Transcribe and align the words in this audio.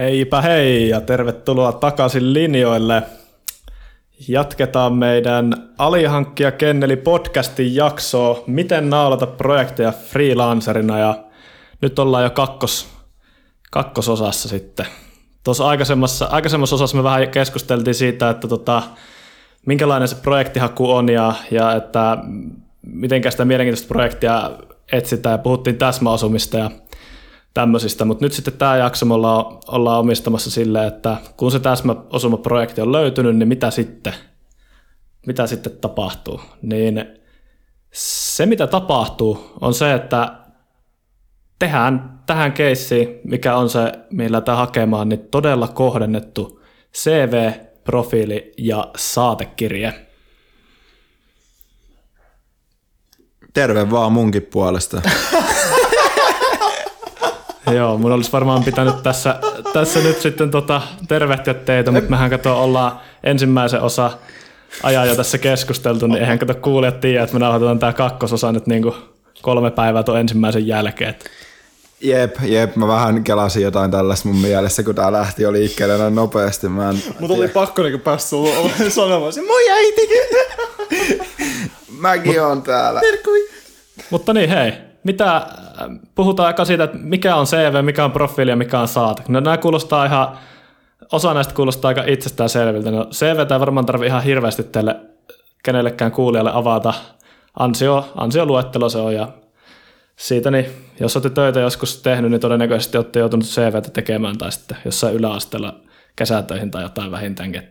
Heipä 0.00 0.42
hei 0.42 0.88
ja 0.88 1.00
tervetuloa 1.00 1.72
takaisin 1.72 2.32
linjoille. 2.32 3.02
Jatketaan 4.28 4.94
meidän 4.94 5.70
alihankkija 5.78 6.52
Kenneli 6.52 6.96
podcastin 6.96 7.74
jaksoa, 7.74 8.44
miten 8.46 8.90
naulata 8.90 9.26
projekteja 9.26 9.92
freelancerina 9.92 10.98
ja 10.98 11.24
nyt 11.82 11.98
ollaan 11.98 12.24
jo 12.24 12.30
kakkos, 12.30 12.88
kakkososassa 13.70 14.48
sitten. 14.48 14.86
Tuossa 15.44 15.68
aikaisemmassa, 15.68 16.26
aikaisemmassa 16.26 16.74
osassa 16.74 16.96
me 16.96 17.02
vähän 17.02 17.28
keskusteltiin 17.28 17.94
siitä, 17.94 18.30
että 18.30 18.48
tota, 18.48 18.82
minkälainen 19.66 20.08
se 20.08 20.16
projektihaku 20.16 20.90
on 20.90 21.08
ja, 21.08 21.34
ja 21.50 21.72
että 21.72 22.18
miten 22.82 23.22
sitä 23.30 23.44
mielenkiintoista 23.44 23.88
projektia 23.88 24.50
etsitään 24.92 25.32
ja 25.32 25.38
puhuttiin 25.38 25.76
täsmäosumista 25.76 26.58
ja 26.58 26.70
tämmöisistä, 27.54 28.04
mutta 28.04 28.24
nyt 28.24 28.32
sitten 28.32 28.54
tämä 28.54 28.76
jakso 28.76 29.06
me 29.06 29.14
ollaan, 29.14 29.44
ollaan 29.68 30.00
omistamassa 30.00 30.50
silleen, 30.50 30.88
että 30.88 31.16
kun 31.36 31.50
se 31.50 31.60
täsmäosumaprojekti 31.60 32.80
on 32.80 32.92
löytynyt, 32.92 33.36
niin 33.36 33.48
mitä 33.48 33.70
sitten, 33.70 34.14
mitä 35.26 35.46
sitten 35.46 35.72
tapahtuu? 35.80 36.40
Niin 36.62 37.04
se, 37.92 38.46
mitä 38.46 38.66
tapahtuu, 38.66 39.50
on 39.60 39.74
se, 39.74 39.94
että 39.94 40.32
tehdään 41.58 42.20
tähän 42.26 42.52
keissiin, 42.52 43.20
mikä 43.24 43.56
on 43.56 43.70
se, 43.70 43.92
millä 44.10 44.40
tämä 44.40 44.56
hakemaan, 44.56 45.08
niin 45.08 45.28
todella 45.30 45.68
kohdennettu 45.68 46.60
CV, 46.94 47.52
profiili 47.84 48.52
ja 48.58 48.90
saatekirje. 48.96 50.06
Terve 53.54 53.90
vaan 53.90 54.12
munkin 54.12 54.42
puolesta. 54.42 55.02
Joo, 57.76 57.98
mun 57.98 58.12
olisi 58.12 58.32
varmaan 58.32 58.64
pitänyt 58.64 59.02
tässä, 59.02 59.36
tässä 59.72 60.00
nyt 60.00 60.20
sitten 60.20 60.50
tota, 60.50 60.82
tervehtiä 61.08 61.54
teitä, 61.54 61.90
mutta 61.90 62.10
mehän 62.10 62.30
kato 62.30 62.62
ollaan 62.62 63.00
ensimmäisen 63.24 63.80
osa 63.80 64.10
ajan 64.82 65.08
jo 65.08 65.16
tässä 65.16 65.38
keskusteltu, 65.38 66.06
niin 66.06 66.20
eihän 66.20 66.38
kato 66.38 66.54
kuulijat 66.54 67.00
tiedä, 67.00 67.22
että 67.22 67.34
me 67.34 67.40
nauhoitetaan 67.40 67.78
tämä 67.78 67.92
kakkososa 67.92 68.52
nyt 68.52 68.66
niin 68.66 68.82
kuin 68.82 68.94
kolme 69.42 69.70
päivää 69.70 70.02
tuon 70.02 70.20
ensimmäisen 70.20 70.66
jälkeen. 70.66 71.14
Jep, 72.00 72.36
jep, 72.42 72.76
mä 72.76 72.86
vähän 72.86 73.24
kelasin 73.24 73.62
jotain 73.62 73.90
tällaista 73.90 74.28
mun 74.28 74.38
mielessä, 74.38 74.82
kun 74.82 74.94
tää 74.94 75.12
lähti 75.12 75.42
jo 75.42 75.52
liikkeelle 75.52 75.98
näin 75.98 76.14
nopeasti. 76.14 76.68
Mä 76.68 76.90
en, 76.90 77.02
Mutta 77.20 77.36
oli 77.36 77.48
pakko 77.48 77.82
niinku 77.82 77.98
päästä 77.98 78.28
sulla 78.28 78.70
sanomaan 78.88 79.32
se, 79.32 79.42
moi 79.42 79.70
äiti! 79.70 80.08
Mäkin 81.98 82.42
on 82.42 82.62
täällä. 82.62 83.00
Terkui! 83.00 83.48
Mutta 84.10 84.32
niin 84.32 84.50
hei, 84.50 84.72
mitä, 85.04 85.46
puhutaan 86.14 86.46
aika 86.46 86.64
siitä, 86.64 86.84
että 86.84 86.98
mikä 86.98 87.36
on 87.36 87.46
CV, 87.46 87.84
mikä 87.84 88.04
on 88.04 88.12
profiili 88.12 88.50
ja 88.50 88.56
mikä 88.56 88.80
on 88.80 88.88
saate. 88.88 89.22
No 89.28 89.40
nämä 89.40 89.58
kuulostaa 89.58 90.04
ihan, 90.04 90.38
osa 91.12 91.34
näistä 91.34 91.54
kuulostaa 91.54 91.88
aika 91.88 92.04
itsestään 92.06 92.48
selviltä. 92.48 92.90
No 92.90 93.04
CV 93.04 93.38
ei 93.52 93.60
varmaan 93.60 93.86
tarvi 93.86 94.06
ihan 94.06 94.22
hirveästi 94.22 94.62
teille 94.62 94.96
kenellekään 95.62 96.12
kuulijalle 96.12 96.50
avata. 96.54 96.94
Ansio, 97.58 98.12
ansioluettelo 98.16 98.88
se 98.88 98.98
on 98.98 99.14
ja 99.14 99.28
siitä, 100.16 100.50
niin 100.50 100.66
jos 101.00 101.16
olette 101.16 101.30
töitä 101.30 101.60
joskus 101.60 102.02
tehnyt, 102.02 102.30
niin 102.30 102.40
todennäköisesti 102.40 102.98
olette 102.98 103.18
joutunut 103.18 103.46
CVtä 103.46 103.90
tekemään 103.90 104.38
tai 104.38 104.52
sitten 104.52 104.76
jossain 104.84 105.14
yläasteella 105.14 105.74
kesätöihin 106.16 106.70
tai 106.70 106.82
jotain 106.82 107.10
vähintäänkin. 107.10 107.62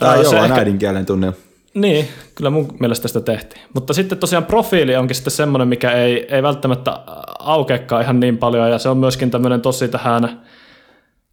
Tämä 0.00 0.14
ei 0.14 0.26
ole 0.26 0.40
ehkä... 0.40 0.54
äidinkielen 0.54 1.06
tunne. 1.06 1.32
Niin, 1.74 2.08
kyllä 2.34 2.50
mun 2.50 2.76
mielestä 2.80 3.08
sitä 3.08 3.20
tehtiin. 3.20 3.62
Mutta 3.74 3.92
sitten 3.92 4.18
tosiaan 4.18 4.44
profiili 4.44 4.96
onkin 4.96 5.16
sitten 5.16 5.30
semmoinen, 5.30 5.68
mikä 5.68 5.92
ei, 5.92 6.34
ei 6.34 6.42
välttämättä 6.42 7.00
aukeakaan 7.38 8.02
ihan 8.02 8.20
niin 8.20 8.38
paljon, 8.38 8.70
ja 8.70 8.78
se 8.78 8.88
on 8.88 8.98
myöskin 8.98 9.30
tämmöinen 9.30 9.60
tosi 9.60 9.88
tähän, 9.88 10.40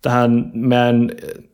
tähän 0.01 0.51
meidän 0.53 1.11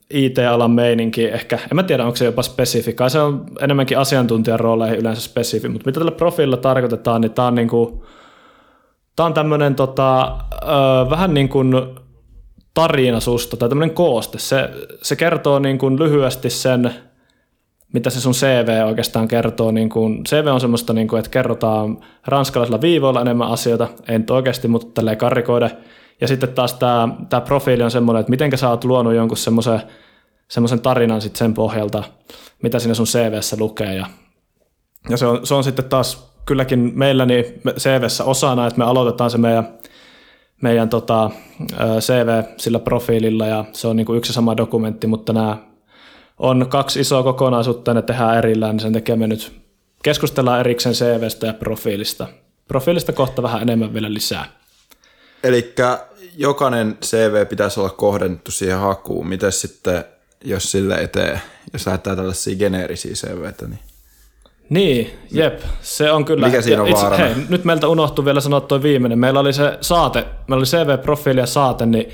IT-alan 0.09 0.71
meininki 0.71 1.25
ehkä, 1.25 1.55
en 1.55 1.75
mä 1.75 1.83
tiedä 1.83 2.05
onko 2.05 2.15
se 2.15 2.25
jopa 2.25 2.41
spesifi, 2.41 2.93
kai 2.93 3.09
se 3.09 3.19
on 3.19 3.45
enemmänkin 3.61 3.97
asiantuntijan 3.97 4.59
rooleihin 4.59 4.99
yleensä 4.99 5.21
spesifi, 5.21 5.69
mutta 5.69 5.85
mitä 5.85 5.99
tällä 5.99 6.11
profiililla 6.11 6.57
tarkoitetaan, 6.57 7.21
niin 7.21 7.31
tämä 7.31 7.47
on, 7.47 7.55
niinku, 7.55 8.05
tää 9.15 9.25
on 9.25 9.33
tämmöinen 9.33 9.75
tota, 9.75 10.37
ö, 10.53 11.09
vähän 11.09 11.33
niin 11.33 11.49
kuin 11.49 11.73
tarina 12.73 13.19
susta 13.19 13.57
tai 13.57 13.69
tämmöinen 13.69 13.95
kooste. 13.95 14.39
Se, 14.39 14.69
se 15.01 15.15
kertoo 15.15 15.59
niin 15.59 15.77
kuin 15.77 15.99
lyhyesti 15.99 16.49
sen, 16.49 16.93
mitä 17.93 18.09
se 18.09 18.21
sun 18.21 18.33
CV 18.33 18.83
oikeastaan 18.85 19.27
kertoo. 19.27 19.71
Niin 19.71 19.89
kuin, 19.89 20.23
CV 20.23 20.47
on 20.47 20.61
semmoista, 20.61 20.93
niin 20.93 21.07
kuin, 21.07 21.19
että 21.19 21.31
kerrotaan 21.31 21.97
ranskalaisilla 22.25 22.81
viivoilla 22.81 23.21
enemmän 23.21 23.47
asioita, 23.47 23.87
ei 24.07 24.19
nyt 24.19 24.29
oikeasti, 24.29 24.67
mutta 24.67 24.87
tälleen 24.93 25.17
karrikoida. 25.17 25.69
Ja 26.21 26.27
sitten 26.27 26.53
taas 26.53 26.73
tämä, 26.73 27.07
tämä 27.29 27.41
profiili 27.41 27.83
on 27.83 27.91
semmoinen, 27.91 28.19
että 28.19 28.29
miten 28.29 28.57
sä 28.57 28.69
oot 28.69 28.83
luonut 28.83 29.13
jonkun 29.13 29.37
semmoisen, 29.37 29.81
semmoisen 30.47 30.81
tarinan 30.81 31.21
sitten 31.21 31.39
sen 31.39 31.53
pohjalta, 31.53 32.03
mitä 32.63 32.79
siinä 32.79 32.93
sun 32.93 33.05
CVssä 33.05 33.55
lukee. 33.59 33.95
Ja, 33.95 34.05
ja 35.09 35.17
se, 35.17 35.25
on, 35.25 35.47
se 35.47 35.53
on 35.53 35.63
sitten 35.63 35.85
taas 35.85 36.33
kylläkin 36.45 36.91
meillä 36.95 37.25
niin 37.25 37.45
CVssä 37.77 38.23
osana, 38.23 38.67
että 38.67 38.77
me 38.77 38.85
aloitetaan 38.85 39.31
se 39.31 39.37
meidän, 39.37 39.67
meidän 40.61 40.89
tota, 40.89 41.31
CV 41.99 42.43
sillä 42.57 42.79
profiililla 42.79 43.45
ja 43.45 43.65
se 43.73 43.87
on 43.87 43.95
niin 43.95 44.05
kuin 44.05 44.17
yksi 44.17 44.33
sama 44.33 44.57
dokumentti, 44.57 45.07
mutta 45.07 45.33
nämä 45.33 45.57
on 46.37 46.65
kaksi 46.69 46.99
isoa 46.99 47.23
kokonaisuutta 47.23 47.91
ja 47.91 47.95
ne 47.95 48.01
tehdään 48.01 48.37
erillään, 48.37 48.75
niin 48.75 48.81
sen 48.81 48.93
takia 48.93 49.15
me 49.15 49.27
nyt 49.27 49.53
keskustellaan 50.03 50.59
erikseen 50.59 50.95
CVstä 50.95 51.47
ja 51.47 51.53
profiilista. 51.53 52.27
Profiilista 52.67 53.13
kohta 53.13 53.43
vähän 53.43 53.61
enemmän 53.61 53.93
vielä 53.93 54.13
lisää. 54.13 54.45
Eli 55.43 55.73
jokainen 56.37 56.97
CV 57.05 57.47
pitäisi 57.47 57.79
olla 57.79 57.89
kohdennettu 57.89 58.51
siihen 58.51 58.79
hakuun. 58.79 59.27
Miten 59.27 59.51
sitten, 59.51 60.05
jos 60.43 60.71
sille 60.71 60.95
eteen, 60.95 61.41
jos 61.73 61.85
lähettää 61.85 62.15
tällaisia 62.15 62.55
geneerisiä 62.55 63.13
CVtä, 63.13 63.67
niin 63.67 63.79
niin, 64.69 65.19
jep, 65.31 65.59
se 65.81 66.11
on 66.11 66.25
kyllä. 66.25 66.47
Mikä 66.47 66.61
siinä 66.61 66.81
on 66.81 66.87
itse, 66.87 67.17
hei, 67.17 67.33
nyt 67.49 67.65
meiltä 67.65 67.87
unohtui 67.87 68.25
vielä 68.25 68.41
sanoa 68.41 68.61
tuo 68.61 68.83
viimeinen. 68.83 69.19
Meillä 69.19 69.39
oli 69.39 69.53
se 69.53 69.77
saate, 69.81 70.25
meillä 70.47 70.61
oli 70.61 70.65
CV-profiili 70.65 71.39
ja 71.39 71.45
saate, 71.45 71.85
niin 71.85 72.09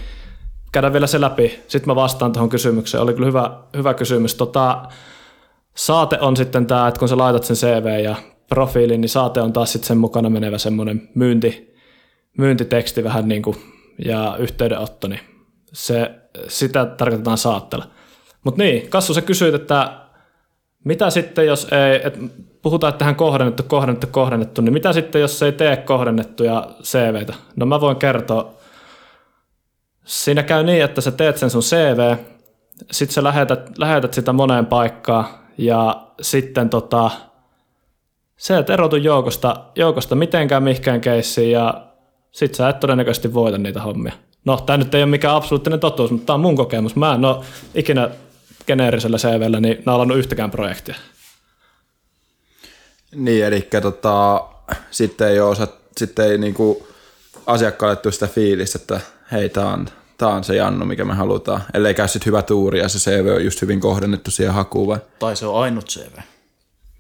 käydään 0.74 0.94
vielä 0.94 1.08
se 1.08 1.22
läpi. 1.22 1.60
Sitten 1.68 1.88
mä 1.88 1.96
vastaan 1.96 2.32
tuohon 2.32 2.50
kysymykseen. 2.50 3.04
Oli 3.04 3.14
kyllä 3.14 3.28
hyvä, 3.28 3.52
hyvä 3.78 3.94
kysymys. 3.94 4.36
Tota, 4.36 4.84
saate 5.76 6.18
on 6.22 6.38
sitten 6.38 6.66
tämä, 6.66 6.88
että 6.88 7.00
kun 7.00 7.10
sä 7.10 7.18
laitat 7.18 7.44
sen 7.44 7.56
CV 7.56 8.04
ja 8.04 8.16
profiilin, 8.50 9.02
niin 9.02 9.10
saate 9.10 9.42
on 9.42 9.54
taas 9.54 9.72
sitten 9.72 9.88
sen 9.88 9.98
mukana 9.98 10.30
menevä 10.30 10.58
semmoinen 10.58 11.10
myynti, 11.16 11.76
myyntiteksti 12.38 13.04
vähän 13.04 13.28
niin 13.28 13.42
kuin, 13.42 13.58
ja 14.06 14.36
yhteydenotto, 14.40 15.08
niin 15.08 15.20
se, 15.74 16.12
sitä 16.48 16.86
tarkoitetaan 16.86 17.38
saatteella. 17.38 17.86
Mutta 18.44 18.64
niin, 18.64 18.90
Kassu, 18.90 19.14
sä 19.14 19.22
kysyit, 19.22 19.56
että 19.56 19.94
mitä 20.84 21.10
sitten, 21.10 21.46
jos 21.46 21.68
ei, 21.72 22.02
et 22.04 22.20
puhutaan, 22.62 22.90
että 22.90 23.00
tähän 23.00 23.16
kohdennettu, 23.16 23.64
kohdennettu, 23.64 24.08
kohdennettu, 24.12 24.62
niin 24.62 24.74
mitä 24.74 24.94
sitten, 24.94 25.22
jos 25.22 25.44
ei 25.44 25.52
tee 25.52 25.78
kohdennettuja 25.78 26.68
CVtä? 26.84 27.34
No 27.56 27.66
mä 27.66 27.82
voin 27.82 27.98
kertoa. 27.98 28.63
Siinä 30.06 30.44
käy 30.44 30.64
niin, 30.64 30.84
että 30.84 31.02
sä 31.02 31.12
teet 31.12 31.38
sen 31.38 31.50
sun 31.50 31.62
CV, 31.62 32.16
sitten 32.92 33.14
sä 33.14 33.24
lähetät, 33.24 33.78
lähetät 33.78 34.14
sitä 34.14 34.34
moneen 34.34 34.66
paikkaan 34.66 35.26
ja 35.58 36.08
sitten 36.22 36.70
tota, 36.70 37.12
se 38.38 38.58
et 38.58 38.70
erotu 38.70 38.96
joukosta, 38.96 39.66
joukosta 39.76 40.16
mitenkään 40.16 40.64
mihinkään 40.64 41.02
keissiin 41.02 41.52
ja 41.52 41.88
sit 42.32 42.56
sä 42.56 42.70
et 42.70 42.80
todennäköisesti 42.80 43.34
voita 43.34 43.58
niitä 43.58 43.82
hommia. 43.82 44.14
No, 44.46 44.58
tämä 44.58 44.78
nyt 44.78 44.96
ei 44.96 45.04
ole 45.04 45.10
mikään 45.10 45.36
absoluuttinen 45.36 45.80
totuus, 45.80 46.12
mutta 46.12 46.26
tämä 46.26 46.36
on 46.36 46.42
mun 46.42 46.56
kokemus. 46.56 46.96
Mä 46.96 47.14
en 47.14 47.26
ole 47.26 47.46
ikinä 47.76 48.10
geneerisellä 48.68 49.18
CVllä 49.18 49.60
niin 49.60 49.84
naulannut 49.86 50.18
yhtäkään 50.18 50.52
projektia. 50.52 50.96
Niin, 53.16 53.46
eli 53.46 53.68
tota, 53.82 54.46
sitten 54.92 55.28
ei, 55.28 55.40
osa, 55.40 55.68
sitten 55.98 56.26
ei 56.26 56.38
niinku 56.38 56.88
asiakkaalle 57.48 57.96
tule 57.96 58.14
sitä 58.14 58.28
fiilistä, 58.28 58.80
että 58.82 59.00
hei, 59.32 59.50
tämä 59.50 59.74
on, 59.74 59.86
tää 60.18 60.30
on 60.30 60.44
se 60.44 60.56
Jannu, 60.56 60.86
mikä 60.86 61.06
me 61.06 61.14
halutaan. 61.14 61.62
Ellei 61.74 61.94
käy 61.94 62.08
sitten 62.08 62.26
hyvä 62.26 62.42
tuuri 62.42 62.80
ja 62.80 62.90
se 62.90 63.12
CV 63.12 63.28
on 63.36 63.46
just 63.46 63.62
hyvin 63.62 63.80
kohdennettu 63.80 64.32
siihen 64.32 64.54
hakuun 64.54 64.88
vai? 64.88 64.98
Tai 65.20 65.36
se 65.36 65.46
on 65.46 65.64
ainut 65.64 65.86
CV. 65.86 66.20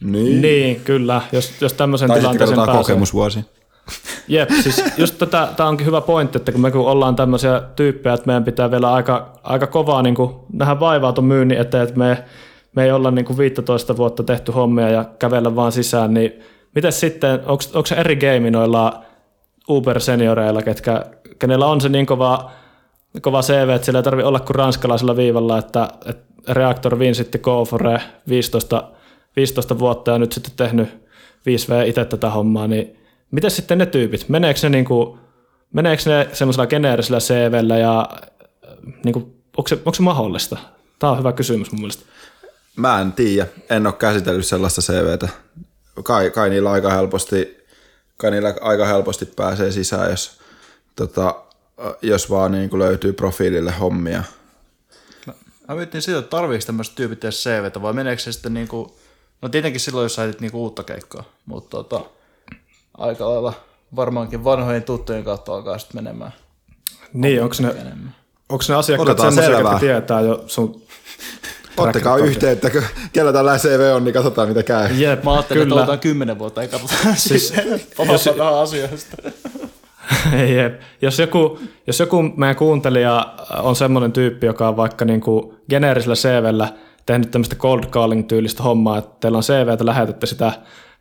Niin, 0.03 0.41
niin 0.41 0.81
kyllä. 0.81 1.21
Jos, 1.31 1.51
jos 1.61 1.73
tämmöisen 1.73 2.07
tai 2.07 2.19
tilanteeseen 2.19 2.55
pääsee. 2.57 2.75
kokemusvuosi. 2.75 3.39
Jep, 4.27 4.49
siis 4.61 4.83
just 4.97 5.17
tätä, 5.17 5.49
tämä 5.57 5.69
onkin 5.69 5.87
hyvä 5.87 6.01
pointti, 6.01 6.37
että 6.37 6.51
kun 6.51 6.61
me 6.61 6.71
kun 6.71 6.87
ollaan 6.87 7.15
tämmöisiä 7.15 7.61
tyyppejä, 7.75 8.13
että 8.13 8.27
meidän 8.27 8.43
pitää 8.43 8.71
vielä 8.71 8.93
aika, 8.93 9.39
aika 9.43 9.67
kovaa 9.67 10.01
niin 10.01 10.15
kuin, 10.15 10.35
nähdä 10.53 10.79
vaivaa 10.79 11.13
tuon 11.13 11.25
myynnin 11.25 11.57
eteen, 11.57 11.83
että 11.83 11.97
me, 11.97 12.23
me 12.75 12.83
ei 12.83 12.91
olla 12.91 13.11
niin 13.11 13.25
kuin 13.25 13.37
15 13.37 13.97
vuotta 13.97 14.23
tehty 14.23 14.51
hommia 14.51 14.89
ja 14.89 15.05
kävellä 15.19 15.55
vaan 15.55 15.71
sisään, 15.71 16.13
niin 16.13 16.39
miten 16.75 16.91
sitten, 16.91 17.33
onko, 17.33 17.63
onko 17.73 17.85
se 17.85 17.95
eri 17.95 18.15
game 18.15 18.51
noilla 18.51 19.03
Uber-senioreilla, 19.69 20.61
ketkä, 20.61 21.05
kenellä 21.39 21.65
on 21.67 21.81
se 21.81 21.89
niin 21.89 22.05
kova, 22.05 22.51
kova 23.21 23.41
CV, 23.41 23.69
että 23.69 23.85
sillä 23.85 23.99
ei 23.99 24.03
tarvitse 24.03 24.27
olla 24.27 24.39
kuin 24.39 24.55
ranskalaisella 24.55 25.15
viivalla, 25.15 25.57
että, 25.57 25.89
että 26.05 26.53
Reactor 26.53 26.99
Vincitti 26.99 27.37
Gofore 27.37 28.01
15, 28.29 28.83
15 29.35 29.79
vuotta 29.79 30.11
ja 30.11 30.17
nyt 30.17 30.31
sitten 30.31 30.53
tehnyt 30.57 30.89
5V 31.47 31.87
itse 31.87 32.05
tätä 32.05 32.29
hommaa, 32.29 32.67
niin 32.67 32.97
Miten 33.33 33.51
sitten 33.51 33.77
ne 33.77 33.85
tyypit? 33.85 34.29
Meneekö 34.29 34.59
ne, 34.63 34.69
niin 34.69 34.85
kuin, 34.85 35.19
meneekö 35.73 36.03
ne 36.05 36.29
semmoisella 36.33 36.67
geneerisellä 36.67 37.19
CVllä 37.19 37.77
ja 37.77 38.09
niin 39.03 39.13
kuin, 39.13 39.25
onko, 39.57 39.67
se, 39.67 39.75
onko 39.75 39.93
se 39.93 40.01
mahdollista? 40.01 40.57
Tämä 40.99 41.11
on 41.11 41.19
hyvä 41.19 41.31
kysymys 41.31 41.71
mun 41.71 41.81
mielestä. 41.81 42.05
Mä 42.75 43.01
en 43.01 43.11
tiedä, 43.11 43.47
en 43.69 43.87
ole 43.87 43.93
käsitellyt 43.93 44.45
sellaista 44.45 44.81
CVtä. 44.81 45.29
Kai, 46.03 46.29
kai 46.29 46.49
niillä 46.49 46.71
aika 46.71 46.89
helposti, 46.89 47.62
kai 48.17 48.31
niillä 48.31 48.55
aika 48.61 48.85
helposti 48.85 49.25
pääsee 49.25 49.71
sisään, 49.71 50.09
jos, 50.11 50.39
tota, 50.95 51.35
jos 52.01 52.29
vaan 52.29 52.51
niin 52.51 52.69
kuin 52.69 52.79
löytyy 52.79 53.13
profiilille 53.13 53.71
hommia. 53.71 54.23
Mä 55.67 55.75
mietin 55.75 56.01
sitä, 56.01 56.17
että 56.17 56.29
tarviiko 56.29 56.65
tämmöistä 56.65 56.95
tyypit 56.95 57.21
CVtä 57.29 57.81
vai 57.81 57.93
meneekö 57.93 58.21
se 58.21 58.31
sitten 58.31 58.53
niinku, 58.53 58.95
no 59.41 59.49
tietenkin 59.49 59.81
silloin, 59.81 60.05
jos 60.05 60.15
sä 60.15 60.33
niinku 60.39 60.61
uutta 60.61 60.83
keikkaa, 60.83 61.23
mutta 61.45 61.69
tota, 61.69 62.05
aika 62.97 63.29
lailla 63.29 63.53
varmaankin 63.95 64.43
vanhojen 64.43 64.83
tuttujen 64.83 65.23
kautta 65.23 65.53
alkaa 65.53 65.77
sitten 65.77 66.03
menemään 66.03 66.33
Niin, 67.13 67.43
onko 67.43 67.55
ne, 67.59 67.67
enemmän. 67.69 68.15
onko 68.49 68.63
ne 68.69 68.75
asiakkaat 68.75 69.09
Otetaan 69.09 69.33
semmoisia, 69.33 69.55
selvää. 69.55 69.71
jotka 69.71 69.79
tietää 69.85 70.21
jo 70.21 70.43
sun 70.47 70.81
Ottakaa 71.77 72.17
yhteyttä, 72.17 72.69
kun 72.69 72.83
kellä 73.13 73.33
tällä 73.33 73.57
CV 73.57 73.91
on, 73.95 74.03
niin 74.03 74.13
katsotaan 74.13 74.47
mitä 74.47 74.63
käy. 74.63 74.93
Jep, 74.93 75.23
Mä 75.23 75.33
ajattelin, 75.33 75.67
kyllä. 75.67 75.81
että 75.83 75.97
kymmenen 75.97 76.39
vuotta, 76.39 76.61
ei 76.61 76.67
katsota 76.67 76.93
siis, 77.15 77.53
jos- 78.11 78.37
vähän 78.37 78.55
asioista. 78.59 79.17
Jep. 80.55 80.81
Jos 81.01 81.19
joku, 81.19 81.59
jos 81.87 81.99
joku 81.99 82.21
meidän 82.37 82.55
kuuntelija 82.55 83.33
on 83.63 83.75
semmoinen 83.75 84.11
tyyppi, 84.11 84.45
joka 84.45 84.67
on 84.67 84.77
vaikka 84.77 85.05
niin 85.05 85.21
kuin 85.21 85.53
geneerisellä 85.69 86.15
CVllä 86.15 86.67
tehnyt 87.05 87.31
tämmöistä 87.31 87.55
cold 87.55 87.83
calling 87.83 88.27
tyylistä 88.27 88.63
hommaa, 88.63 88.97
että 88.97 89.11
teillä 89.19 89.37
on 89.37 89.43
CV, 89.43 89.67
että 89.67 89.85
lähetätte 89.85 90.25
sitä 90.25 90.51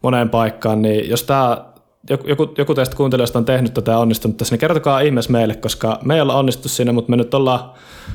moneen 0.03 0.29
paikkaan, 0.29 0.83
niin 0.83 1.11
jos 1.11 1.23
tämä 1.23 1.65
joku, 2.11 2.55
joku, 2.59 2.75
teistä 2.75 2.97
kuuntelijoista 2.97 3.39
on 3.39 3.45
tehnyt 3.45 3.75
tätä 3.75 3.91
ja 3.91 3.99
onnistunut 3.99 4.37
tässä, 4.37 4.53
niin 4.53 4.61
kertokaa 4.61 5.01
ihmeessä 5.01 5.33
meille, 5.33 5.55
koska 5.55 5.99
me 6.05 6.15
ei 6.15 6.21
olla 6.21 6.35
onnistu 6.35 6.69
siinä, 6.69 6.93
mutta 6.93 7.11
me 7.11 7.17
nyt 7.17 7.35
ollaan, 7.35 7.61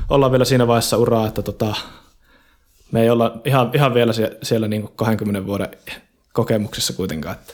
ollaan 0.10 0.32
vielä 0.32 0.46
siinä 0.46 0.68
vaiheessa 0.68 0.98
uraa, 0.98 1.28
että 1.28 1.42
tota, 1.42 1.76
me 2.92 3.02
ei 3.02 3.10
olla 3.10 3.38
ihan, 3.46 3.72
ihan 3.74 3.94
vielä 3.94 4.14
siellä, 4.14 4.36
siellä 4.44 4.68
niin 4.68 4.82
kuin 4.82 4.92
20 4.96 5.46
vuoden 5.46 5.70
kokemuksessa 6.34 6.94
kuitenkaan. 6.94 7.36
Että. 7.36 7.54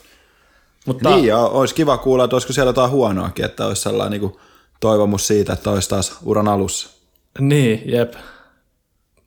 Mutta, 0.85 1.09
Niin, 1.09 1.25
ja 1.25 1.38
olisi 1.38 1.75
kiva 1.75 1.97
kuulla, 1.97 2.24
että 2.24 2.35
olisiko 2.35 2.53
siellä 2.53 2.69
jotain 2.69 2.91
huonoakin, 2.91 3.45
että 3.45 3.65
olisi 3.65 3.81
sellainen 3.81 4.21
niin 4.21 4.35
toivomus 4.80 5.27
siitä, 5.27 5.53
että 5.53 5.71
olisi 5.71 5.89
taas 5.89 6.18
uran 6.24 6.47
alussa. 6.47 6.89
Niin, 7.39 7.81
jep. 7.85 8.13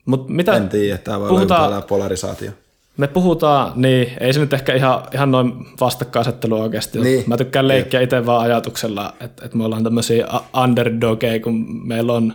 Mut 0.05 0.29
mitä, 0.29 0.53
En 0.55 0.69
tiedä, 0.69 0.97
tämä 0.97 1.19
voi 1.19 1.29
Puhutaan- 1.29 1.67
olla 1.67 1.81
polarisaatio. 1.81 2.51
me 2.97 3.07
puhutaan, 3.07 3.71
niin 3.75 4.11
ei 4.19 4.33
se 4.33 4.39
nyt 4.39 4.53
ehkä 4.53 4.73
ihan, 4.73 5.03
ihan 5.13 5.31
noin 5.31 5.53
vastakkainasettelu 5.79 6.61
oikeasti. 6.61 6.99
Niin. 6.99 7.23
Mä 7.27 7.37
tykkään 7.37 7.67
leikkiä 7.67 8.01
itse 8.01 8.25
vaan 8.25 8.41
ajatuksella, 8.41 9.13
että, 9.19 9.45
että 9.45 9.57
me 9.57 9.65
ollaan 9.65 9.83
tämmöisiä 9.83 10.27
underdogeja, 10.63 11.39
kun 11.39 11.65
meillä 11.87 12.13
on, 12.13 12.33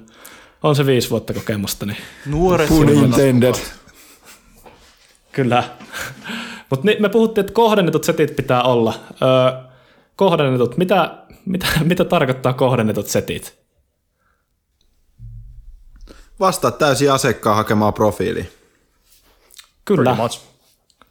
on 0.63 0.77
se 0.77 0.87
viisi 0.87 1.11
vuotta 1.11 1.35
kokemusta. 1.35 1.87
Niin 1.87 1.97
Nuoret 2.27 2.71
intended. 3.05 3.55
kyllä. 5.33 5.65
Mutta 6.71 6.87
niin, 6.87 7.03
me 7.03 7.09
puhuttiin, 7.09 7.43
että 7.43 7.53
kohdennetut 7.55 8.05
setit 8.05 8.37
pitää 8.37 8.63
olla. 8.63 8.95
Öö, 9.23 9.63
kohdennetut, 10.17 10.77
mitä, 10.77 11.19
mitä, 11.47 11.67
mitä 11.85 12.05
tarkoittaa 12.05 12.53
kohdennetut 12.53 13.07
setit? 13.07 13.63
Vastaa 16.41 16.71
täysin 16.71 17.13
asiakkaan 17.13 17.57
hakemaa 17.57 17.93
profiiliin. 17.93 18.49
Kyllä. 19.85 20.17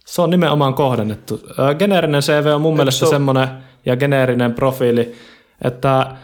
Se 0.05 0.21
on 0.21 0.29
nimenomaan 0.29 0.73
kohdennettu. 0.73 1.41
Ö, 1.59 1.75
Geneerinen 1.75 2.21
CV 2.21 2.45
on 2.55 2.61
mun 2.61 2.75
mielestä 2.75 2.99
se 2.99 3.05
ole- 3.05 3.15
semmoinen 3.15 3.47
ja 3.85 3.95
geneerinen 3.97 4.53
profiili, 4.53 5.15
että 5.63 6.15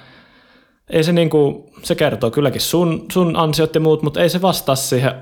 ei 0.89 1.03
se 1.03 1.11
niinku, 1.11 1.69
se 1.83 1.95
kertoo 1.95 2.31
kylläkin 2.31 2.61
sun, 2.61 3.05
sun 3.11 3.35
ansiot 3.35 3.75
ja 3.75 3.81
muut, 3.81 4.01
mutta 4.01 4.21
ei 4.21 4.29
se 4.29 4.41
vastaa 4.41 4.75
siihen 4.75 5.13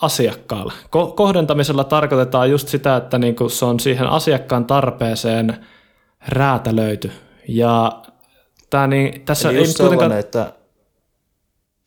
asiakkaalle. 0.00 0.72
Ko- 0.72 1.12
kohdentamisella 1.14 1.84
tarkoitetaan 1.84 2.50
just 2.50 2.68
sitä, 2.68 2.96
että 2.96 3.18
niinku 3.18 3.48
se 3.48 3.64
on 3.64 3.80
siihen 3.80 4.06
asiakkaan 4.06 4.64
tarpeeseen 4.64 5.66
räätälöity. 6.28 7.10
Ja 7.48 8.02
tää 8.70 8.86
niin, 8.86 9.24
tässä 9.24 9.48
Eli 9.48 9.58
ei 9.58 9.64
just, 9.64 9.78
kuitenkaan... 9.78 10.10
sellainen, 10.10 10.18
että, 10.18 10.52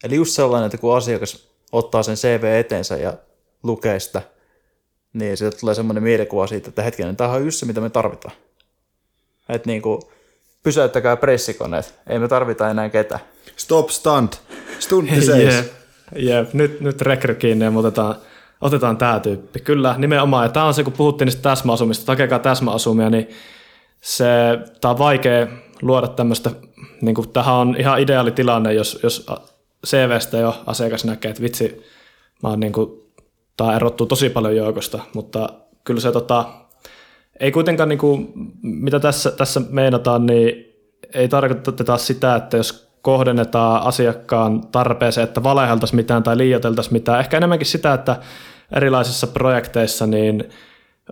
eli 0.04 0.16
just 0.16 0.32
sellainen, 0.32 0.66
että 0.66 0.78
kun 0.78 0.98
asiakas 0.98 1.48
ottaa 1.72 2.04
sen 2.04 2.16
CV 2.16 2.44
eteensä 2.44 2.98
ja 2.98 3.14
lukee 3.64 4.00
sitä, 4.00 4.22
niin 5.14 5.38
siitä 5.38 5.58
tulee 5.58 5.76
semmoinen 5.76 6.04
mielikuva 6.04 6.48
siitä, 6.48 6.70
että 6.70 6.84
hetkinen, 6.84 7.16
tämä 7.16 7.30
on 7.30 7.46
just 7.46 7.60
se, 7.60 7.66
mitä 7.66 7.82
me 7.82 7.90
tarvitaan. 7.90 8.36
Että 9.50 9.70
niin 9.70 9.82
kuin, 9.82 10.02
pysäyttäkää 10.64 11.18
pressikoneet, 11.18 11.96
ei 12.08 12.20
me 12.20 12.28
tarvita 12.28 12.70
enää 12.70 12.90
ketään. 12.90 13.22
Stop 13.58 13.90
stunt. 13.90 14.42
Stuntti 14.80 15.22
seis. 15.22 15.56
Jep, 15.56 15.74
jep. 16.16 16.54
Nyt, 16.54 16.82
nyt 16.82 17.02
rekry 17.02 17.36
kiinni 17.36 17.66
ja 17.66 17.72
otetaan, 17.76 18.16
otetaan 18.62 18.98
tämä 18.98 19.20
tyyppi. 19.20 19.60
Kyllä, 19.60 19.96
nimenomaan. 19.98 20.46
Ja 20.46 20.50
tämä 20.50 20.66
on 20.66 20.74
se, 20.74 20.84
kun 20.84 20.94
puhuttiin 20.94 21.26
niistä 21.26 21.42
täsmäasumista, 21.42 22.12
hakekaa 22.12 22.40
täsmäasumia, 22.40 23.10
niin 23.10 23.30
se, 24.02 24.26
tämä 24.82 24.92
on 24.92 24.98
vaikea 24.98 25.48
luoda 25.82 26.08
tämmöistä, 26.08 26.52
niin 27.02 27.16
kuin, 27.16 27.30
tähän 27.30 27.56
on 27.56 27.76
ihan 27.80 28.00
ideaali 28.00 28.32
tilanne, 28.32 28.74
jos, 28.74 29.00
jos 29.04 29.26
CVstä 29.88 30.38
jo 30.38 30.64
asiakas 30.66 31.06
näkee, 31.06 31.32
että 31.32 31.44
vitsi, 31.44 31.84
mä 32.44 32.50
oon 32.50 32.60
niin 32.60 32.74
kuin, 32.74 33.02
tämä 33.58 33.76
erottuu 33.76 34.08
tosi 34.08 34.30
paljon 34.30 34.56
joukosta, 34.56 35.00
mutta 35.14 35.50
kyllä 35.84 36.02
se 36.02 36.12
tota, 36.12 36.46
ei 37.42 37.52
kuitenkaan, 37.52 37.90
niin 37.90 38.00
kuin, 38.00 38.32
mitä 38.62 39.00
tässä, 39.00 39.32
tässä 39.32 39.62
meinataan, 39.70 40.26
niin 40.26 40.76
ei 41.14 41.28
tarkoiteta 41.28 41.98
sitä, 41.98 42.36
että 42.36 42.58
jos 42.58 42.92
kohdennetaan 43.02 43.82
asiakkaan 43.84 44.68
tarpeeseen, 44.68 45.28
että 45.28 45.44
valeheltaisiin 45.44 45.96
mitään 45.96 46.24
tai 46.24 46.38
liioiteltaisiin 46.38 46.94
mitään. 46.94 47.20
Ehkä 47.20 47.38
enemmänkin 47.38 47.68
sitä, 47.68 47.94
että 47.94 48.16
erilaisissa 48.76 49.28
projekteissa 49.28 50.08
niin 50.08 50.50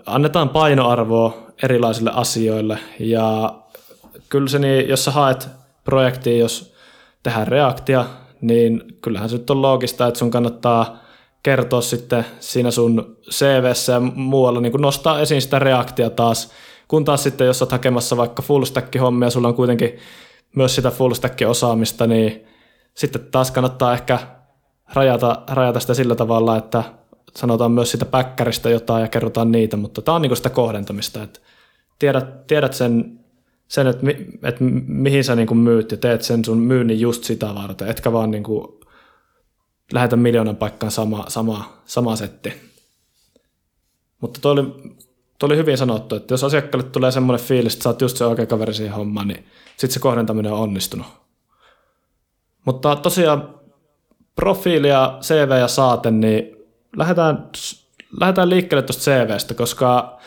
annetaan 0.05 0.49
painoarvoa 0.49 1.37
erilaisille 1.63 2.11
asioille 2.13 2.79
ja 2.99 3.53
kyllä 4.29 4.47
se 4.47 4.59
niin, 4.59 4.89
jos 4.89 5.05
sä 5.05 5.11
haet 5.11 5.49
projektiin, 5.83 6.39
jos 6.39 6.73
tehdään 7.23 7.47
reaktia, 7.47 8.05
niin 8.41 8.83
kyllähän 9.01 9.29
se 9.29 9.37
nyt 9.37 9.49
on 9.49 9.61
loogista, 9.61 10.07
että 10.07 10.17
sun 10.17 10.31
kannattaa 10.31 11.08
kertoa 11.43 11.81
sitten 11.81 12.25
siinä 12.39 12.71
sun 12.71 13.17
CVssä 13.31 13.93
ja 13.93 13.99
muualla 13.99 14.61
niin 14.61 14.73
nostaa 14.79 15.19
esiin 15.19 15.41
sitä 15.41 15.59
reaktia 15.59 16.09
taas, 16.09 16.51
kun 16.87 17.05
taas 17.05 17.23
sitten 17.23 17.47
jos 17.47 17.61
olet 17.61 17.71
hakemassa 17.71 18.17
vaikka 18.17 18.41
full 18.41 18.63
hommia, 19.01 19.29
sulla 19.29 19.47
on 19.47 19.55
kuitenkin 19.55 19.97
myös 20.55 20.75
sitä 20.75 20.91
full 20.91 21.13
osaamista, 21.47 22.07
niin 22.07 22.45
sitten 22.93 23.27
taas 23.31 23.51
kannattaa 23.51 23.93
ehkä 23.93 24.19
rajata, 24.93 25.41
rajata 25.47 25.79
sitä 25.79 25.93
sillä 25.93 26.15
tavalla, 26.15 26.57
että 26.57 26.83
sanotaan 27.35 27.71
myös 27.71 27.91
sitä 27.91 28.05
päkkäristä 28.05 28.69
jotain 28.69 29.01
ja 29.01 29.07
kerrotaan 29.07 29.51
niitä, 29.51 29.77
mutta 29.77 30.01
tämä 30.01 30.15
on 30.15 30.21
niin 30.21 30.37
sitä 30.37 30.49
kohdentamista, 30.49 31.23
että 31.23 31.39
tiedät, 31.99 32.47
tiedät 32.47 32.73
sen, 32.73 33.19
sen 33.67 33.87
että, 33.87 34.05
mi, 34.05 34.27
että 34.43 34.63
mihin 34.87 35.23
sä 35.23 35.35
niin 35.35 35.57
myyt 35.57 35.91
ja 35.91 35.97
teet 35.97 36.21
sen 36.21 36.45
sun 36.45 36.57
myynnin 36.57 36.99
just 36.99 37.23
sitä 37.23 37.55
varten, 37.55 37.87
etkä 37.87 38.11
vaan 38.11 38.31
niin 38.31 38.43
kuin 38.43 38.78
lähetä 39.93 40.15
miljoonan 40.15 40.55
paikkaan 40.55 40.91
sama, 40.91 41.25
sama, 41.27 41.73
sama 41.85 42.15
setti. 42.15 42.53
Mutta 44.21 44.39
toi 44.41 44.51
oli, 44.51 44.63
toi 45.39 45.47
oli 45.47 45.57
hyvin 45.57 45.77
sanottu, 45.77 46.15
että 46.15 46.33
jos 46.33 46.43
asiakkaalle 46.43 46.89
tulee 46.89 47.11
semmoinen 47.11 47.45
fiilis, 47.45 47.73
että 47.73 47.83
sä 47.83 47.89
oot 47.89 48.01
just 48.01 48.17
se 48.17 48.25
oikea 48.25 48.45
kaveri 48.45 48.73
siihen 48.73 48.95
hommaan, 48.95 49.27
niin 49.27 49.45
sitten 49.69 49.93
se 49.93 49.99
kohdentaminen 49.99 50.51
on 50.51 50.59
onnistunut. 50.59 51.07
Mutta 52.65 52.95
tosiaan 52.95 53.59
profiilia, 54.35 55.17
CV 55.21 55.51
ja 55.59 55.67
saaten, 55.67 56.19
niin 56.19 56.55
lähdetään, 56.97 57.49
lähdetään 58.19 58.49
liikkeelle 58.49 58.83
tuosta 58.83 59.03
CVstä, 59.03 59.53
koska 59.53 60.19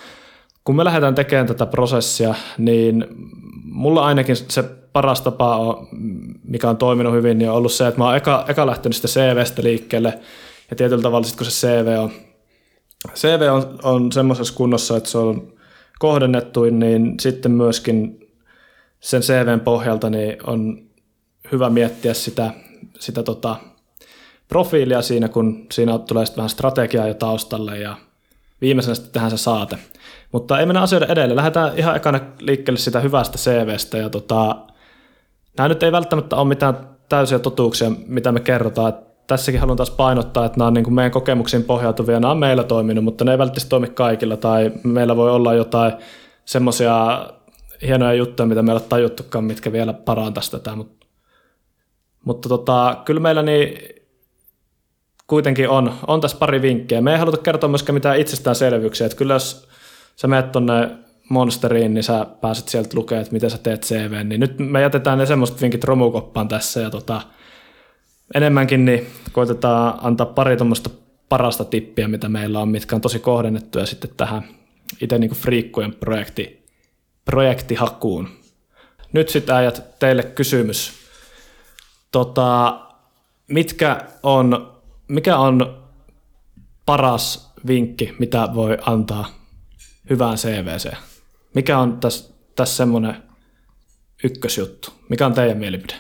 kun 0.65 0.77
me 0.77 0.85
lähdetään 0.85 1.15
tekemään 1.15 1.47
tätä 1.47 1.67
prosessia, 1.67 2.35
niin 2.59 3.07
mulla 3.65 4.05
ainakin 4.05 4.37
se 4.37 4.63
paras 4.93 5.21
tapa, 5.21 5.57
on, 5.57 5.89
mikä 6.45 6.71
on 6.71 6.77
toiminut 6.77 7.13
hyvin, 7.13 7.39
niin 7.39 7.51
on 7.51 7.57
ollut 7.57 7.73
se, 7.73 7.87
että 7.87 8.01
mä 8.01 8.05
oon 8.05 8.17
eka, 8.17 8.45
eka 8.49 8.67
lähtenyt 8.67 8.97
sitä 8.97 9.09
CVstä 9.09 9.63
liikkeelle, 9.63 10.19
ja 10.71 10.77
tietyllä 10.77 11.03
tavalla 11.03 11.27
sitten 11.27 11.45
kun 11.45 11.53
se 11.53 11.67
CV 11.67 11.99
on, 11.99 12.11
CV 13.15 13.49
on, 13.53 13.79
on 13.83 14.13
semmoisessa 14.13 14.55
kunnossa, 14.55 14.97
että 14.97 15.11
se 15.11 15.19
on 15.19 15.53
kohdennettu, 15.99 16.65
niin 16.65 17.15
sitten 17.21 17.53
myöskin 17.53 18.29
sen 19.01 19.23
CVn 19.23 19.61
pohjalta 19.61 20.11
niin 20.11 20.37
on 20.47 20.83
hyvä 21.53 21.71
miettiä 21.71 22.15
sitä, 22.15 22.51
sitä 22.99 23.23
tota, 23.23 23.57
profiilia 24.49 25.03
siinä, 25.03 25.29
kun 25.29 25.67
siinä 25.73 25.99
tulee 25.99 26.27
sitten 26.27 26.37
vähän 26.37 26.51
strategiaa 26.51 27.09
jo 27.09 27.15
taustalle 27.15 27.79
ja 27.79 27.97
viimeisenä 28.63 28.95
sitten 28.95 29.13
tähän 29.13 29.31
se 29.31 29.37
saate. 29.37 29.79
Mutta 30.33 30.61
ei 30.61 30.67
mennä 30.67 30.83
asioiden 30.83 31.11
edelle. 31.11 31.37
Lähdetään 31.37 31.79
ihan 31.79 31.97
ekana 31.97 32.21
liikkeelle 32.41 32.79
sitä 32.79 33.01
hyvästä 33.01 33.39
CVstä 33.39 33.99
ja 33.99 34.11
tota, 34.11 34.57
nämä 35.59 35.69
nyt 35.69 35.83
ei 35.83 35.93
välttämättä 35.93 36.37
ole 36.37 36.49
mitään 36.49 36.77
täysiä 37.09 37.39
totuuksia, 37.39 37.91
mitä 38.07 38.33
me 38.33 38.41
kerrotaan. 38.41 38.95
Tässäkin 39.27 39.61
haluan 39.61 39.77
taas 39.77 39.91
painottaa, 39.91 40.45
että 40.45 40.59
nämä 40.59 40.67
on 40.67 40.75
niin 40.75 40.85
kuin 40.85 40.95
meidän 40.95 41.13
kokemuksiin 41.13 41.65
pohjautuvia, 41.65 42.21
nämä 42.21 42.31
on 42.31 42.39
meillä 42.39 42.65
toiminut, 42.65 43.05
mutta 43.05 43.25
ne 43.25 43.31
ei 43.31 43.39
välttämättä 43.39 43.69
toimi 43.69 43.89
kaikilla 43.89 44.37
tai 44.37 44.73
meillä 44.85 45.17
voi 45.17 45.31
olla 45.31 45.55
jotain 45.55 45.93
semmoisia 46.45 47.27
hienoja 47.87 48.15
juttuja, 48.15 48.47
mitä 48.47 48.63
meillä 48.63 48.79
ei 48.79 48.83
ole 48.83 48.89
tajuttukaan, 48.89 49.45
mitkä 49.45 49.73
vielä 49.73 49.93
parantaisi 49.93 50.51
tätä, 50.51 50.77
mutta 50.77 51.07
Mutta 52.25 52.49
tota, 52.49 52.97
kyllä 53.05 53.21
meillä 53.21 53.43
niin 53.43 53.79
kuitenkin 55.27 55.69
on, 55.69 55.93
on 56.07 56.21
tässä 56.21 56.37
pari 56.37 56.63
vinkkiä. 56.63 57.01
Me 57.01 57.13
ei 57.13 57.19
haluta 57.19 57.37
kertoa 57.37 57.71
myöskään 57.71 57.95
mitään 57.95 58.21
itsestäänselvyyksiä. 58.21 59.07
Että 59.07 59.19
kyllä 59.19 59.35
jos 59.35 59.69
sä 60.17 60.29
menet 60.29 60.53
tuonne 60.53 60.91
Monsteriin, 61.29 61.95
niin 61.95 62.05
sä 62.05 62.27
pääset 62.41 62.69
sieltä 62.69 62.91
lukemaan, 62.95 63.23
että 63.23 63.33
miten 63.33 63.51
sä 63.51 63.59
teet 63.59 63.83
CV. 63.83 64.25
Niin 64.25 64.41
nyt 64.41 64.59
me 64.59 64.81
jätetään 64.81 65.19
ne 65.19 65.27
semmoiset 65.27 65.63
vinkit 65.63 65.85
romukoppaan 65.85 66.49
tässä 66.49 66.81
ja 66.81 66.91
tota, 66.91 67.21
enemmänkin 68.35 68.85
niin 68.85 69.07
koitetaan 69.33 69.99
antaa 70.03 70.27
pari 70.27 70.57
tuommoista 70.57 70.91
parasta 71.29 71.65
tippiä, 71.65 72.09
mitä 72.09 72.29
meillä 72.29 72.61
on, 72.61 72.69
mitkä 72.69 72.97
on 72.97 73.03
tosi 73.03 73.19
kohdennettuja 73.19 73.87
sitten 73.87 74.11
tähän 74.17 74.45
itse 75.01 75.19
niin 75.19 75.31
friikkujen 75.31 75.95
projekti, 75.95 76.67
projektihakuun. 77.25 78.29
Nyt 79.13 79.29
sitten 79.29 79.55
äijät 79.55 79.99
teille 79.99 80.23
kysymys. 80.23 80.93
Tota, 82.13 82.81
mitkä 83.49 84.01
on, 84.23 84.72
mikä 85.13 85.39
on 85.39 85.85
paras 86.87 87.53
vinkki, 87.67 88.15
mitä 88.19 88.49
voi 88.55 88.79
antaa 88.81 89.29
hyvään 90.11 90.37
CVC? 90.37 90.93
Mikä 91.55 91.79
on 91.79 92.01
tässä, 92.01 92.35
tässä 92.57 92.77
semmoinen 92.77 93.23
ykkösjuttu? 94.25 94.91
Mikä 95.09 95.27
on 95.27 95.35
teidän 95.35 95.59
mielipide? 95.59 95.95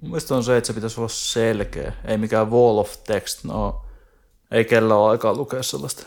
Mielestäni 0.00 0.36
on 0.36 0.44
se, 0.44 0.56
että 0.56 0.66
se 0.66 0.72
pitäisi 0.72 1.00
olla 1.00 1.08
selkeä, 1.08 1.92
ei 2.04 2.18
mikään 2.18 2.50
wall 2.50 2.78
of 2.78 2.96
text. 3.04 3.44
No, 3.44 3.84
ei 4.50 4.64
kellä 4.64 4.94
ole 4.94 5.10
aikaa 5.10 5.34
lukea 5.34 5.62
sellaista. 5.62 6.06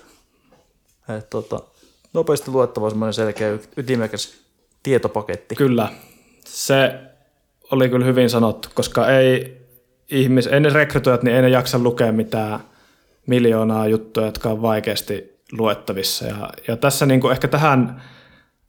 Et, 1.17 1.29
tota, 1.29 1.59
nopeasti 2.13 2.51
luettava 2.51 2.89
semmoinen 2.89 3.13
selkeä 3.13 3.57
ytimekäs 3.77 4.33
tietopaketti. 4.83 5.55
Kyllä, 5.55 5.93
se 6.45 6.99
oli 7.71 7.89
kyllä 7.89 8.05
hyvin 8.05 8.29
sanottu, 8.29 8.69
koska 8.73 9.09
ei, 9.09 9.58
ihmis, 10.11 10.47
ei 10.47 10.59
ne 10.59 10.69
rekrytoijat, 10.69 11.23
niin 11.23 11.35
ei 11.35 11.41
ne 11.41 11.49
jaksa 11.49 11.79
lukea 11.79 12.11
mitään 12.11 12.59
miljoonaa 13.25 13.87
juttuja, 13.87 14.25
jotka 14.25 14.49
on 14.49 14.61
vaikeasti 14.61 15.39
luettavissa. 15.51 16.25
Ja, 16.25 16.49
ja 16.67 16.77
tässä 16.77 17.05
niin 17.05 17.21
kuin 17.21 17.31
ehkä 17.31 17.47
tähän, 17.47 18.01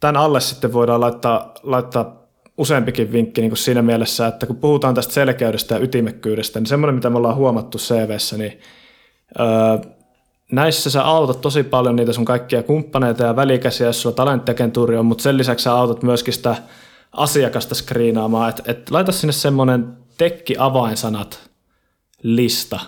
tämän 0.00 0.16
alle 0.16 0.40
sitten 0.40 0.72
voidaan 0.72 1.00
laittaa, 1.00 1.54
laittaa 1.62 2.20
useampikin 2.58 3.12
vinkki 3.12 3.40
niin 3.40 3.50
kuin 3.50 3.58
siinä 3.58 3.82
mielessä, 3.82 4.26
että 4.26 4.46
kun 4.46 4.56
puhutaan 4.56 4.94
tästä 4.94 5.14
selkeydestä 5.14 5.74
ja 5.74 5.80
ytimekkyydestä, 5.80 6.60
niin 6.60 6.66
semmoinen, 6.66 6.94
mitä 6.94 7.10
me 7.10 7.16
ollaan 7.16 7.36
huomattu 7.36 7.78
CVssä, 7.78 8.36
niin 8.36 8.60
öö, 9.40 9.46
näissä 10.52 10.90
sä 10.90 11.02
autat 11.02 11.40
tosi 11.40 11.62
paljon 11.62 11.96
niitä 11.96 12.12
sun 12.12 12.24
kaikkia 12.24 12.62
kumppaneita 12.62 13.24
ja 13.24 13.36
välikäsiä, 13.36 13.86
jos 13.86 14.02
sulla 14.02 14.16
talenttiagentuuri 14.16 14.96
on, 14.96 15.06
mutta 15.06 15.22
sen 15.22 15.36
lisäksi 15.36 15.62
sä 15.62 15.72
autat 15.72 16.02
myöskin 16.02 16.34
sitä 16.34 16.56
asiakasta 17.12 17.74
skriinaamaan, 17.74 18.50
että 18.50 18.62
et 18.66 18.90
laita 18.90 19.12
sinne 19.12 19.32
semmoinen 19.32 19.96
tekki-avainsanat 20.20 21.50
lista. 22.22 22.80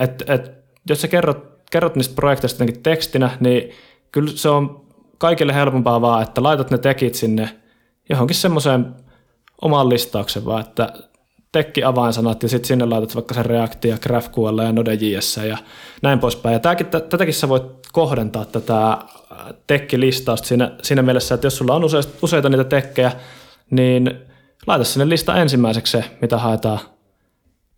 Et, 0.00 0.30
et, 0.30 0.52
jos 0.88 1.00
sä 1.00 1.08
kerrot, 1.08 1.46
kerrot 1.70 1.96
niistä 1.96 2.14
projekteista 2.14 2.64
tekstinä, 2.82 3.30
niin 3.40 3.70
kyllä 4.12 4.30
se 4.34 4.48
on 4.48 4.86
kaikille 5.18 5.54
helpompaa 5.54 6.00
vaan, 6.00 6.22
että 6.22 6.42
laitat 6.42 6.70
ne 6.70 6.78
tekit 6.78 7.14
sinne 7.14 7.56
johonkin 8.08 8.36
semmoiseen 8.36 8.94
omaan 9.62 9.88
listauksen 9.88 10.44
vaan, 10.44 10.60
että 10.60 10.92
tekki 11.52 11.84
avainsanat 11.84 12.42
ja 12.42 12.48
sitten 12.48 12.68
sinne 12.68 12.84
laitat 12.84 13.14
vaikka 13.14 13.34
sen 13.34 13.46
React 13.46 13.84
ja 13.84 13.98
GraphQL 13.98 14.58
ja 14.58 14.72
Node.js 14.72 15.36
ja 15.36 15.58
näin 16.02 16.18
poispäin. 16.18 16.52
Ja 16.52 16.58
tämäkin, 16.58 16.86
tätäkin 16.86 17.34
sä 17.34 17.48
voit 17.48 17.62
kohdentaa 17.92 18.44
tätä 18.44 18.98
tekkilistausta 19.66 20.48
siinä, 20.48 20.72
siinä 20.82 21.02
mielessä, 21.02 21.34
että 21.34 21.46
jos 21.46 21.56
sulla 21.56 21.74
on 21.74 21.84
useita, 21.84 22.08
useita 22.22 22.48
niitä 22.48 22.64
tekkejä, 22.64 23.12
niin 23.70 24.26
laita 24.66 24.84
sinne 24.84 25.08
lista 25.08 25.36
ensimmäiseksi 25.36 25.90
se, 25.90 26.04
mitä 26.20 26.38
haetaan 26.38 26.80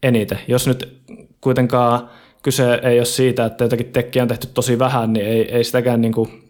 eniten. 0.02 0.40
Jos 0.48 0.66
nyt 0.66 1.02
kuitenkaan 1.40 2.10
kyse 2.42 2.74
ei 2.82 2.98
ole 2.98 3.04
siitä, 3.04 3.44
että 3.44 3.64
jotakin 3.64 3.92
tekkiä 3.92 4.22
on 4.22 4.28
tehty 4.28 4.46
tosi 4.46 4.78
vähän, 4.78 5.12
niin 5.12 5.26
ei, 5.26 5.54
ei 5.54 5.64
sitäkään 5.64 6.00
niin 6.00 6.12
kuin 6.12 6.48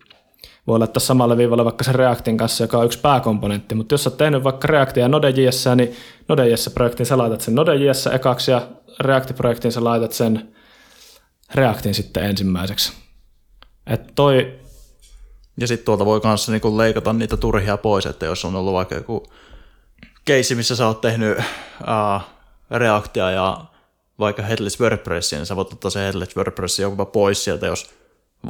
voi 0.67 0.79
laittaa 0.79 1.01
samalle 1.01 1.37
viivalle 1.37 1.65
vaikka 1.65 1.85
sen 1.85 1.95
Reactin 1.95 2.37
kanssa, 2.37 2.65
joka 2.65 2.79
on 2.79 2.87
yksi 2.87 2.99
pääkomponentti, 2.99 3.75
mutta 3.75 3.95
jos 3.95 4.07
olet 4.07 4.17
tehnyt 4.17 4.45
vaikka 4.45 4.69
Reactia 4.69 5.09
Node.js, 5.09 5.65
niin 5.77 5.97
Node.js-projektiin 6.29 7.07
sä 7.07 7.19
laitat 7.19 7.41
sen 7.41 7.55
Node.js 7.55 8.07
ekaksi 8.07 8.51
ja 8.51 8.69
React-projektiin 9.01 9.73
sä 9.73 9.85
laitat 9.85 10.13
sen 10.13 10.55
Reactin 11.55 11.95
sitten 11.95 12.25
ensimmäiseksi. 12.25 12.93
Et 13.87 14.13
toi... 14.15 14.59
Ja 15.61 15.67
sitten 15.67 15.85
tuolta 15.85 16.07
voi 16.07 16.21
kanssa 16.21 16.53
niinku 16.53 16.77
leikata 16.77 17.13
niitä 17.13 17.37
turhia 17.37 17.77
pois, 17.77 18.07
että 18.07 18.27
jos 18.27 18.45
on 18.45 18.57
ollut 18.57 18.73
vaikka 18.75 18.95
joku 18.95 19.27
keissi, 20.29 20.55
missä 20.55 20.77
sä 20.77 20.87
oot 20.87 21.01
tehnyt 21.01 21.39
uh, 21.39 22.23
Reactia 22.71 23.31
ja 23.31 23.65
vaikka 24.19 24.43
Headless 24.43 24.81
WordPressia, 24.81 25.39
niin 25.39 25.47
sä 25.47 25.57
voit 25.57 25.73
ottaa 25.73 25.91
se 25.91 26.01
Headless 26.01 26.37
WordPressin 26.37 26.83
jopa 26.83 27.05
pois 27.05 27.45
sieltä, 27.45 27.67
jos 27.67 27.91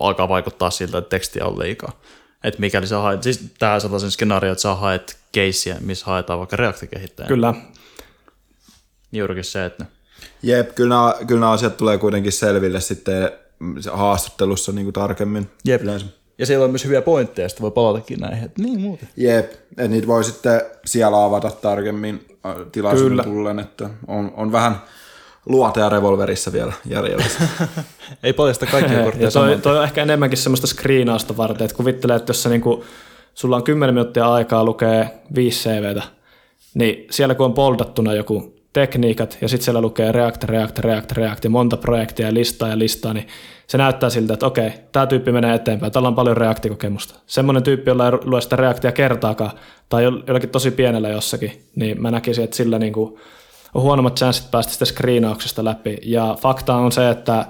alkaa 0.01 0.29
vaikuttaa 0.29 0.71
siltä, 0.71 0.99
että 0.99 1.09
tekstiä 1.09 1.45
on 1.45 1.59
liikaa. 1.59 2.01
Että 2.45 2.61
mikäli 2.61 2.87
sä 2.87 2.99
haet, 2.99 3.23
siis 3.23 3.41
on 3.75 3.81
sellaisen 3.81 4.11
skenaario, 4.11 4.53
että 4.53 4.63
sä 4.63 4.75
haet 4.75 5.19
keissiä, 5.33 5.77
missä 5.81 6.07
haetaan 6.07 6.39
vaikka 6.39 6.57
React-kehittäjä. 6.57 7.29
Kyllä. 7.29 7.55
Juurikin 9.13 9.45
se, 9.45 9.65
että... 9.65 9.87
Jep, 10.43 10.75
kyllä 10.75 10.95
nämä, 10.95 11.15
kyllä 11.27 11.41
nämä 11.41 11.53
asiat 11.53 11.77
tulee 11.77 11.99
kuitenkin 11.99 12.33
selville 12.33 12.81
sitten 12.81 13.31
haastattelussa 13.93 14.73
niin 14.73 14.85
kuin 14.85 14.95
tarkemmin. 14.95 15.51
Jep. 15.65 15.83
Yleensä. 15.83 16.07
Ja 16.39 16.47
siellä 16.47 16.65
on 16.65 16.71
myös 16.71 16.85
hyviä 16.85 17.03
pointteja, 17.03 17.49
sitten 17.49 17.63
voi 17.63 17.71
palatakin 17.71 18.21
näihin, 18.21 18.45
että 18.45 18.63
niin 18.63 18.81
muuten. 18.81 19.09
Jep, 19.17 19.53
että 19.53 19.89
niitä 19.89 20.07
voi 20.07 20.25
sitten 20.25 20.61
siellä 20.85 21.25
avata 21.25 21.51
tarkemmin 21.51 22.27
äh, 22.47 22.55
tilaisuuden 22.73 23.25
tullen, 23.25 23.59
että 23.59 23.91
on, 24.07 24.33
on 24.37 24.53
vähän 24.53 24.77
luote 25.47 25.81
ja 25.81 25.89
revolverissa 25.89 26.53
vielä 26.53 26.73
jäljellä. 26.87 27.25
Ei 28.23 28.33
paljasta 28.33 28.67
kaikkia 28.67 29.05
kortteja 29.05 29.31
toi, 29.31 29.59
toi, 29.59 29.79
on 29.79 29.85
ehkä 29.85 30.03
enemmänkin 30.03 30.39
semmoista 30.39 30.67
screenausta 30.67 31.37
varten, 31.37 31.65
että 31.65 31.77
kuvittelee, 31.77 32.17
että 32.17 32.31
jos 32.31 32.43
sä 32.43 32.49
niinku, 32.49 32.85
sulla 33.35 33.57
on 33.57 33.65
10 33.65 33.95
minuuttia 33.95 34.33
aikaa 34.33 34.65
lukee 34.65 35.11
viisi 35.35 35.69
CVtä, 35.69 36.03
niin 36.75 37.07
siellä 37.11 37.35
kun 37.35 37.47
on 37.47 37.55
poldattuna 37.55 38.15
joku 38.15 38.58
tekniikat 38.73 39.39
ja 39.41 39.49
sitten 39.49 39.65
siellä 39.65 39.81
lukee 39.81 40.13
React, 40.13 40.45
React, 40.45 40.79
React, 40.79 41.13
React 41.13 41.45
ja 41.45 41.51
monta 41.51 41.77
projektia 41.77 42.27
ja 42.27 42.35
listaa 42.35 42.69
ja 42.69 42.79
listaa, 42.79 43.15
niin 43.15 43.27
se 43.67 43.79
näyttää 43.79 44.11
siltä, 44.11 44.35
että 44.35 44.47
okei, 44.47 44.73
tämä 44.93 45.07
tyyppi 45.07 45.33
menee 45.33 45.55
eteenpäin, 45.55 45.93
tällä 45.93 46.09
on 46.09 46.15
paljon 46.15 46.37
React-kokemusta. 46.37 47.21
Semmoinen 47.27 47.63
tyyppi, 47.63 47.91
jolla 47.91 48.07
ei 48.07 48.13
lue 48.13 48.41
sitä 48.41 48.57
Reactia 48.57 48.93
kertaakaan 48.93 49.51
tai 49.89 50.05
jollakin 50.05 50.51
tosi 50.51 50.71
pienellä 50.71 51.09
jossakin, 51.09 51.63
niin 51.77 52.03
mä 52.03 52.11
näkisin, 52.11 52.45
että 52.45 52.57
sillä 52.57 52.79
niin 52.79 52.93
kuin 52.93 53.19
on 53.75 53.83
huonommat 53.83 54.17
chanssit 54.17 54.51
päästä 54.51 54.73
sitä 54.73 54.85
screenauksesta 54.85 55.65
läpi. 55.65 55.99
Ja 56.03 56.37
fakta 56.41 56.75
on 56.75 56.93
se, 56.93 57.11
että 57.11 57.47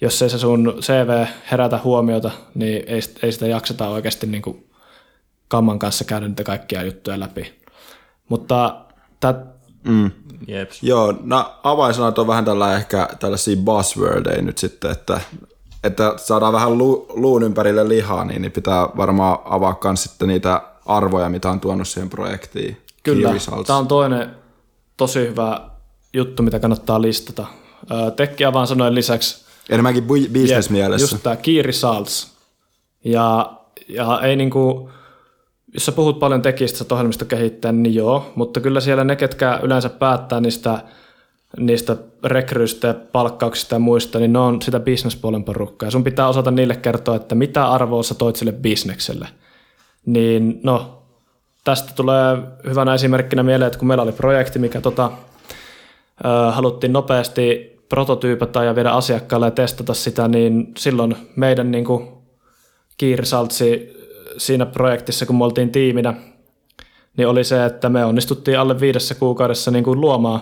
jos 0.00 0.22
ei 0.22 0.30
se 0.30 0.38
sun 0.38 0.74
CV 0.80 1.26
herätä 1.50 1.80
huomiota, 1.84 2.30
niin 2.54 2.84
ei, 2.86 3.00
ei 3.22 3.32
sitä 3.32 3.46
jakseta 3.46 3.88
oikeasti 3.88 4.26
niin 4.26 4.42
kuin 4.42 4.66
kamman 5.48 5.78
kanssa 5.78 6.04
käydä 6.04 6.28
niitä 6.28 6.44
kaikkia 6.44 6.82
juttuja 6.82 7.20
läpi. 7.20 7.62
Mutta 8.28 8.84
tää... 9.20 9.34
Mm. 9.84 10.10
Jeps. 10.46 10.82
Joo, 10.82 11.14
no 11.22 11.52
avainsanat 11.62 12.18
on 12.18 12.26
vähän 12.26 12.44
tällä 12.44 12.76
ehkä 12.76 13.08
tällaisia 13.20 13.56
buzzwordeja 13.56 14.42
nyt 14.42 14.58
sitten, 14.58 14.90
että, 14.90 15.20
että 15.84 16.14
saadaan 16.16 16.52
vähän 16.52 16.78
lu, 16.78 17.06
luun 17.08 17.42
ympärille 17.42 17.88
lihaa, 17.88 18.24
niin, 18.24 18.42
niin 18.42 18.52
pitää 18.52 18.88
varmaan 18.96 19.38
avaa 19.44 19.78
myös 19.84 20.02
sitten 20.02 20.28
niitä 20.28 20.62
arvoja, 20.86 21.28
mitä 21.28 21.50
on 21.50 21.60
tuonut 21.60 21.88
siihen 21.88 22.10
projektiin. 22.10 22.76
Kyllä, 23.02 23.30
tämä 23.66 23.78
on 23.78 23.88
toinen 23.88 24.30
tosi 24.96 25.18
hyvä 25.18 25.60
juttu, 26.12 26.42
mitä 26.42 26.58
kannattaa 26.58 27.02
listata. 27.02 27.46
Tekki 28.16 28.44
avaan 28.44 28.66
sanoen 28.66 28.94
lisäksi. 28.94 29.44
Enemmänkin 29.70 30.04
business 30.32 30.70
mielessä. 30.70 31.04
Just 31.04 31.22
tämä 31.22 31.36
key 31.36 31.62
results. 31.62 32.32
Ja, 33.04 33.52
ja 33.88 34.20
ei 34.20 34.36
niinku, 34.36 34.90
jos 35.74 35.86
sä 35.86 35.92
puhut 35.92 36.18
paljon 36.18 36.42
tekijistä, 36.42 36.78
että 36.84 36.94
ohjelmista 36.94 37.24
kehittää, 37.24 37.72
niin 37.72 37.94
joo, 37.94 38.32
mutta 38.34 38.60
kyllä 38.60 38.80
siellä 38.80 39.04
ne, 39.04 39.16
ketkä 39.16 39.60
yleensä 39.62 39.88
päättää 39.88 40.40
niistä, 40.40 40.78
niistä 41.56 41.96
rekryistä 42.24 42.88
ja 42.88 42.94
palkkauksista 42.94 43.74
ja 43.74 43.78
muista, 43.78 44.18
niin 44.18 44.32
ne 44.32 44.38
on 44.38 44.62
sitä 44.62 44.80
bisnespuolen 44.80 45.44
porukkaa. 45.44 45.86
Ja 45.86 45.90
sun 45.90 46.04
pitää 46.04 46.28
osata 46.28 46.50
niille 46.50 46.76
kertoa, 46.76 47.16
että 47.16 47.34
mitä 47.34 47.68
arvoa 47.68 48.02
sä 48.02 48.14
toit 48.14 48.36
sille 48.36 48.52
bisnekselle. 48.52 49.28
Niin 50.06 50.60
no, 50.62 51.02
tästä 51.64 51.92
tulee 51.96 52.36
hyvänä 52.68 52.94
esimerkkinä 52.94 53.42
mieleen, 53.42 53.66
että 53.66 53.78
kun 53.78 53.88
meillä 53.88 54.02
oli 54.02 54.12
projekti, 54.12 54.58
mikä 54.58 54.80
tota, 54.80 55.12
ö, 56.24 56.28
haluttiin 56.50 56.92
nopeasti 56.92 57.72
prototyypätä 57.88 58.64
ja 58.64 58.74
viedä 58.74 58.90
asiakkaalle 58.90 59.46
ja 59.46 59.50
testata 59.50 59.94
sitä, 59.94 60.28
niin 60.28 60.72
silloin 60.78 61.16
meidän 61.36 61.70
niin 61.70 61.84
kuin, 61.84 62.08
key 62.98 63.16
resultsi 63.16 64.01
siinä 64.36 64.66
projektissa, 64.66 65.26
kun 65.26 65.36
me 65.36 65.44
oltiin 65.44 65.72
tiiminä, 65.72 66.14
niin 67.16 67.28
oli 67.28 67.44
se, 67.44 67.64
että 67.64 67.88
me 67.88 68.04
onnistuttiin 68.04 68.58
alle 68.58 68.80
viidessä 68.80 69.14
kuukaudessa 69.14 69.70
niin 69.70 69.84
kuin 69.84 70.00
luomaan 70.00 70.40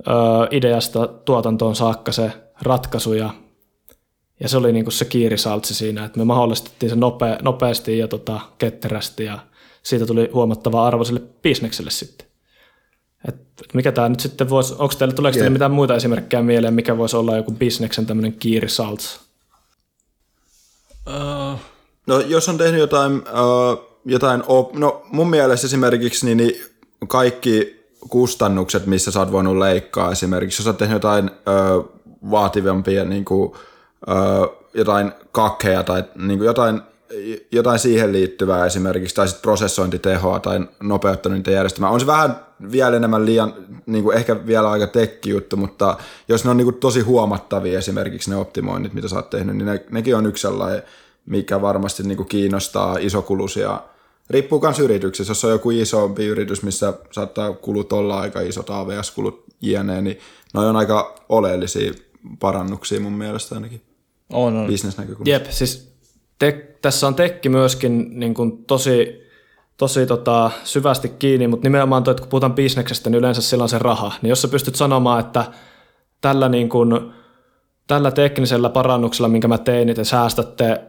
ö, 0.00 0.12
ideasta 0.50 1.06
tuotantoon 1.06 1.76
saakka 1.76 2.12
se 2.12 2.32
ratkaisu 2.62 3.12
ja, 3.12 3.30
ja 4.40 4.48
se 4.48 4.56
oli 4.56 4.72
niin 4.72 4.84
kuin 4.84 4.92
se 4.92 5.04
key 5.04 5.28
resultsi 5.28 5.74
siinä, 5.74 6.04
että 6.04 6.18
me 6.18 6.24
mahdollistettiin 6.24 6.90
se 6.90 6.96
nopea, 6.96 7.38
nopeasti 7.42 7.98
ja 7.98 8.08
tota, 8.08 8.40
ketterästi 8.58 9.24
ja 9.24 9.38
siitä 9.82 10.06
tuli 10.06 10.30
huomattava 10.32 10.86
arvo 10.86 11.04
sille 11.04 11.22
bisnekselle 11.42 11.90
sitten. 11.90 12.26
Et 13.28 13.36
mikä 13.74 13.92
tämä 13.92 14.08
nyt 14.08 14.20
sitten 14.20 14.50
voisi, 14.50 14.74
onko 14.78 14.94
teille, 14.98 15.14
tuleeko 15.14 15.34
teille 15.34 15.50
mitään 15.50 15.70
muita 15.70 15.94
esimerkkejä 15.94 16.42
mieleen, 16.42 16.74
mikä 16.74 16.98
voisi 16.98 17.16
olla 17.16 17.36
joku 17.36 17.52
bisneksen 17.52 18.06
tämmöinen 18.06 18.32
key 18.32 18.60
results? 18.60 19.20
Uh, 21.06 21.58
No 22.06 22.20
jos 22.20 22.48
on 22.48 22.58
tehnyt 22.58 22.80
jotain, 22.80 23.12
uh, 23.16 23.98
jotain 24.04 24.42
op- 24.46 24.74
no 24.74 25.02
mun 25.12 25.30
mielestä 25.30 25.66
esimerkiksi 25.66 26.26
niin, 26.26 26.36
niin 26.36 26.64
kaikki 27.08 27.84
kustannukset, 28.08 28.86
missä 28.86 29.10
sä 29.10 29.18
oot 29.18 29.32
voinut 29.32 29.56
leikkaa 29.56 30.12
esimerkiksi, 30.12 30.60
jos 30.60 30.64
sä 30.64 30.70
oot 30.70 30.78
tehnyt 30.78 30.94
jotain 30.94 31.30
uh, 31.30 31.88
vaativampia 32.30 33.04
niin 33.04 33.24
kuin, 33.24 33.52
uh, 34.08 34.64
jotain 34.74 35.12
kakkeja 35.32 35.82
tai 35.82 36.04
niin 36.14 36.38
kuin 36.38 36.46
jotain, 36.46 36.80
jotain 37.52 37.78
siihen 37.78 38.12
liittyvää 38.12 38.66
esimerkiksi, 38.66 39.14
tai 39.14 39.28
sitten 39.28 39.42
prosessointitehoa 39.42 40.40
tai 40.40 40.60
nopeuttanut 40.82 41.38
niitä 41.38 41.50
järjestelmää. 41.50 41.90
On 41.90 42.00
se 42.00 42.06
vähän 42.06 42.36
vielä 42.72 42.96
enemmän 42.96 43.26
liian, 43.26 43.54
niin 43.86 44.04
kuin 44.04 44.16
ehkä 44.16 44.46
vielä 44.46 44.70
aika 44.70 44.86
tekki 44.86 45.30
juttu, 45.30 45.56
mutta 45.56 45.96
jos 46.28 46.44
ne 46.44 46.50
on 46.50 46.56
niin 46.56 46.64
kuin 46.66 46.76
tosi 46.76 47.00
huomattavia 47.00 47.78
esimerkiksi 47.78 48.30
ne 48.30 48.36
optimoinnit, 48.36 48.94
mitä 48.94 49.08
sä 49.08 49.16
oot 49.16 49.30
tehnyt, 49.30 49.56
niin 49.56 49.66
ne, 49.66 49.84
nekin 49.90 50.16
on 50.16 50.26
yksi 50.26 50.42
sellainen, 50.42 50.82
mikä 51.26 51.62
varmasti 51.62 52.02
niin 52.02 52.16
kuin 52.16 52.28
kiinnostaa 52.28 52.98
isokulusia. 52.98 53.80
Riippuu 54.30 54.60
myös 54.60 54.78
yrityksessä, 54.78 55.30
jos 55.30 55.44
on 55.44 55.50
joku 55.50 55.70
isompi 55.70 56.26
yritys, 56.26 56.62
missä 56.62 56.94
saattaa 57.10 57.52
kulut 57.52 57.92
olla 57.92 58.20
aika 58.20 58.40
isot 58.40 58.70
AVS-kulut 58.70 59.44
jne, 59.60 60.02
niin 60.02 60.18
ne 60.54 60.60
on 60.60 60.76
aika 60.76 61.14
oleellisia 61.28 61.92
parannuksia 62.40 63.00
mun 63.00 63.12
mielestä 63.12 63.54
ainakin 63.54 63.82
on, 64.32 64.56
on. 64.56 64.66
bisnesnäkökulmasta. 64.66 65.30
Jep, 65.30 65.50
siis 65.50 65.94
tek, 66.38 66.80
tässä 66.82 67.06
on 67.06 67.14
tekki 67.14 67.48
myöskin 67.48 68.20
niin 68.20 68.34
kuin 68.34 68.64
tosi, 68.64 69.22
tosi 69.76 70.06
tota, 70.06 70.50
syvästi 70.64 71.08
kiinni, 71.08 71.48
mutta 71.48 71.66
nimenomaan 71.66 72.04
toi, 72.04 72.12
että 72.12 72.20
kun 72.20 72.30
puhutaan 72.30 72.54
bisneksestä, 72.54 73.10
niin 73.10 73.18
yleensä 73.18 73.42
sillä 73.42 73.62
on 73.62 73.68
se 73.68 73.78
raha. 73.78 74.12
Niin 74.22 74.28
jos 74.28 74.42
sä 74.42 74.48
pystyt 74.48 74.74
sanomaan, 74.74 75.20
että 75.20 75.44
tällä, 76.20 76.48
niin 76.48 76.68
kuin, 76.68 77.12
tällä 77.86 78.10
teknisellä 78.10 78.68
parannuksella, 78.68 79.28
minkä 79.28 79.48
mä 79.48 79.58
tein, 79.58 79.86
niin 79.86 79.96
te 79.96 80.04
säästätte 80.04 80.80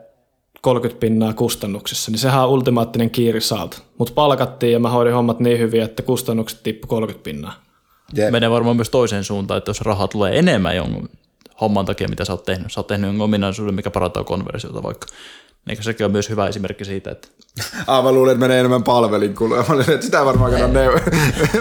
30 0.66 1.00
pinnaa 1.00 1.34
kustannuksissa, 1.34 2.12
niin 2.12 2.20
sehän 2.20 2.44
on 2.44 2.50
ultimaattinen 2.50 3.10
key 3.10 3.32
result. 3.32 3.82
Mutta 3.98 4.14
palkattiin 4.14 4.74
ja 4.74 4.80
mä 4.80 4.90
hoidin 4.90 5.14
hommat 5.14 5.40
niin 5.40 5.60
hyvin, 5.60 5.82
että 5.82 6.04
kustannukset 6.04 6.64
tippu 6.64 6.88
30 6.88 7.24
pinnaa. 7.24 7.54
Jep. 8.14 8.32
Menee 8.32 8.50
varmaan 8.50 8.76
myös 8.76 8.90
toiseen 8.90 9.24
suuntaan, 9.24 9.58
että 9.58 9.70
jos 9.70 9.82
rahaa 9.82 10.08
tulee 10.08 10.40
enemmän 10.40 10.76
jonkun 10.76 11.10
homman 11.62 11.86
takia, 11.86 12.08
mitä 12.08 12.26
sä 12.26 12.34
oot 12.34 12.44
tehnyt. 12.44 12.72
Sä 12.72 12.80
oot 12.80 12.88
tehnyt 12.88 13.08
jonkun 13.08 13.26
ominaisuuden, 13.26 13.76
mikä 13.76 13.92
parantaa 13.92 14.24
konversiota 14.24 14.84
vaikka. 14.84 15.08
Niin 15.66 15.84
sekin 15.84 16.06
on 16.06 16.12
myös 16.12 16.30
hyvä 16.30 16.48
esimerkki 16.48 16.86
siitä, 16.86 17.12
että 17.12 17.28
Ah, 17.88 18.04
mä 18.04 18.12
luulin, 18.12 18.32
että 18.32 18.40
menee 18.40 18.60
enemmän 18.60 18.84
palvelinkuluja. 18.84 19.66
Mä 19.70 19.76
olin, 19.76 19.92
että 19.92 20.06
sitä 20.06 20.26
varmaan 20.26 20.52
kannata 20.52 20.74
neuvoa. 20.74 21.00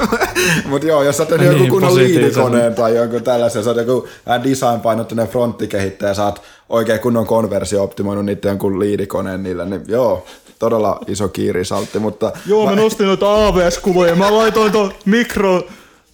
Mutta 0.70 0.86
joo, 0.86 1.02
jos 1.02 1.16
sä 1.16 1.22
oot 1.22 1.28
tehnyt 1.28 1.48
Niin, 1.48 1.58
joku 1.58 1.70
kunnon 1.70 1.96
liidikoneen 1.96 2.74
tai 2.74 2.96
jonkun 2.96 3.22
tällaisen, 3.22 3.64
sä 3.64 3.70
oot 3.70 3.76
joku 3.76 4.08
vähän 4.26 4.44
design-painottuneen 4.44 5.28
fronttikehittäjä, 5.28 6.14
sä 6.14 6.24
oot 6.24 6.42
oikein 6.68 7.00
kunnon 7.00 7.26
konversio 7.26 7.82
optimoinut 7.82 8.24
niiden 8.24 8.48
jonkun 8.48 8.80
liidikoneen 8.80 9.42
niillä, 9.42 9.64
niin 9.64 9.82
joo, 9.88 10.26
todella 10.58 11.00
iso 11.06 11.28
kiirisaltti, 11.28 11.98
mutta 11.98 12.32
Joo, 12.46 12.66
mä 12.66 12.76
nostin 12.76 13.06
noita 13.06 13.46
AVS-kuluja. 13.46 14.16
Mä 14.16 14.36
laitoin 14.36 14.72
tuon 14.72 14.92
mikro 15.04 15.62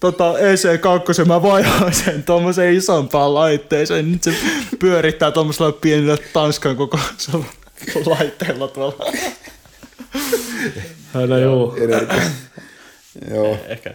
tota 0.00 0.32
EC2, 0.32 1.25
mä 1.25 1.42
vaihoin 1.42 1.94
sen 1.94 2.23
tuommoiseen 2.23 2.75
isompaan 2.75 3.35
laitteeseen. 3.35 4.12
Nyt 4.12 4.23
se 4.23 4.35
pyörittää 4.78 5.30
tuommoisella 5.30 5.73
pienellä 5.73 6.16
Tanskan 6.32 6.76
kokoisella 6.76 7.44
laitteella 8.06 8.68
tuolla. 8.68 9.12
No 11.14 11.38
joo. 11.38 11.76
energia. 11.76 12.22
joo. 13.34 13.56
Ehkä. 13.68 13.94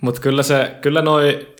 Mutta 0.00 0.20
kyllä, 0.20 0.42
se, 0.42 0.74
kyllä 0.80 1.02
noi 1.02 1.54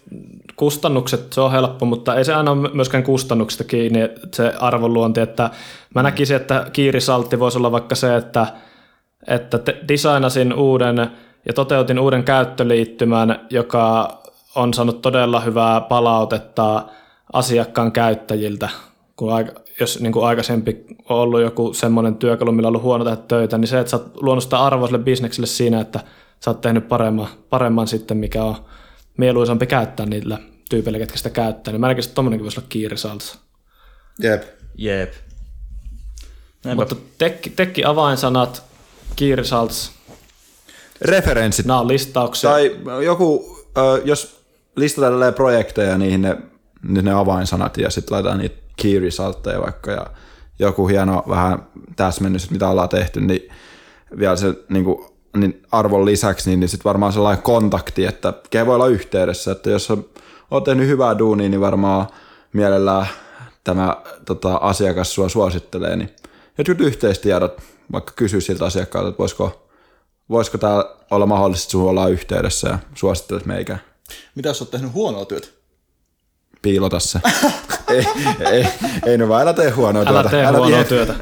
kustannukset, 0.56 1.32
se 1.32 1.40
on 1.40 1.52
helppo, 1.52 1.86
mutta 1.86 2.16
ei 2.16 2.24
se 2.24 2.34
aina 2.34 2.50
ole 2.50 2.70
myöskään 2.74 3.04
kustannuksista 3.04 3.64
kiinni 3.64 4.00
se 4.34 4.52
arvonluonti, 4.58 5.20
että 5.20 5.50
mä 5.94 6.02
näkisin, 6.02 6.36
että 6.36 6.66
kiirisaltti 6.72 7.38
voisi 7.38 7.58
olla 7.58 7.72
vaikka 7.72 7.94
se, 7.94 8.16
että, 8.16 8.46
että 9.26 9.58
te, 9.58 9.76
designasin 9.88 10.54
uuden 10.54 11.10
ja 11.46 11.52
toteutin 11.52 11.98
uuden 11.98 12.24
käyttöliittymän, 12.24 13.46
joka 13.50 14.18
on 14.54 14.74
saanut 14.74 15.02
todella 15.02 15.40
hyvää 15.40 15.80
palautetta 15.80 16.84
asiakkaan 17.32 17.92
käyttäjiltä, 17.92 18.68
kun 19.16 19.32
aika, 19.32 19.52
jos 19.80 20.00
niin 20.00 20.12
kuin 20.12 20.26
aikaisempi 20.26 20.84
on 21.08 21.18
ollut 21.18 21.40
joku 21.40 21.74
semmoinen 21.74 22.16
työkalu, 22.16 22.52
millä 22.52 22.66
on 22.66 22.70
ollut 22.70 22.82
huono 22.82 23.04
tehdä 23.04 23.16
töitä, 23.16 23.58
niin 23.58 23.68
se, 23.68 23.80
että 23.80 23.90
sä 23.90 23.96
oot 23.96 24.22
luonut 24.22 24.44
sitä 24.44 24.58
arvoa 24.58 24.86
sille 24.86 24.98
bisnekselle 24.98 25.46
siinä, 25.46 25.80
että 25.80 26.00
sä 26.44 26.50
oot 26.50 26.60
tehnyt 26.60 26.88
paremman, 26.88 27.28
paremman 27.50 27.88
sitten, 27.88 28.16
mikä 28.16 28.44
on 28.44 28.56
mieluisampi 29.18 29.66
käyttää 29.66 30.06
niillä 30.06 30.38
tyypeillä, 30.70 30.98
ketkä 30.98 31.16
sitä 31.16 31.30
käyttää, 31.30 31.72
niin 31.72 31.80
mä 31.80 31.88
näkisin, 31.88 32.08
että 32.08 32.14
tommonenkin 32.14 32.44
voisi 32.44 32.60
olla 32.60 32.90
results. 32.90 33.38
Jep. 34.22 34.42
Jep. 34.74 35.12
Näinpä. 36.64 36.82
Mutta 36.82 36.96
tekki, 37.18 37.50
tekki 37.50 37.84
avainsanat, 37.84 38.62
key 39.16 39.36
results, 39.36 39.92
Referenssit 41.00 41.66
nämä 41.66 41.80
on 41.80 41.88
listauksia. 41.88 42.50
Tai 42.50 42.80
joku, 43.04 43.58
jos 44.04 44.40
listataan 44.76 45.34
projekteja, 45.34 45.98
niihin 45.98 46.22
ne, 46.22 46.36
niin 46.82 47.04
ne 47.04 47.12
avainsanat 47.12 47.76
ja 47.76 47.90
sitten 47.90 48.14
laitetaan 48.14 48.38
niitä 48.38 48.63
key 48.76 49.00
resultteja 49.00 49.60
vaikka 49.60 49.90
ja 49.90 50.06
joku 50.58 50.88
hieno 50.88 51.24
vähän 51.28 51.66
täsmennys, 51.96 52.50
mitä 52.50 52.68
ollaan 52.68 52.88
tehty, 52.88 53.20
niin 53.20 53.48
vielä 54.18 54.36
se 54.36 54.54
niin 54.68 54.84
kuin, 54.84 55.06
niin 55.36 55.62
arvon 55.72 56.04
lisäksi, 56.04 56.50
niin, 56.50 56.60
niin 56.60 56.68
sitten 56.68 56.84
varmaan 56.84 57.12
sellainen 57.12 57.42
kontakti, 57.42 58.04
että 58.04 58.32
ketä 58.50 58.66
voi 58.66 58.74
olla 58.74 58.86
yhteydessä, 58.86 59.52
että 59.52 59.70
jos 59.70 59.90
on, 60.50 60.62
tehnyt 60.64 60.88
hyvää 60.88 61.18
duunia, 61.18 61.48
niin 61.48 61.60
varmaan 61.60 62.06
mielellään 62.52 63.06
tämä 63.64 63.96
tota, 64.24 64.54
asiakas 64.54 65.14
sua 65.14 65.28
suosittelee, 65.28 65.96
niin 65.96 66.10
jotkut 66.58 66.80
yhteistiedot, 66.80 67.60
vaikka 67.92 68.12
kysyy 68.16 68.40
siltä 68.40 68.64
asiakkaalta, 68.64 69.08
että 69.08 69.18
voisiko 69.18 69.64
voisiko 70.30 70.58
tää 70.58 70.84
olla 71.10 71.26
mahdollista, 71.26 71.64
että 71.64 71.72
sun 71.72 71.90
ollaan 71.90 72.12
yhteydessä 72.12 72.68
ja 72.68 72.78
suosittelet 72.94 73.46
meikä 73.46 73.78
Mitä 74.34 74.48
jos 74.48 74.62
oot 74.62 74.70
tehnyt 74.70 74.92
huonoa 74.92 75.24
työtä? 75.24 75.48
Piilota 76.64 77.00
se. 77.00 77.18
ei, 77.90 78.06
ei, 78.50 78.66
ei 79.06 79.18
no 79.18 79.28
vaan 79.28 79.42
älä 79.42 79.52
tee 79.52 79.70
huonoa 79.70 80.02
Älä 80.06 80.22
työtä. 80.22 80.30
tee 80.30 80.46
huonoa 80.46 80.68
tee- 80.70 80.84
työtä. 80.84 81.14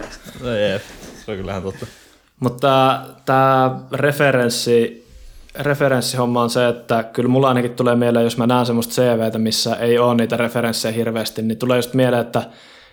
No 0.43 0.55
jep, 0.57 0.83
se 1.25 1.31
on 1.31 1.37
kyllähän 1.37 1.63
totta. 1.63 1.87
Mutta 2.41 3.01
tämä 3.25 3.71
referenssi, 3.93 5.07
referenssihomma 5.59 6.43
on 6.43 6.51
se, 6.51 6.69
että 6.69 7.03
kyllä 7.03 7.29
mulla 7.29 7.49
ainakin 7.49 7.71
tulee 7.71 7.97
mieleen, 7.97 8.25
jos 8.25 8.37
mä 8.37 8.47
näen 8.47 8.67
semmoista 8.67 8.95
CVtä, 8.95 9.39
missä 9.39 9.77
ei 9.77 9.99
ole 9.99 10.15
niitä 10.15 10.37
referenssejä 10.37 10.93
hirveästi, 10.93 11.43
niin 11.43 11.59
tulee 11.59 11.79
just 11.79 11.95
mieleen, 11.95 12.23
että 12.23 12.43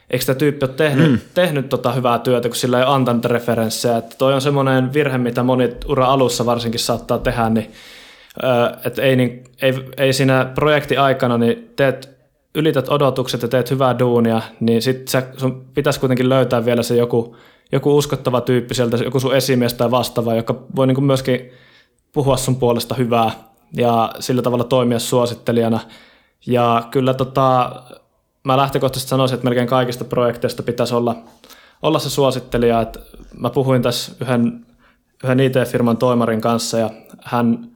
eikö 0.10 0.26
tämä 0.26 0.36
tyyppi 0.36 0.66
ole 0.66 0.74
tehnyt, 0.74 1.12
mm. 1.12 1.20
tehnyt 1.34 1.70
tota 1.70 1.92
hyvää 1.92 2.20
työtä, 2.20 2.50
kun 2.50 2.56
sillä 2.56 2.78
ei 2.78 2.84
ole 2.84 2.94
antanut 2.94 3.26
referenssejä. 3.26 3.98
Että 3.98 4.16
toi 4.18 4.34
on 4.34 4.42
semmoinen 4.42 4.94
virhe, 4.94 5.18
mitä 5.18 5.44
moni 5.44 5.70
ura 5.88 6.06
alussa 6.06 6.46
varsinkin 6.46 6.80
saattaa 6.80 7.18
tehdä, 7.18 7.50
niin 7.50 7.72
että 8.86 9.02
ei, 9.02 9.16
niin, 9.16 9.44
ei, 9.62 9.74
ei 9.98 10.14
siinä 10.14 10.46
projekti 10.56 10.98
aikana 10.98 11.38
niin 11.38 11.74
teet, 11.76 12.19
ylität 12.56 12.90
odotukset 12.90 13.42
ja 13.42 13.48
teet 13.48 13.72
hyvää 13.72 14.00
duunia, 14.00 14.42
niin 14.60 14.82
sit 14.82 15.08
sä, 15.08 15.24
sun 15.38 15.66
pitäisi 15.74 16.00
kuitenkin 16.00 16.30
löytää 16.30 16.66
vielä 16.66 16.84
se 16.84 16.96
joku, 16.96 17.36
joku 17.72 17.98
uskottava 17.98 18.42
tyyppi 18.42 18.74
sieltä, 18.74 18.98
joku 18.98 19.20
sun 19.20 19.36
esimies 19.36 19.74
tai 19.74 19.92
vastaava, 19.92 20.36
joka 20.36 20.64
voi 20.76 20.88
niin 20.88 21.04
myöskin 21.04 21.52
puhua 22.14 22.38
sun 22.38 22.56
puolesta 22.56 22.96
hyvää 22.96 23.32
ja 23.74 24.12
sillä 24.20 24.42
tavalla 24.42 24.64
toimia 24.64 25.00
suosittelijana. 25.00 25.80
Ja 26.48 26.88
kyllä 26.92 27.14
tota, 27.14 27.72
mä 28.44 28.58
lähtökohtaisesti 28.58 29.10
sanoisin, 29.10 29.36
että 29.36 29.46
melkein 29.46 29.68
kaikista 29.68 30.06
projekteista 30.06 30.64
pitäisi 30.64 30.96
olla, 30.96 31.16
olla 31.82 32.00
se 32.00 32.10
suosittelija. 32.10 32.82
Että 32.82 33.00
mä 33.38 33.50
puhuin 33.50 33.82
tässä 33.82 34.12
yhden, 34.22 34.66
yhden 35.24 35.40
IT-firman 35.40 35.98
toimarin 35.98 36.42
kanssa 36.42 36.78
ja 36.78 36.90
hän, 37.24 37.69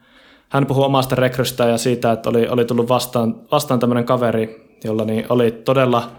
hän 0.54 0.66
puhui 0.66 0.86
omasta 0.86 1.16
rekrystä 1.16 1.66
ja 1.66 1.78
siitä, 1.78 2.12
että 2.12 2.30
oli, 2.30 2.48
oli 2.48 2.66
tullut 2.66 2.90
vastaan, 2.90 3.36
vastaan 3.52 3.80
tämmöinen 3.80 4.06
kaveri, 4.06 4.78
jolla 4.84 5.06
niin 5.06 5.26
oli 5.30 5.52
todella 5.52 6.12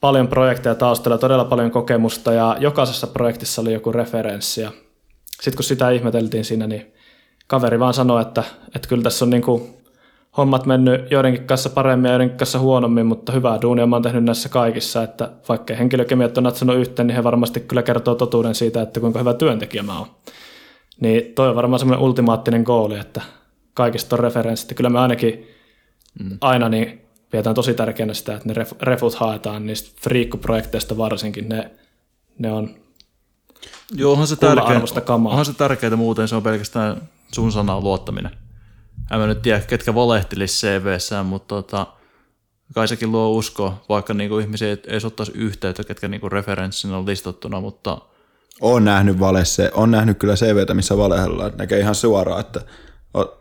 paljon 0.00 0.28
projekteja 0.28 0.74
taustalla, 0.74 1.18
todella 1.18 1.44
paljon 1.44 1.70
kokemusta 1.70 2.32
ja 2.32 2.56
jokaisessa 2.60 3.06
projektissa 3.06 3.62
oli 3.62 3.72
joku 3.72 3.92
referenssi. 3.92 4.60
Sitten 5.30 5.56
kun 5.56 5.64
sitä 5.64 5.90
ihmeteltiin 5.90 6.44
siinä, 6.44 6.66
niin 6.66 6.92
kaveri 7.46 7.80
vaan 7.80 7.94
sanoi, 7.94 8.22
että, 8.22 8.44
että 8.74 8.88
kyllä 8.88 9.02
tässä 9.02 9.24
on 9.24 9.30
niin 9.30 9.42
kuin 9.42 9.62
hommat 10.36 10.66
mennyt 10.66 11.10
joidenkin 11.10 11.46
kanssa 11.46 11.70
paremmin 11.70 12.08
ja 12.08 12.12
joidenkin 12.12 12.38
kanssa 12.38 12.58
huonommin, 12.58 13.06
mutta 13.06 13.32
hyvää 13.32 13.62
duunia 13.62 13.86
mä 13.86 13.96
oon 13.96 14.02
tehnyt 14.02 14.24
näissä 14.24 14.48
kaikissa, 14.48 15.02
että 15.02 15.30
vaikka 15.48 15.74
henkilökemiat 15.74 16.38
on 16.38 16.44
natsannut 16.44 16.76
yhteen, 16.76 17.06
niin 17.06 17.16
he 17.16 17.24
varmasti 17.24 17.60
kyllä 17.60 17.82
kertoo 17.82 18.14
totuuden 18.14 18.54
siitä, 18.54 18.82
että 18.82 19.00
kuinka 19.00 19.18
hyvä 19.18 19.34
työntekijä 19.34 19.82
mä 19.82 19.98
oon. 19.98 20.08
Niin 21.00 21.34
toi 21.34 21.48
on 21.48 21.56
varmaan 21.56 21.78
semmoinen 21.78 22.04
ultimaattinen 22.04 22.62
goali, 22.62 22.98
että 22.98 23.20
kaikista 23.74 24.16
on 24.16 24.20
referenssit. 24.20 24.76
Kyllä 24.76 24.90
me 24.90 24.98
ainakin 24.98 25.46
mm. 26.20 26.38
aina 26.40 26.68
niin 26.68 27.00
pidetään 27.30 27.54
tosi 27.54 27.74
tärkeänä 27.74 28.14
sitä, 28.14 28.34
että 28.36 28.48
ne 28.48 28.54
ref- 28.54 28.76
refut 28.82 29.14
haetaan 29.14 29.66
niistä 29.66 29.90
friikkuprojekteista 30.02 30.96
varsinkin. 30.96 31.48
Ne, 31.48 31.70
ne 32.38 32.52
on 32.52 32.74
Joo, 33.94 34.12
onhan 34.12 34.26
se 34.26 34.36
tärkeä. 34.36 34.64
arvosta 34.64 35.00
kamaa. 35.00 35.30
Onhan 35.30 35.46
se 35.46 35.52
tärkeää 35.52 35.96
muuten, 35.96 36.28
se 36.28 36.36
on 36.36 36.42
pelkästään 36.42 37.08
sun 37.34 37.52
sanaan 37.52 37.84
luottaminen. 37.84 38.30
en 39.10 39.18
mä 39.18 39.26
nyt 39.26 39.42
tiedä, 39.42 39.60
ketkä 39.60 39.94
valehtelisi 39.94 40.66
CVssään, 40.66 41.26
mutta 41.26 41.54
tota, 41.54 41.86
kai 42.74 42.88
sekin 42.88 43.12
luo 43.12 43.30
uskoa, 43.30 43.82
vaikka 43.88 44.14
niinku 44.14 44.38
ihmisiä 44.38 44.68
ei 44.68 44.76
edes 44.86 45.04
ottaisi 45.04 45.32
yhteyttä, 45.34 45.84
ketkä 45.84 46.08
niinku 46.08 46.28
referenssinä 46.28 46.96
on 46.96 47.06
listattuna, 47.06 47.60
mutta 47.60 47.98
On 48.60 48.84
nähnyt 48.84 49.20
valesse, 49.20 49.70
on 49.74 49.90
nähnyt 49.90 50.18
kyllä 50.18 50.34
CVtä, 50.34 50.74
missä 50.74 50.96
valehdellaan, 50.96 51.48
että 51.48 51.62
näkee 51.62 51.78
ihan 51.78 51.94
suoraan, 51.94 52.40
että 52.40 52.60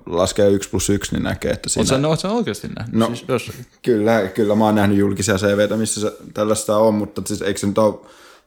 laskee 0.05 0.49
1 0.49 0.69
plus 0.69 0.89
1, 0.89 1.15
niin 1.15 1.23
näkee, 1.23 1.51
että 1.51 1.69
siinä... 1.69 2.07
Oletko 2.07 2.15
sä, 2.15 2.29
oikeasti 2.29 2.67
nähnyt? 2.67 2.95
No. 2.95 3.07
Siis 3.07 3.25
jos, 3.27 3.51
Kyllä, 3.81 4.27
kyllä 4.27 4.55
mä 4.55 4.65
oon 4.65 4.75
nähnyt 4.75 4.97
julkisia 4.97 5.35
CVtä, 5.35 5.77
missä 5.77 6.01
se, 6.01 6.13
tällaista 6.33 6.77
on, 6.77 6.93
mutta 6.93 7.21
siis 7.25 7.41
eikö 7.41 7.59
se 7.59 7.67
nyt 7.67 7.77
ole, 7.77 7.95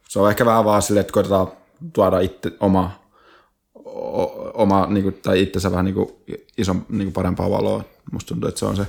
se 0.09 0.19
on 0.19 0.31
ehkä 0.31 0.47
vähän 0.47 0.65
vaan 0.65 0.83
silleen, 0.83 1.01
että 1.01 1.13
koitetaan 1.13 1.49
tuoda 1.93 2.21
itse 2.21 2.53
oma, 2.61 2.91
o, 3.87 4.23
oma 4.55 4.87
niin 4.87 5.03
kuin, 5.03 5.15
tai 5.23 5.43
itsensä 5.43 5.71
vähän 5.71 5.85
niin 5.85 5.95
kuin, 5.95 6.09
ison, 6.59 6.87
niin 6.89 7.07
kuin 7.07 7.13
parempaa 7.13 7.51
valoa. 7.51 7.85
Musta 8.13 8.29
tuntuu, 8.29 8.49
että 8.49 8.59
se 8.59 8.67
on 8.67 8.77
se. 8.77 8.87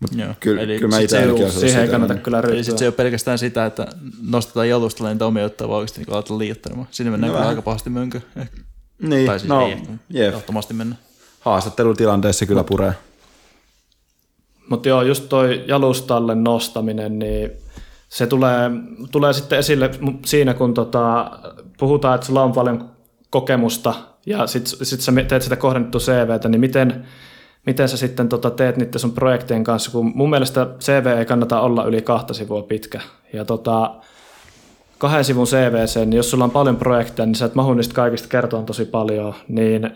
Mutta 0.00 0.16
Joo. 0.18 0.34
kyllä, 0.40 0.62
Eli 0.62 0.78
kyllä 0.78 0.96
mä 0.96 1.00
itse 1.00 1.16
se 1.16 1.22
ainakin 1.22 1.44
olisin 1.44 1.60
siihen 1.60 1.82
ei 1.82 1.88
kannata 1.88 2.14
kyllä 2.14 2.40
ryhtyä. 2.40 2.62
sit 2.62 2.78
se 2.78 2.84
ei 2.84 2.88
ole 2.88 2.94
pelkästään 2.94 3.38
sitä, 3.38 3.66
että 3.66 3.86
nostetaan 4.30 4.68
jalustalle 4.68 5.12
niitä 5.12 5.26
omia 5.26 5.42
juttuja, 5.42 5.68
vaan 5.68 5.78
oikeasti 5.78 6.00
niin 6.00 6.14
aletaan 6.14 6.38
liioittelemaan. 6.38 6.88
Sinne 6.90 7.10
mennään 7.10 7.32
No 7.32 7.38
kyllä 7.38 7.48
aika 7.48 7.62
pahasti 7.62 7.90
mönkö. 7.90 8.20
Ehkä. 8.36 8.56
Niin, 9.02 9.26
Tai 9.26 9.38
siis 9.38 9.48
no, 9.48 9.66
ei 9.66 9.76
jep. 10.10 10.34
mennä. 10.72 10.96
Haastattelutilanteessa 11.40 12.46
kyllä 12.46 12.64
puree. 12.64 12.92
Mutta 14.70 14.88
joo, 14.88 15.02
just 15.02 15.28
toi 15.28 15.64
jalustalle 15.66 16.34
nostaminen, 16.34 17.18
niin 17.18 17.50
se 18.08 18.26
tulee, 18.26 18.70
tulee 19.12 19.32
sitten 19.32 19.58
esille 19.58 19.90
siinä, 20.24 20.54
kun 20.54 20.74
tota, 20.74 21.30
puhutaan, 21.78 22.14
että 22.14 22.26
sulla 22.26 22.42
on 22.42 22.52
paljon 22.52 22.90
kokemusta 23.30 23.94
ja 24.26 24.46
sitten 24.46 24.86
sit 24.86 25.00
sä 25.00 25.12
teet 25.28 25.42
sitä 25.42 25.56
kohdennettu 25.56 25.98
CVtä, 25.98 26.48
niin 26.48 26.60
miten, 26.60 27.06
miten 27.66 27.88
sä 27.88 27.96
sitten 27.96 28.28
tota, 28.28 28.50
teet 28.50 28.76
niiden 28.76 29.00
sun 29.00 29.12
projektien 29.12 29.64
kanssa, 29.64 29.90
kun 29.90 30.12
mun 30.14 30.30
mielestä 30.30 30.66
CV 30.80 31.06
ei 31.18 31.24
kannata 31.24 31.60
olla 31.60 31.84
yli 31.84 32.02
kahta 32.02 32.34
sivua 32.34 32.62
pitkä. 32.62 33.00
Ja 33.32 33.44
tota, 33.44 33.94
kahden 34.98 35.24
sivun 35.24 35.46
CVC, 35.46 35.96
niin 35.96 36.12
jos 36.12 36.30
sulla 36.30 36.44
on 36.44 36.50
paljon 36.50 36.76
projekteja, 36.76 37.26
niin 37.26 37.34
sä 37.34 37.44
et 37.44 37.54
mahu 37.54 37.74
niistä 37.74 37.94
kaikista 37.94 38.28
kertoa 38.28 38.62
tosi 38.62 38.84
paljon, 38.84 39.34
niin 39.48 39.90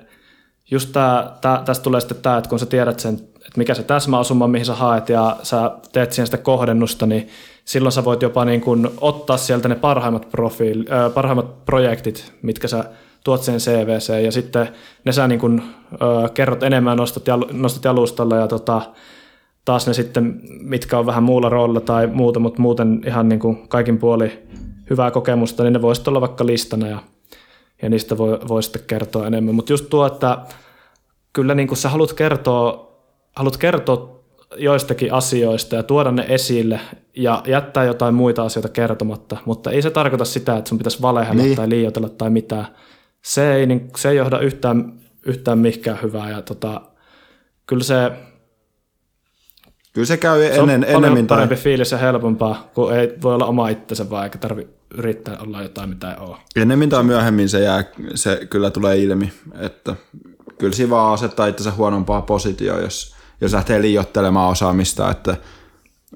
just 0.75 0.93
tää, 0.93 1.37
tää, 1.41 1.63
tästä 1.65 1.83
tulee 1.83 2.01
sitten 2.01 2.19
tämä, 2.23 2.37
että 2.37 2.51
kun 2.51 2.59
sä 2.59 2.67
tiedät 2.67 3.01
sen, 3.01 3.15
että 3.15 3.57
mikä 3.57 3.75
se 3.75 3.83
täsmäosuma, 3.83 4.49
mihin 4.49 4.67
sä 4.67 4.75
haet 4.75 5.09
ja 5.09 5.37
sä 5.43 5.71
teet 5.93 6.13
siihen 6.13 6.27
sitä 6.27 6.39
kohdennusta, 6.39 7.07
niin 7.07 7.29
silloin 7.65 7.93
sä 7.93 8.05
voit 8.05 8.23
jopa 8.23 8.45
niin 8.45 8.61
kuin 8.61 8.89
ottaa 9.01 9.37
sieltä 9.37 9.69
ne 9.69 9.75
parhaimmat, 9.75 10.31
profiil, 10.31 10.85
äh, 10.93 11.15
parhaimmat 11.15 11.65
projektit, 11.65 12.33
mitkä 12.43 12.69
sä 12.69 12.85
tuot 13.25 13.43
siihen 13.43 13.61
CVC 13.61 14.23
ja 14.25 14.33
sitten 14.33 14.69
ne 15.05 15.13
sä 15.13 15.29
niin 15.29 15.41
kuin, 15.41 15.63
äh, 15.93 16.33
kerrot 16.35 16.63
enemmän, 16.63 16.97
nostat, 16.97 17.27
jal, 17.27 17.45
nostat 17.53 17.85
jalustalle 17.85 18.37
ja 18.37 18.49
tota, 18.49 18.83
taas 19.65 19.87
ne 19.87 19.95
sitten, 19.95 20.41
mitkä 20.61 20.99
on 20.99 21.07
vähän 21.07 21.23
muulla 21.23 21.49
roolilla 21.49 21.81
tai 21.81 22.07
muuta, 22.07 22.41
mutta 22.41 22.63
muuten 22.63 23.01
ihan 23.07 23.29
niin 23.29 23.69
kaikin 23.69 23.99
puoli 23.99 24.43
hyvää 24.91 25.11
kokemusta, 25.11 25.63
niin 25.63 25.73
ne 25.73 25.83
voisi 25.83 26.03
olla 26.07 26.21
vaikka 26.21 26.47
listana 26.47 26.89
ja, 26.89 26.99
ja 27.85 27.91
niistä 27.91 28.19
voi, 28.19 28.39
voi 28.49 28.63
sitten 28.63 28.83
kertoa 28.87 29.27
enemmän. 29.27 29.55
Mutta 29.55 29.73
just 29.73 29.87
tuo, 29.91 30.07
että 30.07 30.39
kyllä 31.33 31.55
niin 31.55 31.69
kuin 31.69 31.79
sä 31.79 31.89
haluat 31.89 32.13
kertoa, 32.13 32.93
haluat 33.37 33.57
kertoa 33.57 34.25
joistakin 34.57 35.13
asioista 35.13 35.77
ja 35.77 35.83
tuoda 35.83 36.11
ne 36.11 36.27
esille 36.29 36.81
ja 37.17 37.43
jättää 37.47 37.85
jotain 37.85 38.15
muita 38.15 38.43
asioita 38.43 38.69
kertomatta, 38.69 39.37
mutta 39.45 39.71
ei 39.71 39.83
se 39.83 39.91
tarkoita 39.91 40.25
sitä, 40.25 40.57
että 40.57 40.69
sun 40.69 40.79
pitäisi 40.79 41.03
valehella 41.03 41.43
Niin. 41.43 41.57
tai 41.57 41.69
liioitella 41.69 42.09
tai 42.09 42.31
mitään. 42.31 42.67
Se 43.23 43.55
ei, 43.55 43.67
niin, 43.67 43.91
se 43.97 44.09
ei 44.11 44.17
johda 44.17 44.39
yhtään, 44.39 44.93
yhtään 45.27 45.59
mihinkään 45.59 45.99
hyvää 46.03 46.31
ja 46.31 46.43
tota, 46.43 46.81
kyllä 47.67 47.85
se, 47.85 48.13
Kyllä 49.93 50.07
se 50.07 50.17
käy 50.17 50.53
se 50.55 50.61
on 50.61 50.71
ennen, 50.71 50.81
paljon 50.81 51.05
ennemmin 51.05 51.27
tai... 51.27 51.37
parempi 51.37 51.57
fiilis 51.57 51.93
ja 51.93 51.99
helpompaa, 51.99 52.71
kun 52.75 52.95
ei 52.95 53.15
voi 53.23 53.35
olla 53.35 53.47
oma 53.47 53.69
itsensä 53.69 54.11
vaan 54.11 54.25
eikä 54.25 54.39
tarvi 54.39 54.69
yrittää 54.99 55.39
olla 55.39 55.63
jotain, 55.63 55.89
mitä 55.89 56.11
ei 56.11 56.17
ole. 56.21 56.37
Ennemmin 56.57 56.89
tai 56.89 57.03
myöhemmin 57.03 57.49
se, 57.49 57.61
jää, 57.61 57.85
se 58.15 58.47
kyllä 58.51 58.71
tulee 58.71 58.99
ilmi, 58.99 59.33
että 59.59 59.97
kyllä 60.59 60.73
siinä 60.73 60.91
vaan 60.91 61.15
asettaa 61.15 61.47
itsensä 61.47 61.71
huonompaa 61.71 62.23
positioon, 62.23 62.83
jos, 62.83 63.15
jos 63.41 63.53
lähtee 63.53 63.83
liioittelemaan 63.83 64.51
osaamista, 64.51 65.11
että 65.11 65.37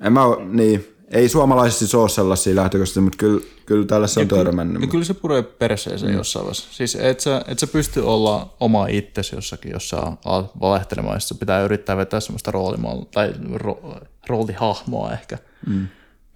en 0.00 0.12
mä, 0.12 0.20
niin, 0.48 0.98
ei 1.10 1.28
suomalaisesti 1.28 1.96
ole 1.96 2.08
sellaisia 2.08 2.56
lähtökohtaisesti, 2.56 3.00
mutta 3.00 3.16
kyllä, 3.16 3.40
kyllä 3.66 3.86
tällä 3.86 4.06
se 4.06 4.20
on 4.20 4.28
törmännyt. 4.28 4.82
Ja 4.82 4.88
kyllä 4.88 5.04
se 5.04 5.14
puree 5.14 5.42
perseeseen 5.42 6.12
mm. 6.12 6.18
jossain 6.18 6.42
vaiheessa. 6.42 6.68
Siis 6.74 6.96
et 7.00 7.20
sä, 7.20 7.44
et 7.48 7.58
sä 7.58 7.66
pysty 7.66 8.00
olla 8.00 8.56
oma 8.60 8.86
itsesi 8.86 9.34
jossakin, 9.34 9.72
jos 9.72 9.88
sä 9.88 9.96
alat 10.24 10.60
valehtelemaan, 10.60 11.16
ja 11.16 11.20
sun 11.20 11.38
pitää 11.38 11.62
yrittää 11.62 11.96
vetää 11.96 12.20
semmoista 12.20 12.50
roolimal- 12.50 13.06
tai 13.10 13.34
ro, 13.54 14.00
roolihahmoa 14.28 15.12
ehkä 15.12 15.38
mm. 15.66 15.86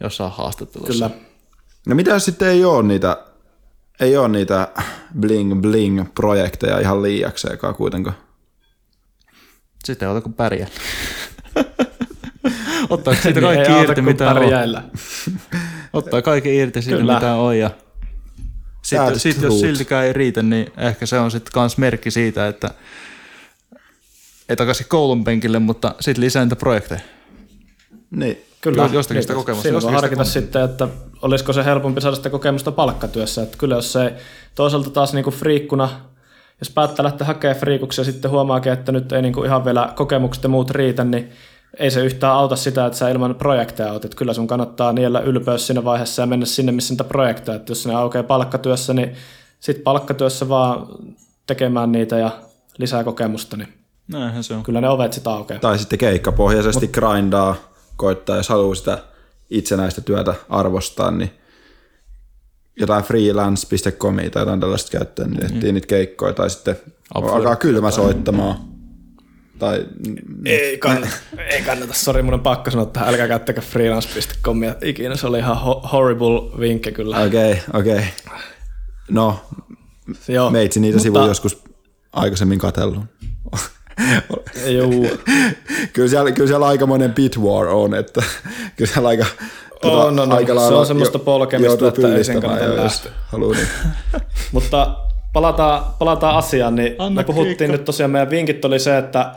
jossain 0.00 0.32
haastattelussa. 0.32 1.10
Kyllä. 1.10 1.31
No 1.86 1.94
mitä 1.94 2.10
jos 2.10 2.24
sitten 2.24 2.48
ei 2.48 2.64
ole 2.64 2.82
niitä, 2.82 3.16
ei 4.00 4.16
ole 4.16 4.28
niitä 4.28 4.68
bling 5.20 5.60
bling 5.60 6.14
projekteja 6.14 6.78
ihan 6.80 7.02
liiakseenkaan 7.02 7.74
kuitenkaan? 7.74 8.16
Sitten 9.84 10.06
ei 10.08 10.12
ota 10.12 10.20
kuin 10.20 10.34
pärjää. 10.34 10.68
Ottaa 12.90 13.14
siitä 13.14 13.40
Niin, 13.40 13.42
kaikki 13.54 13.72
auta 13.72 13.82
irti, 13.82 13.94
kuin 13.94 14.04
mitä 14.04 14.28
on. 14.30 14.34
pärjäillä. 14.34 14.82
Ottaa 15.92 16.22
kaikki 16.22 16.56
irti 16.56 16.82
siitä, 16.82 16.98
Kyllä. 16.98 17.14
mitä 17.14 17.34
on. 17.34 17.58
Ja 17.58 17.70
sitten 18.82 19.20
sit, 19.20 19.42
jos 19.42 19.60
siltikään 19.60 20.04
ei 20.06 20.12
riitä, 20.12 20.42
niin 20.42 20.72
ehkä 20.76 21.06
se 21.06 21.18
on 21.18 21.30
sitten 21.30 21.52
kans 21.52 21.78
merkki 21.78 22.10
siitä, 22.10 22.48
että 22.48 22.70
ei 24.48 24.56
takaisin 24.56 24.86
koulun 24.88 25.24
penkille, 25.24 25.58
mutta 25.58 25.94
sitten 26.00 26.24
lisää 26.24 26.44
niitä 26.44 26.56
projekteja. 26.56 27.00
Niin. 28.10 28.38
Kyllä, 28.62 28.82
Jo- 28.82 28.88
jostakin 28.92 29.22
sitä 29.22 29.34
kokemusta, 29.34 29.62
Siinä 29.62 29.72
voi 29.74 29.92
jostakin 29.92 29.98
sitä 29.98 30.16
harkita 30.16 30.24
sitten, 30.24 30.62
että 30.62 30.88
olisiko 31.22 31.52
se 31.52 31.64
helpompi 31.64 32.00
saada 32.00 32.16
sitä 32.16 32.30
kokemusta 32.30 32.72
palkkatyössä. 32.72 33.42
Että 33.42 33.58
kyllä 33.58 33.74
jos 33.74 33.92
se 33.92 34.14
toisaalta 34.54 34.90
taas 34.90 35.12
niinku 35.12 35.30
friikkuna, 35.30 35.88
jos 36.60 36.70
päättää 36.70 37.04
lähteä 37.04 37.26
hakemaan 37.26 37.60
friikuksia 37.60 38.02
ja 38.02 38.12
sitten 38.12 38.30
huomaakin, 38.30 38.72
että 38.72 38.92
nyt 38.92 39.12
ei 39.12 39.22
niinku 39.22 39.44
ihan 39.44 39.64
vielä 39.64 39.92
kokemukset 39.96 40.42
ja 40.42 40.48
muut 40.48 40.70
riitä, 40.70 41.04
niin 41.04 41.30
ei 41.78 41.90
se 41.90 42.04
yhtään 42.04 42.32
auta 42.32 42.56
sitä, 42.56 42.86
että 42.86 42.98
sä 42.98 43.08
ilman 43.08 43.34
projekteja 43.34 43.92
oot. 43.92 44.04
Että 44.04 44.16
kyllä 44.16 44.32
sun 44.34 44.46
kannattaa 44.46 44.92
niellä 44.92 45.20
ylpeys 45.20 45.66
siinä 45.66 45.84
vaiheessa 45.84 46.22
ja 46.22 46.26
mennä 46.26 46.46
sinne, 46.46 46.72
missä 46.72 46.92
niitä 46.92 47.04
projekteja. 47.04 47.56
Että 47.56 47.70
jos 47.70 47.86
ne 47.86 47.94
aukeaa 47.94 48.22
palkkatyössä, 48.24 48.94
niin 48.94 49.12
sitten 49.60 49.84
palkkatyössä 49.84 50.48
vaan 50.48 50.86
tekemään 51.46 51.92
niitä 51.92 52.18
ja 52.18 52.30
lisää 52.78 53.04
kokemusta, 53.04 53.56
niin 53.56 53.68
Näinhän 54.08 54.44
se 54.44 54.54
on. 54.54 54.62
kyllä 54.62 54.80
ne 54.80 54.88
ovet 54.88 55.12
sitten 55.12 55.32
aukeaa. 55.32 55.60
Tai 55.60 55.78
sitten 55.78 55.98
keikkapohjaisesti 55.98 56.86
Mut. 56.86 56.94
grindaa, 56.94 57.54
koittaa, 58.02 58.36
jos 58.36 58.48
haluaa 58.48 58.74
sitä 58.74 58.98
itsenäistä 59.50 60.00
työtä 60.00 60.34
arvostaa, 60.48 61.10
niin 61.10 61.30
jotain 62.76 63.04
freelance.comia 63.04 64.30
tai 64.30 64.42
jotain 64.42 64.60
tällaista 64.60 64.90
käyttöön, 64.98 65.30
niin 65.30 65.44
etsii 65.46 65.72
niitä 65.72 65.86
keikkoja 65.86 66.32
tai 66.32 66.50
sitten 66.50 66.76
Upwork. 67.16 67.34
alkaa 67.36 67.56
kylmä 67.56 67.90
soittamaan. 67.90 68.56
Tai, 69.58 69.86
Ei 70.44 70.78
kannata, 70.78 71.16
ei 71.50 71.62
kannata. 71.62 71.94
Sori, 71.94 72.22
mun 72.22 72.34
on 72.34 72.40
pakko 72.40 72.70
sanoa 72.70 72.86
tähän, 72.86 73.08
älkää 73.08 73.28
käyttäkö 73.28 73.60
freelance.comia 73.60 74.74
ikinä. 74.82 75.16
Se 75.16 75.26
oli 75.26 75.38
ihan 75.38 75.56
ho- 75.56 75.88
horrible 75.92 76.60
vinkki 76.60 76.92
kyllä. 76.92 77.18
okei, 77.18 77.52
okay, 77.52 77.80
okei. 77.80 77.92
Okay. 77.94 78.38
No, 79.10 79.40
Joo, 80.28 80.50
meitsi 80.50 80.80
niitä 80.80 80.96
mutta- 80.96 81.02
sivuja 81.02 81.26
joskus 81.26 81.62
aikaisemmin 82.12 82.58
katsellut. 82.58 83.04
Juu, 84.66 85.06
kyllä, 85.92 86.08
siellä, 86.08 86.32
kyllä 86.32 86.48
siellä 86.48 86.66
aikamoinen 86.66 87.14
bit 87.14 87.38
war 87.38 87.66
on, 87.68 87.94
että 87.94 88.22
kyllä 88.76 88.92
siellä 88.92 89.08
aika, 89.08 89.26
On, 89.84 89.92
on, 89.92 90.20
on. 90.20 90.32
aika 90.32 90.68
Se 90.68 90.74
on 90.74 90.86
semmoista 90.86 91.18
jo- 91.18 91.24
polkemista, 91.24 91.88
että 91.88 92.14
ei 92.16 92.24
sen 92.24 92.40
kannata 92.40 92.76
lähteä. 92.76 93.12
Niin. 93.32 93.68
mutta 94.52 94.96
palataan, 95.32 95.84
palataan 95.98 96.36
asiaan. 96.36 96.74
Niin 96.74 96.94
Anna 96.98 97.20
me 97.20 97.24
puhuttiin 97.24 97.56
kiikka. 97.56 97.72
nyt 97.72 97.84
tosiaan, 97.84 98.10
meidän 98.10 98.30
vinkit 98.30 98.64
oli 98.64 98.78
se, 98.78 98.98
että 98.98 99.32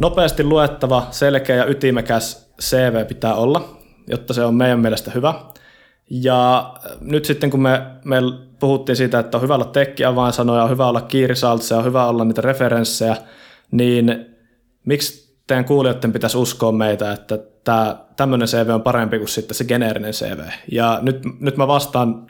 nopeasti 0.00 0.44
luettava, 0.44 1.06
selkeä 1.10 1.56
ja 1.56 1.64
ytimekäs 1.66 2.50
CV 2.62 3.06
pitää 3.06 3.34
olla, 3.34 3.76
jotta 4.06 4.34
se 4.34 4.44
on 4.44 4.54
meidän 4.54 4.80
mielestä 4.80 5.10
hyvä. 5.10 5.34
Ja 6.10 6.72
nyt 7.00 7.24
sitten 7.24 7.50
kun 7.50 7.62
me, 7.62 7.82
me 8.04 8.16
puhuttiin 8.58 8.96
siitä, 8.96 9.18
että 9.18 9.36
on 9.36 9.42
hyvä 9.42 9.54
olla 9.54 9.64
tekkiavainsanoja, 9.64 10.62
on 10.64 10.70
hyvä 10.70 10.86
olla 10.88 11.00
kiirisaltseja, 11.00 11.78
on 11.78 11.84
hyvä 11.84 12.06
olla 12.06 12.24
niitä 12.24 12.40
referenssejä, 12.40 13.16
niin 13.70 14.26
miksi 14.84 15.36
teidän 15.46 15.64
kuulijoiden 15.64 16.12
pitäisi 16.12 16.38
uskoa 16.38 16.72
meitä, 16.72 17.12
että 17.12 17.38
tämä, 17.64 17.96
tämmöinen 18.16 18.48
CV 18.48 18.68
on 18.68 18.82
parempi 18.82 19.18
kuin 19.18 19.28
sitten 19.28 19.54
se 19.54 19.64
geneerinen 19.64 20.12
CV? 20.12 20.40
Ja 20.72 20.98
nyt, 21.02 21.22
nyt 21.40 21.56
mä 21.56 21.66
vastaan, 21.66 22.26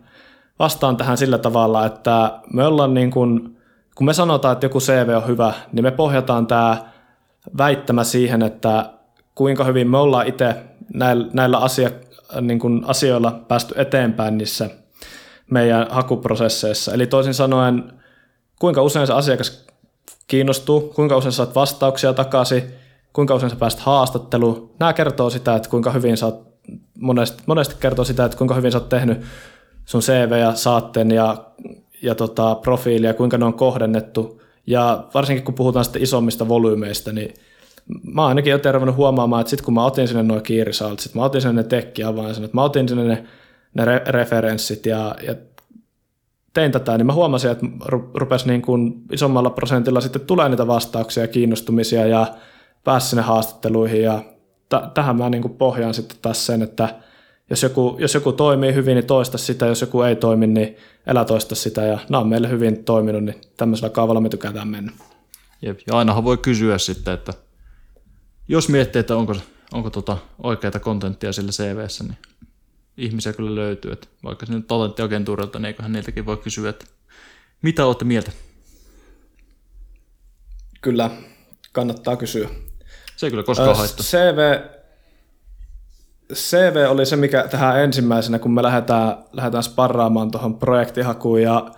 vastaan 0.58 0.96
tähän 0.96 1.16
sillä 1.16 1.38
tavalla, 1.38 1.86
että 1.86 2.40
me 2.52 2.66
ollaan 2.66 2.94
niin 2.94 3.10
kuin, 3.10 3.56
kun 3.94 4.06
me 4.06 4.12
sanotaan, 4.12 4.52
että 4.52 4.66
joku 4.66 4.80
CV 4.80 5.08
on 5.16 5.26
hyvä, 5.26 5.52
niin 5.72 5.84
me 5.84 5.90
pohjataan 5.90 6.46
tämä 6.46 6.84
väittämä 7.58 8.04
siihen, 8.04 8.42
että 8.42 8.90
kuinka 9.34 9.64
hyvin 9.64 9.90
me 9.90 9.98
ollaan 9.98 10.26
itse 10.26 10.56
näillä, 10.94 11.26
näillä 11.32 11.58
asia, 11.58 11.90
niin 12.40 12.58
kuin 12.58 12.82
asioilla 12.86 13.44
päästy 13.48 13.74
eteenpäin 13.76 14.38
niissä 14.38 14.70
meidän 15.50 15.86
hakuprosesseissa. 15.90 16.92
Eli 16.94 17.06
toisin 17.06 17.34
sanoen, 17.34 17.92
kuinka 18.58 18.82
usein 18.82 19.06
se 19.06 19.12
asiakas 19.12 19.66
kiinnostuu, 20.30 20.80
kuinka 20.80 21.16
usein 21.16 21.32
saat 21.32 21.54
vastauksia 21.54 22.12
takaisin, 22.12 22.62
kuinka 23.12 23.34
usein 23.34 23.50
sä 23.50 23.56
pääst 23.56 23.78
haastatteluun. 23.78 24.70
Nämä 24.80 24.92
kertoo 24.92 25.30
sitä, 25.30 25.56
että 25.56 25.68
kuinka 25.68 25.90
hyvin 25.90 26.16
sä 26.16 26.26
oot, 26.26 26.46
monesti, 26.98 27.42
monesti 27.46 27.74
kertoo 27.80 28.04
sitä, 28.04 28.24
että 28.24 28.38
kuinka 28.38 28.54
hyvin 28.54 28.72
sä 28.72 28.78
oot 28.78 28.88
tehnyt 28.88 29.20
sun 29.84 30.00
CV 30.00 30.32
ja 30.40 30.54
saatteen 30.54 31.10
ja, 31.10 31.44
ja 32.02 32.14
tota, 32.14 32.54
profiilia, 32.54 33.14
kuinka 33.14 33.38
ne 33.38 33.44
on 33.44 33.54
kohdennettu. 33.54 34.42
Ja 34.66 35.04
varsinkin 35.14 35.44
kun 35.44 35.54
puhutaan 35.54 35.84
sitten 35.84 36.02
isommista 36.02 36.48
volyymeista, 36.48 37.12
niin 37.12 37.34
mä 38.14 38.26
ainakin 38.26 38.50
jo 38.50 38.58
tervannut 38.58 38.96
huomaamaan, 38.96 39.40
että 39.40 39.50
sitten 39.50 39.64
kun 39.64 39.74
mä 39.74 39.84
otin 39.84 40.08
sinne 40.08 40.22
nuo 40.22 40.40
kiirisaalta, 40.40 41.02
sitten 41.02 41.20
mä 41.20 41.26
otin 41.26 41.40
sinne 41.40 41.62
ne 41.62 41.68
tekkiavainsanat, 41.68 42.54
mä 42.54 42.62
otin 42.62 42.88
sinne 42.88 43.04
ne, 43.04 43.24
ne 43.74 43.84
re- 43.84 44.10
referenssit 44.10 44.86
ja, 44.86 45.14
ja 45.26 45.34
tein 46.54 46.72
tätä, 46.72 46.98
niin 46.98 47.06
mä 47.06 47.12
huomasin, 47.12 47.50
että 47.50 47.66
ru- 47.66 48.10
rupesi 48.14 48.46
niin 48.46 48.62
kuin 48.62 49.02
isommalla 49.12 49.50
prosentilla 49.50 50.00
sitten 50.00 50.20
tulee 50.20 50.48
niitä 50.48 50.66
vastauksia 50.66 51.22
ja 51.22 51.28
kiinnostumisia 51.28 52.06
ja 52.06 52.26
pääsi 52.84 53.08
sinne 53.08 53.22
haastatteluihin 53.22 54.02
ja 54.02 54.22
t- 54.68 54.94
tähän 54.94 55.16
mä 55.16 55.30
niin 55.30 55.42
kuin 55.42 55.54
pohjaan 55.54 55.94
sitten 55.94 56.18
taas 56.22 56.46
sen, 56.46 56.62
että 56.62 56.94
jos 57.50 57.62
joku, 57.62 57.96
jos 57.98 58.14
joku 58.14 58.32
toimii 58.32 58.74
hyvin, 58.74 58.94
niin 58.94 59.06
toista 59.06 59.38
sitä, 59.38 59.66
jos 59.66 59.80
joku 59.80 60.02
ei 60.02 60.16
toimi, 60.16 60.46
niin 60.46 60.76
elä 61.06 61.24
toista 61.24 61.54
sitä 61.54 61.82
ja 61.82 61.98
nämä 62.08 62.20
on 62.20 62.28
meille 62.28 62.50
hyvin 62.50 62.84
toiminut, 62.84 63.24
niin 63.24 63.40
tämmöisellä 63.56 63.90
kaavalla 63.90 64.20
me 64.20 64.28
tykätään 64.28 64.68
mennä. 64.68 64.92
Jep. 65.62 65.78
Ja 65.86 65.98
ainahan 65.98 66.24
voi 66.24 66.38
kysyä 66.38 66.78
sitten, 66.78 67.14
että 67.14 67.32
jos 68.48 68.68
miettii, 68.68 69.00
että 69.00 69.16
onko, 69.16 69.34
onko 69.72 69.90
tota 69.90 70.18
oikeaa 70.42 70.80
kontenttia 70.80 71.32
sillä 71.32 71.50
CVssä, 71.50 72.04
niin 72.04 72.16
ihmisiä 72.96 73.32
kyllä 73.32 73.54
löytyy. 73.54 73.92
Että 73.92 74.06
vaikka 74.24 74.46
nyt 74.48 74.66
talenttiagentuurilta, 74.66 75.58
niin 75.58 75.66
eiköhän 75.66 75.92
niiltäkin 75.92 76.26
voi 76.26 76.36
kysyä, 76.36 76.70
että 76.70 76.84
mitä 77.62 77.86
olette 77.86 78.04
mieltä? 78.04 78.32
Kyllä, 80.80 81.10
kannattaa 81.72 82.16
kysyä. 82.16 82.48
Se 83.16 83.26
ei 83.26 83.30
kyllä 83.30 83.42
koskaan 83.42 83.76
haittaa. 83.76 84.04
CV, 84.04 84.60
CV 86.34 86.86
oli 86.88 87.06
se, 87.06 87.16
mikä 87.16 87.48
tähän 87.50 87.80
ensimmäisenä, 87.80 88.38
kun 88.38 88.54
me 88.54 88.62
lähdetään, 88.62 89.16
lähdetään 89.32 89.62
sparraamaan 89.62 90.30
tuohon 90.30 90.58
projektihakuun 90.58 91.42
ja 91.42 91.70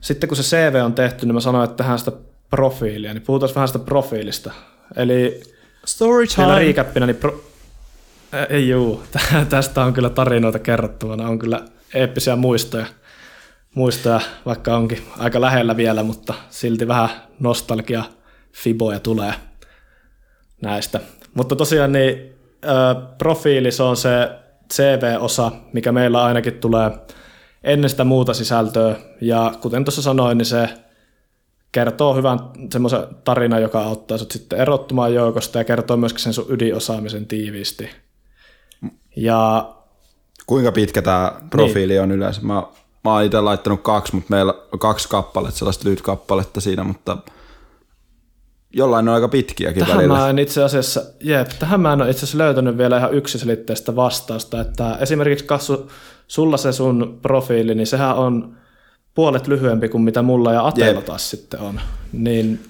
sitten 0.00 0.28
kun 0.28 0.36
se 0.36 0.42
CV 0.42 0.84
on 0.84 0.94
tehty, 0.94 1.26
niin 1.26 1.34
mä 1.34 1.40
sanoin, 1.40 1.64
että 1.64 1.76
tehdään 1.76 1.98
sitä 1.98 2.12
profiilia, 2.50 3.14
niin 3.14 3.22
puhutaan 3.22 3.54
vähän 3.54 3.68
sitä 3.68 3.78
profiilista. 3.78 4.52
Eli 4.96 5.42
Story 5.84 6.24
riikäppinä, 6.58 7.06
niin 7.06 7.16
pro... 7.16 7.49
ei 8.50 8.68
juu, 8.68 9.02
tästä 9.48 9.84
on 9.84 9.92
kyllä 9.92 10.10
tarinoita 10.10 10.58
kerrottavana, 10.58 11.28
on 11.28 11.38
kyllä 11.38 11.64
eeppisiä 11.94 12.36
muistoja, 12.36 12.86
muistoja, 13.74 14.20
vaikka 14.46 14.76
onkin 14.76 15.02
aika 15.18 15.40
lähellä 15.40 15.76
vielä, 15.76 16.02
mutta 16.02 16.34
silti 16.50 16.88
vähän 16.88 17.08
nostalgia 17.40 18.04
fiboja 18.52 19.00
tulee 19.00 19.34
näistä. 20.62 21.00
Mutta 21.34 21.56
tosiaan 21.56 21.92
niin 21.92 22.32
profiili, 23.18 23.72
se 23.72 23.82
on 23.82 23.96
se 23.96 24.30
CV-osa, 24.72 25.52
mikä 25.72 25.92
meillä 25.92 26.24
ainakin 26.24 26.54
tulee 26.54 26.90
ennen 27.64 27.90
sitä 27.90 28.04
muuta 28.04 28.34
sisältöä. 28.34 28.96
Ja 29.20 29.52
kuten 29.60 29.84
tuossa 29.84 30.02
sanoin, 30.02 30.38
niin 30.38 30.46
se 30.46 30.68
kertoo 31.72 32.14
hyvän 32.14 32.38
semmoisen 32.72 33.00
tarinan, 33.24 33.62
joka 33.62 33.82
auttaa 33.82 34.18
sut 34.18 34.30
sitten 34.30 34.58
erottumaan 34.58 35.14
joukosta 35.14 35.58
ja 35.58 35.64
kertoo 35.64 35.96
myöskin 35.96 36.22
sen 36.22 36.32
sun 36.32 36.46
ydinosaamisen 36.48 37.26
tiiviisti. 37.26 37.90
Ja 39.16 39.70
Kuinka 40.50 40.72
pitkä 40.72 41.02
tämä 41.02 41.32
profiili 41.50 41.92
niin. 41.92 42.02
on 42.02 42.12
yleensä? 42.12 42.40
Mä, 42.40 42.54
mä 43.04 43.12
oon 43.12 43.24
itse 43.24 43.40
laittanut 43.40 43.82
kaksi, 43.82 44.14
mutta 44.14 44.30
meillä 44.30 44.54
on 44.72 44.78
kaksi 44.78 45.08
kappaletta, 45.08 45.58
sellaista 45.58 45.84
lyhyt 45.84 46.02
kappaletta 46.02 46.60
siinä, 46.60 46.84
mutta 46.84 47.16
jollain 48.70 49.08
on 49.08 49.14
aika 49.14 49.28
pitkiäkin 49.28 49.80
tähän 49.80 49.96
välillä. 49.96 50.18
mä 50.18 50.30
en 50.30 50.38
itse 50.38 50.62
asiassa, 50.62 51.02
jep, 51.20 51.48
tähän 51.58 51.80
mä 51.80 51.92
en 51.92 52.02
ole 52.02 52.10
itse 52.10 52.18
asiassa 52.18 52.38
löytänyt 52.38 52.78
vielä 52.78 52.98
ihan 52.98 53.14
yksiselitteistä 53.14 53.96
vastausta, 53.96 54.60
että 54.60 54.96
esimerkiksi 55.00 55.44
Kassu, 55.44 55.90
sulla 56.26 56.56
se 56.56 56.72
sun 56.72 57.18
profiili, 57.22 57.74
niin 57.74 57.86
sehän 57.86 58.16
on 58.16 58.56
puolet 59.14 59.48
lyhyempi 59.48 59.88
kuin 59.88 60.02
mitä 60.02 60.22
mulla 60.22 60.52
ja 60.52 60.66
Atella 60.66 61.00
Jep. 61.00 61.04
taas 61.04 61.30
sitten 61.30 61.60
on. 61.60 61.80
Niin 62.12 62.60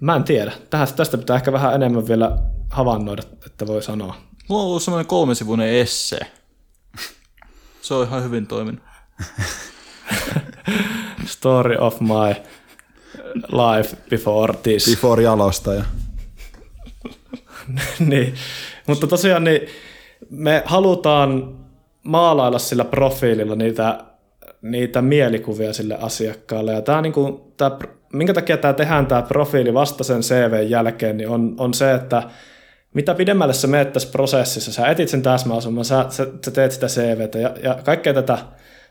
mä 0.00 0.16
en 0.16 0.24
tiedä. 0.24 0.52
Tästä, 0.70 0.96
tästä 0.96 1.18
pitää 1.18 1.36
ehkä 1.36 1.52
vähän 1.52 1.74
enemmän 1.74 2.08
vielä 2.08 2.38
havainnoida, 2.70 3.22
että 3.46 3.66
voi 3.66 3.82
sanoa. 3.82 4.29
Mulla 4.50 4.62
on 4.62 4.68
ollut 4.68 4.82
semmoinen 4.82 5.06
kolmesivuinen 5.06 5.68
esse. 5.68 6.18
Se 7.82 7.94
on 7.94 8.06
ihan 8.06 8.24
hyvin 8.24 8.46
toiminut. 8.46 8.82
Story 11.26 11.76
of 11.76 12.00
my 12.00 12.34
life 13.32 13.96
before 14.10 14.54
this. 14.62 14.90
Before 14.90 15.22
jalostaja. 15.22 15.84
niin. 17.98 18.34
Mutta 18.86 19.06
tosiaan 19.06 19.44
niin 19.44 19.60
me 20.30 20.62
halutaan 20.66 21.58
maalailla 22.02 22.58
sillä 22.58 22.84
profiililla 22.84 23.54
niitä, 23.54 24.04
niitä 24.62 25.02
mielikuvia 25.02 25.72
sille 25.72 25.98
asiakkaalle. 26.00 26.72
Ja 26.72 26.82
tämä, 26.82 27.02
niin 27.02 27.12
kuin, 27.12 27.40
tämä, 27.56 27.78
minkä 28.12 28.34
takia 28.34 28.56
tämä 28.56 28.74
tehdään 28.74 29.06
tämä 29.06 29.22
profiili 29.22 29.74
vasta 29.74 30.04
sen 30.04 30.20
CV 30.20 30.66
jälkeen, 30.68 31.16
niin 31.16 31.28
on, 31.28 31.54
on 31.58 31.74
se, 31.74 31.94
että 31.94 32.22
mitä 32.94 33.14
pidemmälle 33.14 33.54
sä 33.54 33.66
menet 33.66 33.92
tässä 33.92 34.08
prosessissa, 34.12 34.72
sä 34.72 34.86
etit 34.86 35.08
sen 35.08 35.22
täsmäasuman, 35.22 35.84
sä, 35.84 36.06
sä, 36.08 36.26
sä 36.44 36.50
teet 36.50 36.72
sitä 36.72 36.86
CVtä 36.86 37.38
ja, 37.38 37.54
ja 37.62 37.78
kaikkea 37.84 38.14
tätä 38.14 38.38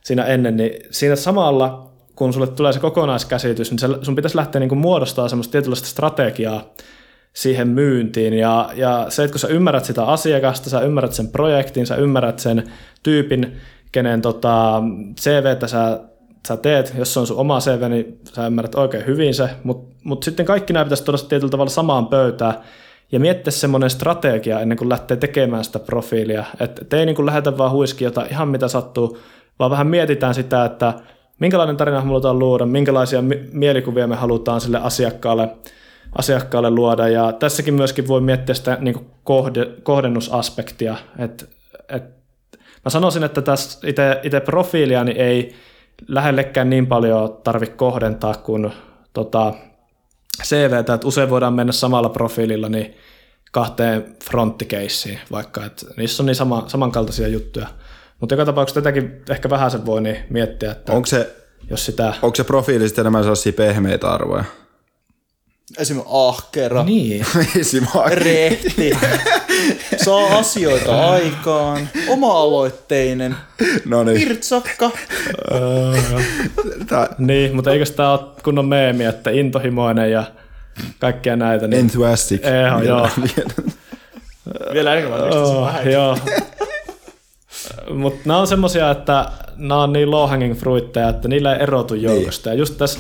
siinä 0.04 0.24
ennen, 0.24 0.58
niin 0.58 0.72
siinä 0.92 1.16
samalla, 1.16 1.92
kun 2.16 2.34
sulle 2.34 2.48
tulee 2.48 2.74
se 2.74 2.80
kokonaiskäsitys, 2.80 3.72
niin 3.72 3.80
se, 3.80 3.88
sun 4.02 4.16
pitäisi 4.16 4.38
lähteä 4.38 4.60
niin 4.60 4.70
kuin 4.70 4.80
muodostaa 4.80 5.30
semmoista 5.30 5.52
tietynlaista 5.52 5.88
strategiaa 5.88 6.74
siihen 7.34 7.68
myyntiin. 7.68 8.34
Ja, 8.34 8.70
ja 8.76 9.06
se, 9.10 9.24
että 9.24 9.34
kun 9.34 9.40
sä 9.40 9.48
ymmärrät 9.48 9.86
sitä 9.86 10.06
asiakasta, 10.06 10.70
sä 10.70 10.82
ymmärrät 10.82 11.14
sen 11.14 11.28
projektin, 11.28 11.88
sä 11.88 11.96
ymmärrät 11.96 12.40
sen 12.40 12.64
tyypin, 13.04 13.58
kenen 13.92 14.22
tota, 14.22 14.84
CVtä 15.22 15.68
sä, 15.68 16.00
sä 16.48 16.58
teet, 16.58 16.94
jos 16.98 17.14
se 17.14 17.20
on 17.20 17.28
sun 17.28 17.38
oma 17.38 17.60
CV, 17.60 17.90
niin 17.90 18.20
sä 18.36 18.48
ymmärrät 18.48 18.76
oikein 18.76 19.06
hyvin 19.06 19.34
se, 19.34 19.50
mutta 19.64 19.96
mut 20.04 20.24
sitten 20.24 20.46
kaikki 20.46 20.74
nämä 20.74 20.86
pitäisi 20.86 21.04
tuoda 21.04 21.18
tietyllä 21.18 21.52
tavalla 21.52 21.70
samaan 21.70 22.08
pöytään 22.08 22.54
ja 23.12 23.20
miettiä 23.20 23.52
semmoinen 23.52 23.90
strategia 23.90 24.60
ennen 24.60 24.78
kuin 24.78 24.90
lähtee 24.90 25.18
tekemään 25.18 25.64
sitä 25.64 25.80
profiilia. 25.80 26.44
Että 26.60 26.82
et 26.82 26.94
ei 26.94 27.06
niin 27.06 27.16
kuin 27.16 27.26
lähetä 27.26 27.58
vaan 27.58 27.72
huiski 27.72 28.04
jota 28.04 28.26
ihan 28.32 28.48
mitä 28.48 28.68
sattuu, 28.68 29.18
vaan 29.60 29.72
vähän 29.72 29.88
mietitään 29.88 30.34
sitä, 30.34 30.66
että 30.66 30.94
minkälainen 31.40 31.78
tarina 31.78 32.02
me 32.02 32.08
halutaan 32.08 32.40
luoda, 32.40 32.66
minkälaisia 32.66 33.22
mi- 33.22 33.50
mielikuvia 33.52 34.08
me 34.08 34.16
halutaan 34.16 34.62
sille 34.62 34.80
asiakkaalle, 34.84 35.50
asiakkaalle 36.18 36.70
luoda. 36.70 37.08
Ja 37.08 37.32
tässäkin 37.32 37.74
myöskin 37.74 38.08
voi 38.08 38.22
miettiä 38.22 38.56
sitä 38.56 38.78
niin 38.80 38.94
kuin 38.94 39.06
kohde, 39.24 39.68
kohdennusaspektia. 39.84 40.96
Et, 41.20 41.50
et, 41.90 42.04
mä 42.86 42.90
sanoisin, 42.90 43.24
että 43.24 43.42
tässä 43.42 43.88
itse 44.24 44.40
profiilia 44.40 45.04
niin 45.04 45.18
ei 45.18 45.56
lähellekään 46.08 46.70
niin 46.70 46.88
paljon 46.88 47.38
tarvitse 47.44 47.76
kohdentaa 47.76 48.34
kuin 48.34 48.72
tota, 49.14 49.54
CVtä, 50.44 50.94
että 50.94 51.08
usein 51.08 51.30
voidaan 51.30 51.54
mennä 51.54 51.72
samalla 51.74 52.10
profiililla 52.10 52.70
niin 52.70 52.96
kahteen 53.52 54.16
fronttikeissiin, 54.24 55.20
vaikka 55.32 55.66
että 55.66 55.86
niissä 55.98 56.24
on 56.24 56.28
niin 56.28 56.36
sama, 56.36 56.64
samankaltaisia 56.68 57.28
juttuja. 57.28 57.68
Mutta 58.20 58.36
joka 58.36 58.46
tapauksessa 58.46 58.82
tätäkin 58.82 59.22
ehkä 59.30 59.50
vähän 59.50 59.72
se 59.72 59.86
voi 59.86 60.02
niin 60.02 60.18
miettiä, 60.30 60.72
että 60.72 60.94
Onko 60.94 61.06
se, 61.06 61.36
jos 61.70 61.86
sitä... 61.86 62.14
onko 62.22 62.36
se 62.36 62.44
profiili 62.44 62.88
sitten 62.88 63.04
enemmän 63.04 63.24
sellaisia 63.24 63.54
pehmeitä 63.54 64.10
arvoja? 64.10 64.44
Esimerkiksi 65.78 66.14
ahkera, 66.16 66.84
Niin. 66.84 67.26
Esimerkiksi. 67.60 68.16
rehti, 68.16 68.92
saa 70.06 70.38
asioita 70.38 71.10
aikaan, 71.12 71.90
oma-aloitteinen, 72.08 73.36
No 73.86 74.04
niin. 74.04 74.20
virtsakka. 74.20 74.92
Tää- 76.88 77.16
niin, 77.18 77.56
mutta 77.56 77.72
eikö 77.72 77.86
tämä 77.86 78.12
ole 78.12 78.20
kunnon 78.44 78.66
meemi, 78.68 79.06
että 79.06 79.30
intohimoinen 79.30 80.12
ja 80.12 80.24
kaikkea 81.00 81.36
näitä. 81.36 81.68
Niin... 81.68 81.80
Enthusiastic. 81.80 82.46
Eihän, 82.46 82.86
joo. 82.86 83.10
Vielä 84.74 84.96
englanniksi. 85.00 85.38
Oh, 85.40 85.70
joo. 85.92 86.18
Mutta 87.94 88.20
nämä 88.26 88.40
on 88.40 88.48
semmoisia, 88.48 88.92
että 88.92 89.32
nämä 89.56 89.84
on 89.84 89.94
niin 89.94 90.12
low 90.12 90.30
hanging 90.30 90.56
fruitteja, 90.56 91.10
että 91.10 91.28
niillä 91.28 91.56
ei 91.56 91.64
erotu 91.64 91.96
joukosta. 91.96 92.50
Ja 92.50 92.56
just 92.56 92.78
tässä 92.78 93.00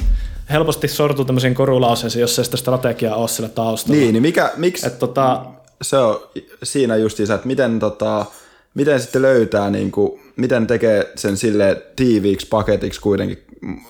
helposti 0.49 0.87
sortuu 0.87 1.25
tämmöisiin 1.25 1.55
korulauseisiin, 1.55 2.21
jos 2.21 2.39
ei 2.39 2.45
sitä 2.45 2.57
strategiaa 2.57 3.15
ole 3.15 3.27
sillä 3.27 3.49
taustalla. 3.49 3.99
Niin, 3.99 4.13
niin 4.13 4.21
mikä, 4.21 4.51
miksi 4.57 4.87
Et 4.87 4.99
tota, 4.99 5.45
se 5.81 5.97
on 5.97 6.19
siinä 6.63 6.95
justiinsa, 6.95 7.33
että 7.33 7.47
miten, 7.47 7.79
tota, 7.79 8.25
miten 8.73 9.01
sitten 9.01 9.21
löytää, 9.21 9.69
niin 9.69 9.91
kuin, 9.91 10.21
miten 10.35 10.67
tekee 10.67 11.11
sen 11.15 11.37
sille 11.37 11.85
tiiviiksi 11.95 12.47
paketiksi 12.47 13.01
kuitenkin, 13.01 13.37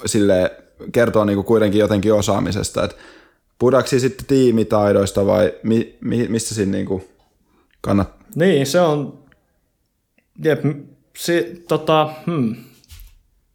sille 0.05 0.51
kertoo 0.91 1.25
niin 1.25 1.37
kuin 1.37 1.45
kuitenkin 1.45 1.79
jotenkin 1.79 2.13
osaamisesta, 2.13 2.83
että 2.83 2.97
pudaksi 3.59 3.99
sitten 3.99 4.25
tiimitaidoista 4.25 5.25
vai 5.25 5.53
mi, 5.63 5.97
mi, 6.01 6.27
mistä 6.27 6.55
siinä 6.55 6.71
niin 6.71 6.85
kuin 6.85 7.03
kannattaa? 7.81 8.19
niin, 8.35 8.67
se 8.67 8.81
on... 8.81 9.19
Jep, 10.43 10.65
si, 11.17 11.63
tota, 11.67 12.13
hmm. 12.25 12.55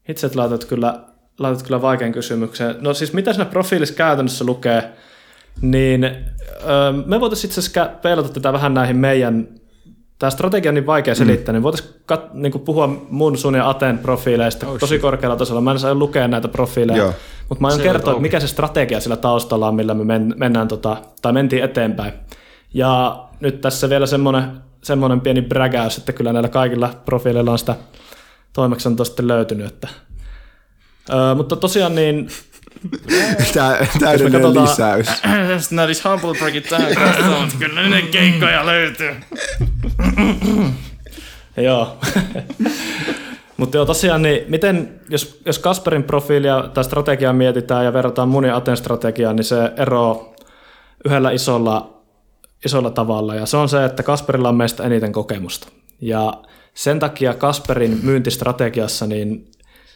Itse 0.09 0.31
laitat 0.35 0.64
kyllä 0.64 1.05
laitat 1.38 1.62
kyllä 1.62 1.83
vaikean 1.83 2.12
kysymyksen. 2.12 2.77
No 2.81 2.94
siis 2.94 3.12
mitä 3.12 3.33
siinä 3.33 3.44
profiilissa 3.44 3.94
käytännössä 3.94 4.44
lukee, 4.44 4.92
niin 5.61 6.05
öö, 6.05 6.92
me 7.07 7.20
voitaisiin 7.20 7.49
itse 7.49 7.61
asiassa 7.61 7.90
peilata 8.03 8.29
tätä 8.29 8.53
vähän 8.53 8.75
näihin 8.75 8.97
meidän, 8.97 9.49
tämä 10.18 10.31
strategia 10.31 10.70
on 10.70 10.75
niin 10.75 10.87
vaikea 10.87 11.14
selittää, 11.14 11.53
mm. 11.53 11.55
niin 11.55 11.62
voitaisiin 11.62 11.94
kat, 12.07 12.35
niin 12.35 12.61
puhua 12.61 13.07
mun, 13.11 13.38
sun 13.38 13.55
ja 13.55 13.68
Aten 13.68 13.99
profiileista 13.99 14.68
oh, 14.68 14.79
tosi 14.79 14.99
korkealla 14.99 15.37
tasolla. 15.37 15.61
Mä 15.61 15.70
en 15.73 15.79
saa 15.79 15.94
lukea 15.94 16.29
näitä 16.29 16.49
profiileja, 16.49 16.99
Joo. 16.99 17.12
mutta 17.49 17.62
mä 17.62 17.68
aion 17.68 17.81
kertoa, 17.81 18.12
että 18.12 18.23
mikä 18.23 18.40
se 18.40 18.49
strategia 18.49 19.01
sillä 19.01 19.16
taustalla 19.16 19.68
on, 19.68 19.75
millä 19.75 19.94
me 19.94 20.05
men, 20.05 20.35
mennään, 20.37 20.68
tota, 20.68 20.97
tai 21.23 21.33
mentiin 21.33 21.64
eteenpäin. 21.64 22.12
Ja 22.75 23.25
nyt 23.40 23.61
tässä 23.61 23.88
vielä 23.88 24.07
semmoinen, 24.07 24.44
semmoinen 24.83 25.20
pieni 25.20 25.42
brägäys, 25.42 25.99
että 25.99 26.12
kyllä 26.12 26.33
näillä 26.33 26.49
kaikilla 26.49 26.90
profiileilla 27.05 27.53
on 27.53 27.59
sitä 27.59 27.75
toimeksiantoa 28.53 29.05
sitten 29.05 29.29
löytynyt, 29.29 29.66
että 29.66 29.88
Öö, 31.12 31.35
mutta 31.35 31.57
tosiaan 31.57 31.95
niin... 31.95 32.29
Tää, 33.55 33.87
täydellinen 34.01 34.43
katsotaan, 34.43 34.69
lisäys. 34.69 35.07
Sitten 35.59 35.79
olisi 35.79 36.09
humble 36.09 36.38
breakit 36.38 36.69
tähän 36.69 36.95
kanssa, 36.95 37.40
mutta 37.40 37.55
kyllä 37.59 37.88
ne 37.88 38.03
keikkoja 38.03 38.67
löytyy. 38.67 39.14
joo. 41.57 41.99
mutta 43.57 43.77
joo, 43.77 43.87
tosiaan, 43.87 44.23
niin 44.23 44.45
miten, 44.49 45.01
jos, 45.09 45.40
jos 45.47 45.59
Kasperin 45.59 46.05
profiilia 46.05 46.69
tai 46.75 46.85
strategiaa 46.85 47.33
mietitään 47.33 47.85
ja 47.85 47.93
verrataan 47.93 48.29
mun 48.29 48.45
ja 48.45 48.57
Aten 48.57 48.77
strategiaan, 48.77 49.37
niin 49.37 49.45
se 49.45 49.73
ero 49.77 50.35
yhdellä 51.05 51.31
isolla, 51.31 52.01
isolla 52.64 52.90
tavalla. 52.90 53.35
Ja 53.35 53.47
se 53.47 53.57
on 53.57 53.69
se, 53.69 53.85
että 53.85 54.03
Kasperilla 54.03 54.49
on 54.49 54.57
meistä 54.57 54.83
eniten 54.83 55.12
kokemusta. 55.12 55.69
Ja 56.01 56.35
sen 56.75 57.01
takia 57.01 57.35
Kasperin 57.35 58.01
myyntistrategiassa 58.03 59.07
niin 59.07 59.51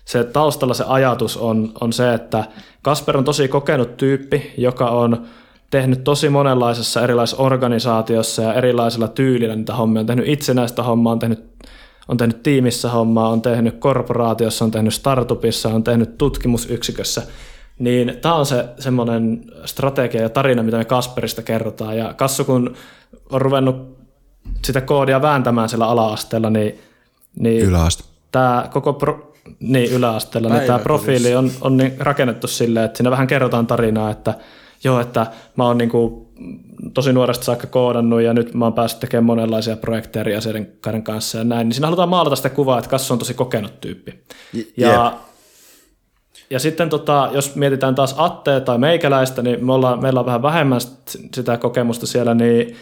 se 0.08 0.24
taustalla 0.24 0.74
se 0.74 0.84
ajatus 0.86 1.36
on, 1.36 1.72
on 1.80 1.92
se, 1.92 2.14
että 2.14 2.44
Kasper 2.82 3.16
on 3.16 3.24
tosi 3.24 3.48
kokenut 3.48 3.96
tyyppi, 3.96 4.54
joka 4.58 4.90
on 4.90 5.26
tehnyt 5.70 6.04
tosi 6.04 6.28
monenlaisessa 6.28 7.02
erilaisessa 7.02 7.42
organisaatiossa 7.42 8.42
ja 8.42 8.54
erilaisella 8.54 9.08
tyylillä 9.08 9.56
niitä 9.56 9.74
hommia. 9.74 10.00
On 10.00 10.06
tehnyt 10.06 10.28
itsenäistä 10.28 10.82
hommaa, 10.82 11.12
on 11.12 11.18
tehnyt, 11.18 11.44
on 12.08 12.16
tehnyt 12.16 12.42
tiimissä 12.42 12.90
hommaa, 12.90 13.28
on 13.28 13.42
tehnyt 13.42 13.78
korporaatiossa, 13.78 14.64
on 14.64 14.70
tehnyt 14.70 14.94
startupissa, 14.94 15.68
on 15.68 15.84
tehnyt 15.84 16.18
tutkimusyksikössä. 16.18 17.22
Niin 17.78 18.18
tämä 18.22 18.34
on 18.34 18.46
se 18.46 18.64
semmoinen 18.78 19.44
strategia 19.64 20.22
ja 20.22 20.28
tarina, 20.28 20.62
mitä 20.62 20.76
me 20.76 20.84
Kasperista 20.84 21.42
kerrotaan. 21.42 21.96
Ja 21.96 22.14
Kassu, 22.14 22.44
kun 22.44 22.74
on 23.30 23.40
ruvennut 23.40 23.98
sitä 24.64 24.80
koodia 24.80 25.22
vääntämään 25.22 25.68
siellä 25.68 25.86
ala-asteella, 25.86 26.50
niin, 26.50 26.78
niin 27.38 27.64
Yläaste. 27.64 28.04
tämä 28.32 28.68
koko 28.72 28.92
pro, 28.92 29.27
niin, 29.60 29.92
yläasteella, 29.92 30.48
niin 30.48 30.66
tämä 30.66 30.78
profiili 30.78 31.34
on, 31.34 31.50
on 31.60 31.76
niin 31.76 31.94
rakennettu 31.98 32.46
silleen, 32.46 32.84
että 32.84 32.96
siinä 32.96 33.10
vähän 33.10 33.26
kerrotaan 33.26 33.66
tarinaa, 33.66 34.10
että 34.10 34.34
joo, 34.84 35.00
että 35.00 35.26
mä 35.56 35.64
oon 35.64 35.78
niin 35.78 35.90
kuin 35.90 36.26
tosi 36.94 37.12
nuoresta 37.12 37.44
saakka 37.44 37.66
koodannut 37.66 38.22
ja 38.22 38.34
nyt 38.34 38.54
mä 38.54 38.64
oon 38.64 38.74
päässyt 38.74 39.00
tekemään 39.00 39.24
monenlaisia 39.24 39.76
projekteja 39.76 40.20
eri 40.20 40.36
asioiden 40.36 40.68
kanssa 41.02 41.38
ja 41.38 41.44
näin, 41.44 41.68
niin 41.68 41.74
siinä 41.74 41.86
halutaan 41.86 42.08
maalata 42.08 42.36
sitä 42.36 42.50
kuvaa, 42.50 42.78
että 42.78 42.90
Kassu 42.90 43.12
on 43.12 43.18
tosi 43.18 43.34
kokenut 43.34 43.80
tyyppi. 43.80 44.14
Ja, 44.76 45.18
ja 46.50 46.58
sitten 46.58 46.88
tota, 46.88 47.30
jos 47.32 47.56
mietitään 47.56 47.94
taas 47.94 48.14
Attea 48.18 48.60
tai 48.60 48.78
meikäläistä, 48.78 49.42
niin 49.42 49.66
me 49.66 49.72
ollaan, 49.72 50.02
meillä 50.02 50.20
on 50.20 50.26
vähän 50.26 50.42
vähemmän 50.42 50.80
sitä 51.34 51.56
kokemusta 51.56 52.06
siellä, 52.06 52.34
niin 52.34 52.76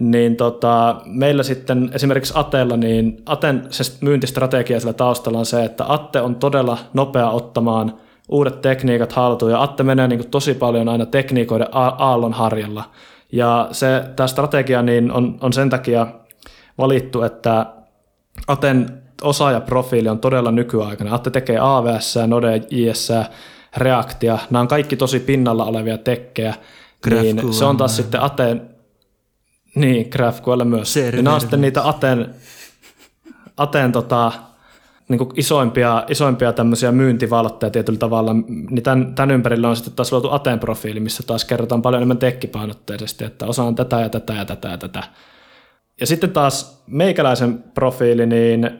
niin 0.00 0.36
tota, 0.36 1.00
meillä 1.04 1.42
sitten 1.42 1.90
esimerkiksi 1.92 2.32
Atella, 2.36 2.76
niin 2.76 3.22
Aten 3.26 3.66
se 3.70 3.98
myyntistrategia 4.00 4.80
sillä 4.80 4.92
taustalla 4.92 5.38
on 5.38 5.46
se, 5.46 5.64
että 5.64 5.84
Atte 5.88 6.20
on 6.20 6.34
todella 6.34 6.78
nopea 6.94 7.30
ottamaan 7.30 7.94
uudet 8.28 8.60
tekniikat 8.60 9.12
haltuun, 9.12 9.50
ja 9.50 9.62
Atte 9.62 9.82
menee 9.82 10.08
niin 10.08 10.18
kuin 10.18 10.30
tosi 10.30 10.54
paljon 10.54 10.88
aina 10.88 11.06
tekniikoiden 11.06 11.68
aallon 11.72 12.32
harjalla. 12.32 12.84
Ja 13.32 13.68
se, 13.72 14.04
tämä 14.16 14.26
strategia 14.26 14.82
niin 14.82 15.12
on, 15.12 15.38
on 15.40 15.52
sen 15.52 15.70
takia 15.70 16.06
valittu, 16.78 17.22
että 17.22 17.66
Aten 18.46 19.02
osaajaprofiili 19.22 20.08
on 20.08 20.18
todella 20.18 20.50
nykyaikainen. 20.50 21.14
Atte 21.14 21.30
tekee 21.30 21.58
AVS, 21.60 22.18
Node, 22.26 22.62
JS, 22.70 23.12
Reactia. 23.76 24.38
Nämä 24.50 24.60
on 24.60 24.68
kaikki 24.68 24.96
tosi 24.96 25.20
pinnalla 25.20 25.64
olevia 25.64 25.98
tekkejä. 25.98 26.54
Niin 27.10 27.54
se 27.54 27.64
on 27.64 27.76
taas 27.76 27.96
sitten 27.96 28.22
Aten 28.22 28.75
niin, 29.76 30.08
GraphQL 30.10 30.64
myös. 30.64 30.96
Niin 30.96 31.24
nämä 31.24 31.34
on 31.34 31.40
sitten 31.40 31.60
niitä 31.60 31.88
Aten, 31.88 32.34
Aten 33.56 33.92
tota, 33.92 34.32
niin 35.08 35.18
kuin 35.18 35.30
isoimpia, 35.36 36.04
isoimpia 36.08 36.52
tämmöisiä 36.52 36.92
myyntivaltteja 36.92 37.70
tietyllä 37.70 37.98
tavalla, 37.98 38.34
niin 38.70 38.82
tämän, 38.82 39.14
tämän 39.14 39.30
ympärillä 39.30 39.68
on 39.68 39.76
sitten 39.76 39.94
taas 39.94 40.12
luotu 40.12 40.30
Aten-profiili, 40.30 41.00
missä 41.00 41.22
taas 41.26 41.44
kerrotaan 41.44 41.82
paljon 41.82 41.98
enemmän 41.98 42.18
tekkipainotteisesti, 42.18 43.24
että 43.24 43.46
osaan 43.46 43.74
tätä 43.74 44.00
ja 44.00 44.08
tätä 44.08 44.32
ja 44.32 44.44
tätä 44.44 44.68
ja 44.68 44.78
tätä. 44.78 45.02
Ja 46.00 46.06
sitten 46.06 46.30
taas 46.30 46.84
meikäläisen 46.86 47.64
profiili, 47.74 48.26
niin 48.26 48.70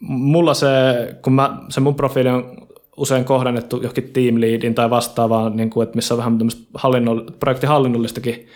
mulla 0.00 0.54
se, 0.54 0.68
kun 1.22 1.32
mä, 1.32 1.56
se 1.68 1.80
mun 1.80 1.94
profiili 1.94 2.28
on 2.28 2.56
usein 2.96 3.24
kohdennettu 3.24 3.76
johonkin 3.76 4.10
team 4.12 4.40
leadin 4.40 4.74
tai 4.74 4.90
vastaavaan, 4.90 5.56
niin 5.56 5.70
kuin, 5.70 5.84
että 5.84 5.96
missä 5.96 6.14
on 6.14 6.18
vähän 6.18 6.38
tämmöistä 6.38 6.62
hallinnoll- 6.78 7.32
projektihallinnollistakin 7.40 8.46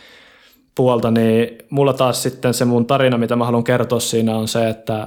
puolta, 0.75 1.11
niin 1.11 1.59
mulla 1.71 1.93
taas 1.93 2.23
sitten 2.23 2.55
se 2.55 2.65
mun 2.65 2.87
tarina, 2.87 3.19
mitä 3.19 3.37
mä 3.37 3.45
haluan 3.45 3.65
kertoa 3.65 4.01
siinä 4.01 4.37
on 4.37 4.49
se, 4.49 4.69
että, 4.69 5.07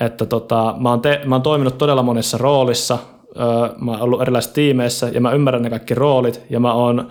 että 0.00 0.26
tota, 0.26 0.74
mä, 0.78 0.90
oon 0.90 1.00
te, 1.00 1.20
mä 1.24 1.34
oon 1.34 1.42
toiminut 1.42 1.78
todella 1.78 2.02
monessa 2.02 2.38
roolissa, 2.38 2.98
mä 3.80 3.90
oon 3.90 4.00
ollut 4.00 4.22
erilaisissa 4.22 4.54
tiimeissä 4.54 5.08
ja 5.08 5.20
mä 5.20 5.32
ymmärrän 5.32 5.62
ne 5.62 5.70
kaikki 5.70 5.94
roolit. 5.94 6.42
Ja 6.50 6.60
mä 6.60 6.72
oon 6.72 7.08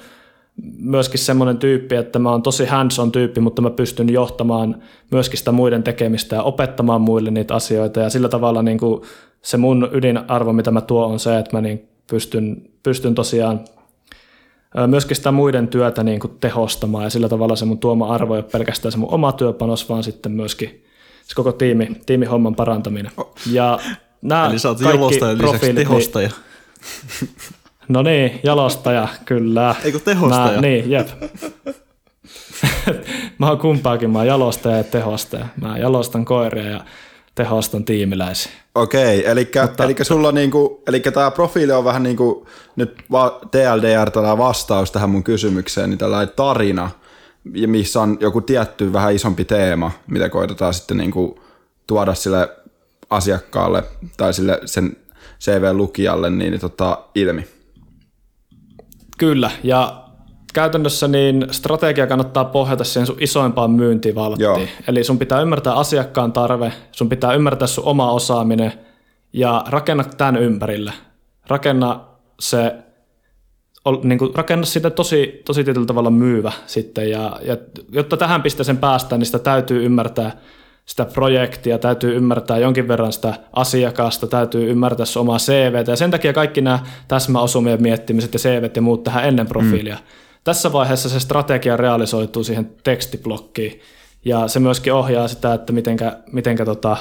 myöskin 0.79 1.19
semmoinen 1.19 1.57
tyyppi, 1.57 1.95
että 1.95 2.19
mä 2.19 2.31
oon 2.31 2.43
tosi 2.43 2.65
hands-on 2.65 3.11
tyyppi, 3.11 3.41
mutta 3.41 3.61
mä 3.61 3.69
pystyn 3.69 4.13
johtamaan 4.13 4.75
myöskin 5.11 5.39
sitä 5.39 5.51
muiden 5.51 5.83
tekemistä 5.83 6.35
ja 6.35 6.43
opettamaan 6.43 7.01
muille 7.01 7.31
niitä 7.31 7.55
asioita. 7.55 7.99
Ja 7.99 8.09
sillä 8.09 8.29
tavalla 8.29 8.63
niin 8.63 8.77
kuin 8.77 9.01
se 9.41 9.57
mun 9.57 9.89
ydinarvo, 9.91 10.53
mitä 10.53 10.71
mä 10.71 10.81
tuon, 10.81 11.11
on 11.11 11.19
se, 11.19 11.37
että 11.37 11.57
mä 11.57 11.61
niin 11.61 11.89
pystyn, 12.09 12.61
pystyn 12.83 13.15
tosiaan 13.15 13.59
myöskin 14.87 15.15
sitä 15.15 15.31
muiden 15.31 15.67
työtä 15.67 16.03
niin 16.03 16.19
kuin 16.19 16.33
tehostamaan 16.39 17.03
ja 17.03 17.09
sillä 17.09 17.29
tavalla 17.29 17.55
se 17.55 17.65
mun 17.65 17.79
tuoma 17.79 18.13
arvo 18.13 18.35
ei 18.35 18.39
ole 18.39 18.49
pelkästään 18.51 18.91
se 18.91 18.97
mun 18.97 19.13
oma 19.13 19.31
työpanos, 19.31 19.89
vaan 19.89 20.03
sitten 20.03 20.31
myöskin 20.31 20.85
se 21.23 21.35
koko 21.35 21.51
tiimi, 21.51 21.87
tiimihomman 22.05 22.55
parantaminen. 22.55 23.11
Ja 23.51 23.79
nämä 24.21 24.47
Eli 24.47 24.59
sä 24.59 24.69
oot 24.69 24.79
lisäksi 24.79 25.65
niin- 25.65 25.75
tehostaja. 25.75 26.29
No 27.89 28.01
niin, 28.01 28.39
jalostaja, 28.43 29.07
kyllä. 29.25 29.75
Eikö 29.83 29.99
tehostaja? 29.99 30.55
Mä, 30.55 30.61
niin, 30.61 30.91
jep. 30.91 31.07
mä 33.39 33.47
oon 33.49 33.57
kumpaakin, 33.57 34.09
mä 34.09 34.17
oon 34.17 34.27
jalostaja 34.27 34.77
ja 34.77 34.83
tehostaja. 34.83 35.45
Mä 35.61 35.77
jalostan 35.77 36.25
koiria 36.25 36.65
ja 36.65 36.81
tehostan 37.37 37.85
tiimiläisiä. 37.85 38.51
Okei, 38.75 39.27
eli, 39.27 39.51
Mutta, 39.61 39.83
eli 39.83 39.95
sulla 40.01 40.31
niinku, 40.31 40.83
eli 40.87 40.99
tämä 40.99 41.31
profiili 41.31 41.71
on 41.71 41.83
vähän 41.83 42.03
niin 42.03 42.17
kuin 42.17 42.45
nyt 42.75 42.97
TLDR 43.51 44.11
tällä 44.11 44.37
vastaus 44.37 44.91
tähän 44.91 45.09
mun 45.09 45.23
kysymykseen, 45.23 45.89
niin 45.89 45.97
tällainen 45.97 46.33
tarina, 46.35 46.89
missä 47.67 48.01
on 48.01 48.17
joku 48.19 48.41
tietty 48.41 48.93
vähän 48.93 49.15
isompi 49.15 49.45
teema, 49.45 49.91
mitä 50.07 50.29
koitetaan 50.29 50.73
sitten 50.73 50.97
niinku 50.97 51.39
tuoda 51.87 52.13
sille 52.13 52.49
asiakkaalle 53.09 53.83
tai 54.17 54.33
sille 54.33 54.59
sen 54.65 54.97
CV-lukijalle 55.39 56.29
niin 56.29 56.59
tota, 56.59 56.97
ilmi. 57.15 57.47
Kyllä, 59.17 59.51
ja 59.63 60.06
käytännössä 60.57 61.07
niin 61.07 61.47
strategia 61.51 62.07
kannattaa 62.07 62.45
pohjata 62.45 62.83
siihen 62.83 63.07
sun 63.07 63.17
isoimpaan 63.19 63.71
myyntivalttiin. 63.71 64.43
Joo. 64.43 64.59
Eli 64.87 65.03
sun 65.03 65.19
pitää 65.19 65.41
ymmärtää 65.41 65.73
asiakkaan 65.73 66.33
tarve, 66.33 66.73
sun 66.91 67.09
pitää 67.09 67.33
ymmärtää 67.33 67.67
sun 67.67 67.83
oma 67.83 68.11
osaaminen 68.11 68.73
ja 69.33 69.63
rakenna 69.67 70.03
tämän 70.03 70.37
ympärille. 70.37 70.93
Rakenna 71.47 72.05
se, 72.39 72.75
niin 74.03 74.19
kuin, 74.19 74.35
rakenna 74.35 74.65
sitä 74.65 74.89
tosi, 74.89 75.41
tosi 75.45 75.63
tietyllä 75.63 75.85
tavalla 75.85 76.09
myyvä 76.09 76.51
sitten. 76.65 77.09
Ja, 77.09 77.39
ja 77.41 77.57
jotta 77.91 78.17
tähän 78.17 78.41
pisteeseen 78.41 78.77
päästään, 78.77 79.19
niin 79.19 79.25
sitä 79.25 79.39
täytyy 79.39 79.85
ymmärtää 79.85 80.31
sitä 80.85 81.05
projektia, 81.05 81.77
täytyy 81.77 82.15
ymmärtää 82.15 82.57
jonkin 82.57 82.87
verran 82.87 83.13
sitä 83.13 83.33
asiakasta, 83.53 84.27
täytyy 84.27 84.69
ymmärtää 84.69 85.05
sun 85.05 85.21
omaa 85.21 85.37
CVtä. 85.37 85.91
Ja 85.91 85.95
sen 85.95 86.11
takia 86.11 86.33
kaikki 86.33 86.61
nämä 86.61 86.79
täsmäosumien 87.07 87.81
miettimiset 87.81 88.33
ja 88.33 88.39
CVt 88.39 88.75
ja 88.75 88.81
muut 88.81 89.03
tähän 89.03 89.25
ennen 89.25 89.47
profiilia. 89.47 89.95
Mm 89.95 90.26
tässä 90.47 90.73
vaiheessa 90.73 91.09
se 91.09 91.19
strategia 91.19 91.77
realisoituu 91.77 92.43
siihen 92.43 92.75
tekstiblokkiin 92.83 93.81
ja 94.25 94.47
se 94.47 94.59
myöskin 94.59 94.93
ohjaa 94.93 95.27
sitä, 95.27 95.53
että 95.53 95.73
mitenkä, 95.73 96.17
mitenkä, 96.31 96.65
tota, 96.65 96.97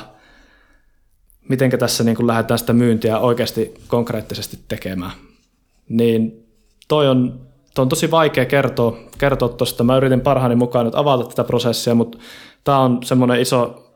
mitenkä 1.49 1.79
tässä 1.79 2.05
niin 2.05 2.17
kuin 2.17 2.27
lähdetään 2.27 2.59
sitä 2.59 2.73
myyntiä 2.73 3.19
oikeasti 3.19 3.75
konkreettisesti 3.89 4.59
tekemään. 4.69 5.11
Niin 5.89 6.47
toi 6.89 7.09
on, 7.09 7.41
toi 7.75 7.83
on 7.83 7.89
tosi 7.89 8.11
vaikea 8.11 8.45
kertoa, 8.45 8.99
kertoa 9.19 9.49
tuosta. 9.49 9.85
Mä 9.85 9.97
yritin 9.97 10.21
parhaani 10.21 10.55
mukaan 10.57 10.85
nyt 10.85 10.95
avata 10.95 11.25
tätä 11.25 11.45
prosessia, 11.45 11.95
mutta 11.95 12.19
tämä 12.65 12.79
on 12.79 12.99
semmoinen 13.05 13.41
iso, 13.41 13.93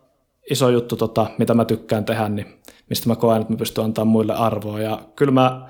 iso 0.50 0.68
juttu, 0.68 0.96
tota, 0.96 1.26
mitä 1.38 1.54
mä 1.54 1.64
tykkään 1.64 2.04
tehdä, 2.04 2.28
niin 2.28 2.46
mistä 2.88 3.08
mä 3.08 3.16
koen, 3.16 3.40
että 3.40 3.52
mä 3.52 3.56
pystyn 3.56 3.84
antamaan 3.84 4.12
muille 4.12 4.34
arvoa. 4.34 4.80
Ja 4.80 5.00
kyllä 5.16 5.32
mä 5.32 5.68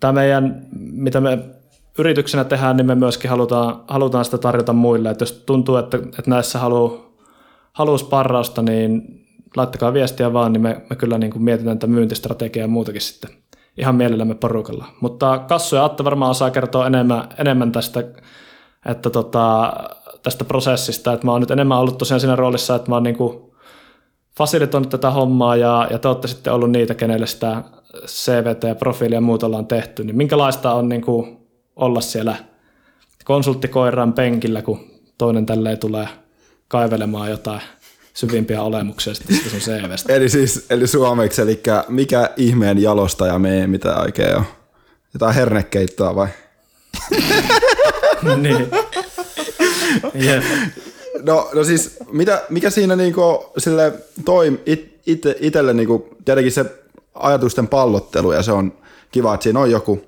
tämä 0.00 0.12
meidän, 0.12 0.66
mitä 0.72 1.20
me 1.20 1.38
yrityksenä 1.98 2.44
tehdään, 2.44 2.76
niin 2.76 2.86
me 2.86 2.94
myöskin 2.94 3.30
halutaan, 3.30 3.80
halutaan 3.88 4.24
sitä 4.24 4.38
tarjota 4.38 4.72
muille. 4.72 5.10
Että 5.10 5.22
jos 5.22 5.32
tuntuu, 5.32 5.76
että, 5.76 5.96
että 5.96 6.30
näissä 6.30 6.58
haluaa 6.58 7.98
sparrausta, 7.98 8.62
niin 8.62 9.20
laittakaa 9.56 9.92
viestiä 9.92 10.32
vaan, 10.32 10.52
niin 10.52 10.62
me, 10.62 10.82
me 10.90 10.96
kyllä 10.96 11.18
niin 11.18 11.32
kuin 11.32 11.42
mietitään 11.42 11.78
tätä 11.78 11.92
myyntistrategiaa 11.92 12.64
ja 12.64 12.68
muutakin 12.68 13.00
sitten 13.00 13.30
ihan 13.78 13.94
mielellämme 13.94 14.34
porukalla. 14.34 14.84
Mutta 15.00 15.38
Kassu 15.38 15.76
ja 15.76 15.84
Atte 15.84 16.04
varmaan 16.04 16.30
osaa 16.30 16.50
kertoa 16.50 16.86
enemmän, 16.86 17.28
enemmän 17.38 17.72
tästä, 17.72 18.04
että 18.86 19.10
tota, 19.10 19.72
tästä 20.22 20.44
prosessista. 20.44 21.12
Että 21.12 21.26
mä 21.26 21.32
oon 21.32 21.40
nyt 21.40 21.50
enemmän 21.50 21.78
ollut 21.78 21.98
tosiaan 21.98 22.20
siinä 22.20 22.36
roolissa, 22.36 22.74
että 22.74 22.88
mä 22.88 22.94
oon 22.94 23.02
niin 23.02 23.16
fasilitoinut 24.36 24.90
tätä 24.90 25.10
hommaa 25.10 25.56
ja, 25.56 25.88
ja 25.90 25.98
te 25.98 26.08
olette 26.08 26.28
sitten 26.28 26.52
ollut 26.52 26.70
niitä, 26.70 26.94
kenelle 26.94 27.26
sitä 27.26 27.62
CVT 28.06 28.62
ja 28.62 28.74
profiilia 28.74 29.16
ja 29.16 29.20
muuta 29.20 29.46
ollaan 29.46 29.66
tehty. 29.66 30.04
Niin 30.04 30.16
minkälaista 30.16 30.72
on 30.72 30.88
niin 30.88 31.02
kuin 31.02 31.43
olla 31.76 32.00
siellä 32.00 32.36
konsulttikoiran 33.24 34.12
penkillä, 34.12 34.62
kun 34.62 34.90
toinen 35.18 35.46
tälleen 35.46 35.78
tulee 35.78 36.08
kaivelemaan 36.68 37.30
jotain 37.30 37.60
syvimpiä 38.14 38.62
olemuksia 38.62 39.14
sitten 39.14 39.36
sun 39.50 39.60
CVstä. 39.60 40.12
Eli 40.12 40.28
siis 40.28 40.66
eli 40.70 40.86
suomeksi, 40.86 41.42
eli 41.42 41.62
mikä 41.88 42.30
ihmeen 42.36 42.82
jalostaja 42.82 43.38
me 43.38 43.66
mitä 43.66 43.96
oikein 43.96 44.36
on? 44.36 44.44
Jotain 45.14 45.34
hernekeittoa 45.34 46.14
vai? 46.14 46.28
niin. 48.42 48.70
Yep. 50.22 50.44
No, 51.22 51.50
no 51.54 51.64
siis, 51.64 51.96
mitä, 52.12 52.42
mikä 52.50 52.70
siinä 52.70 52.96
niinku 52.96 53.52
sille 53.58 53.92
toim, 54.24 54.58
it, 54.66 55.00
it, 55.06 55.22
itselle 55.40 55.74
niinku, 55.74 56.08
tietenkin 56.24 56.52
se 56.52 56.64
ajatusten 57.14 57.68
pallottelu 57.68 58.32
ja 58.32 58.42
se 58.42 58.52
on 58.52 58.72
kiva, 59.10 59.34
että 59.34 59.44
siinä 59.44 59.60
on 59.60 59.70
joku, 59.70 60.04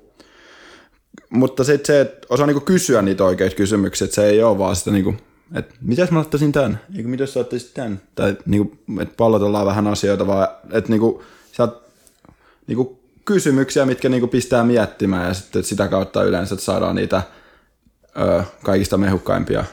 mutta 1.29 1.63
sitten 1.63 1.85
se, 1.85 2.01
että 2.01 2.27
osaa 2.29 2.47
niinku 2.47 2.61
kysyä 2.61 3.01
niitä 3.01 3.23
oikeita 3.23 3.55
kysymyksiä, 3.55 4.05
että 4.05 4.15
se 4.15 4.25
ei 4.25 4.43
ole 4.43 4.57
vaan 4.57 4.75
sitä 4.75 4.91
niinku, 4.91 5.15
että 5.55 5.75
mitäs 5.81 6.11
mä 6.11 6.19
ottaisin 6.19 6.51
tämän, 6.51 6.79
eikö 6.97 7.09
mitäs 7.09 7.33
sä 7.33 7.39
ottaisit 7.39 7.73
tämän, 7.73 8.01
tai 8.15 8.37
niinku, 8.45 8.77
että 9.01 9.13
pallotellaan 9.17 9.65
vähän 9.65 9.87
asioita, 9.87 10.27
vaan 10.27 10.47
että 10.71 10.89
niinku, 10.89 11.23
sä 11.51 11.67
niinku 12.67 12.99
kysymyksiä, 13.25 13.85
mitkä 13.85 14.09
niinku 14.09 14.27
pistää 14.27 14.63
miettimään 14.63 15.27
ja 15.27 15.33
sitten 15.33 15.63
sitä 15.63 15.87
kautta 15.87 16.23
yleensä 16.23 16.55
saadaan 16.55 16.95
niitä 16.95 17.21
ö, 18.19 18.43
kaikista 18.63 18.97
mehukkaimpia 18.97 19.63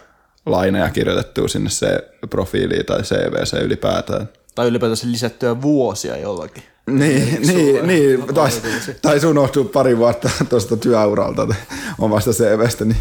laineja 0.46 0.90
kirjoitettua 0.90 1.48
sinne 1.48 1.70
se 1.70 2.10
profiiliin 2.30 2.86
tai 2.86 3.02
CVC 3.02 3.52
ylipäätään. 3.62 4.28
Tai 4.54 4.68
ylipäätään 4.68 5.12
lisättyä 5.12 5.62
vuosia 5.62 6.16
jollakin. 6.16 6.62
Niin, 6.90 7.42
niin, 7.46 7.86
niin. 7.86 8.34
Taisi, 8.34 8.62
taisi 9.02 9.26
unohtua 9.26 9.64
pari 9.64 9.98
vuotta 9.98 10.30
tuosta 10.48 10.76
työuralta 10.76 11.54
omasta 11.98 12.30
CVstä. 12.30 12.84
Niin. 12.84 12.96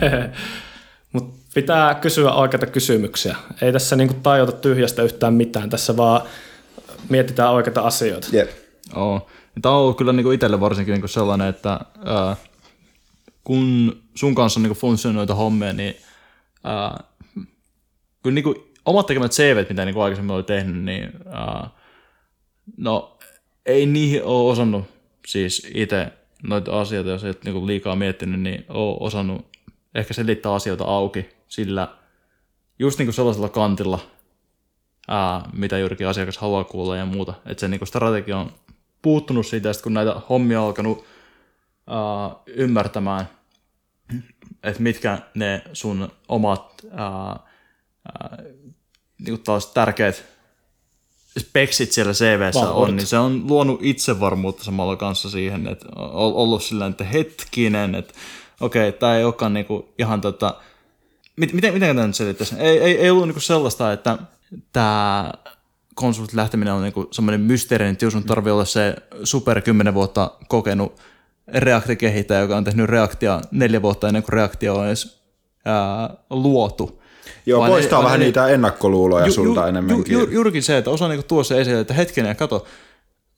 Mutta 1.12 1.40
pitää 1.54 1.94
kysyä 1.94 2.32
oikeita 2.32 2.66
kysymyksiä. 2.66 3.36
Ei 3.62 3.72
tässä 3.72 3.96
niinku 3.96 4.14
tajota 4.22 4.52
tyhjästä 4.52 5.02
yhtään 5.02 5.34
mitään, 5.34 5.70
tässä 5.70 5.96
vaan 5.96 6.22
mietitään 7.08 7.50
oikeita 7.50 7.80
asioita. 7.80 8.28
Yep. 8.32 8.50
Oo. 8.94 9.30
Tämä 9.62 9.74
on 9.74 9.80
ollut 9.80 9.96
kyllä 9.96 10.12
niinku 10.12 10.30
itselle 10.30 10.60
varsinkin 10.60 10.92
niinku 10.92 11.08
sellainen, 11.08 11.48
että 11.48 11.80
ää, 12.04 12.36
kun 13.44 13.96
sun 14.14 14.34
kanssa 14.34 14.60
on 14.60 14.62
niinku 14.62 14.78
funktionoita 14.80 15.34
hommia, 15.34 15.72
niin 15.72 15.96
ää, 16.64 17.04
kyllä 18.22 18.34
niinku 18.34 18.54
omat 18.84 19.06
tekemät 19.06 19.32
CVt, 19.32 19.68
mitä 19.68 19.84
niinku 19.84 20.00
aikaisemmin 20.00 20.34
oli 20.34 20.42
tehnyt, 20.42 20.84
niin 20.84 21.10
ää, 21.30 21.70
no 22.76 23.18
ei 23.66 23.86
niihin 23.86 24.24
ole 24.24 24.52
osannut 24.52 24.84
siis 25.26 25.70
itse 25.74 26.12
noita 26.42 26.80
asioita, 26.80 27.10
jos 27.10 27.24
et 27.24 27.44
niinku 27.44 27.66
liikaa 27.66 27.96
miettinyt, 27.96 28.40
niin 28.40 28.64
ole 28.68 28.96
osannut 29.00 29.46
ehkä 29.94 30.14
selittää 30.14 30.54
asioita 30.54 30.84
auki 30.84 31.28
sillä 31.48 31.88
just 32.78 32.98
niinku 32.98 33.12
sellaisella 33.12 33.48
kantilla, 33.48 33.98
ää, 35.08 35.48
mitä 35.52 35.78
juurikin 35.78 36.06
asiakas 36.06 36.38
haluaa 36.38 36.64
kuulla 36.64 36.96
ja 36.96 37.06
muuta. 37.06 37.34
Että 37.46 37.60
se 37.60 37.68
niinku 37.68 37.86
strategia 37.86 38.38
on 38.38 38.52
puuttunut 39.02 39.46
siitä, 39.46 39.70
kun 39.82 39.94
näitä 39.94 40.20
hommia 40.28 40.60
on 40.60 40.66
alkanut 40.66 41.04
ää, 41.86 41.96
ymmärtämään, 42.46 43.28
että 44.62 44.82
mitkä 44.82 45.18
ne 45.34 45.62
sun 45.72 46.08
omat 46.28 46.86
ää, 46.90 47.08
ää, 47.08 48.38
niinku 49.18 49.42
taas 49.44 49.66
tärkeät 49.66 50.24
speksit 51.38 51.92
siellä 51.92 52.12
CVssä 52.12 52.60
Vahvuudet. 52.60 52.88
on, 52.88 52.96
niin 52.96 53.06
se 53.06 53.18
on 53.18 53.44
luonut 53.48 53.80
itsevarmuutta 53.82 54.64
samalla 54.64 54.96
kanssa 54.96 55.30
siihen, 55.30 55.66
että 55.66 55.86
on 55.96 56.34
ollut 56.34 56.62
sillä 56.62 56.86
että 56.86 57.04
hetkinen, 57.04 57.94
että 57.94 58.14
okei, 58.60 58.88
okay, 58.88 58.98
tämä 58.98 59.16
ei 59.16 59.24
olekaan 59.24 59.54
niinku 59.54 59.88
ihan 59.98 60.20
tota, 60.20 60.54
miten, 61.36 61.74
miten 61.74 61.96
tämä 61.96 62.06
nyt 62.06 62.16
selittäisi? 62.16 62.54
Ei, 62.58 62.78
ei, 62.78 62.98
ei 62.98 63.10
ollut 63.10 63.26
niinku 63.26 63.40
sellaista, 63.40 63.92
että 63.92 64.18
tämä 64.72 65.32
konsultit 65.94 66.34
lähteminen 66.34 66.74
on 66.74 66.82
niinku 66.82 67.08
semmoinen 67.10 67.40
mysteerinen, 67.40 67.92
että 67.92 68.10
sun 68.10 68.24
tarvii 68.24 68.52
olla 68.52 68.64
se 68.64 68.96
super 69.24 69.60
10 69.60 69.94
vuotta 69.94 70.30
kokenut 70.48 71.00
reaktikehittäjä, 71.48 72.40
joka 72.40 72.56
on 72.56 72.64
tehnyt 72.64 72.86
reaktia 72.86 73.40
neljä 73.50 73.82
vuotta 73.82 74.08
ennen 74.08 74.22
kuin 74.22 74.32
reaktio 74.32 74.74
on 74.74 74.86
edes 74.86 75.22
ää, 75.64 76.14
luotu. 76.30 76.99
Joo, 77.50 77.60
Vaan 77.60 77.70
poistaa 77.70 77.98
ne, 77.98 78.04
vähän 78.04 78.20
ne, 78.20 78.26
niitä 78.26 78.48
ennakkoluuloja 78.48 79.26
ju, 79.26 79.32
sulta 79.32 79.60
ju, 79.60 79.66
enemmänkin. 79.66 80.12
Ju, 80.12 80.20
ju, 80.20 80.30
juurikin 80.30 80.62
se, 80.62 80.76
että 80.78 80.90
osaa 80.90 81.08
niinku 81.08 81.26
tuoda 81.28 81.44
se 81.44 81.60
esille, 81.60 81.80
että 81.80 81.94
hetkinen, 81.94 82.36
kato, 82.36 82.66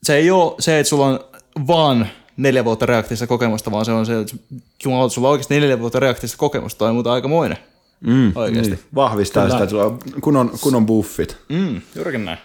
se 0.03 0.17
ei 0.17 0.31
ole 0.31 0.55
se, 0.59 0.79
että 0.79 0.89
sulla 0.89 1.07
on 1.07 1.21
vaan 1.67 2.09
neljä 2.37 2.65
vuotta 2.65 2.87
reaktista 2.87 3.27
kokemusta, 3.27 3.71
vaan 3.71 3.85
se 3.85 3.93
on 3.93 4.07
se, 4.07 4.21
että 4.21 4.37
jumala, 4.85 5.09
sulla 5.09 5.29
on 5.29 5.33
oikeasti 5.33 5.61
neljä 5.61 5.81
vuotta 5.81 6.01
reaktista 6.01 6.39
kokemusta, 6.39 6.79
toi 6.79 6.89
on 6.89 6.95
muuta 6.95 7.13
aikamoinen. 7.13 7.59
Mm, 8.01 8.33
oikeasti. 8.35 8.71
Niin. 8.71 8.85
Vahvistaa 8.95 9.43
Kyllä. 9.43 9.55
sitä, 9.55 9.65
että 9.65 9.71
sulla 9.71 9.85
on 9.85 9.99
kunnon, 10.21 10.51
kunnon 10.61 10.87
buffit. 10.87 11.37
Mm, 11.49 11.81
juurikin 11.97 12.25
näin. 12.25 12.39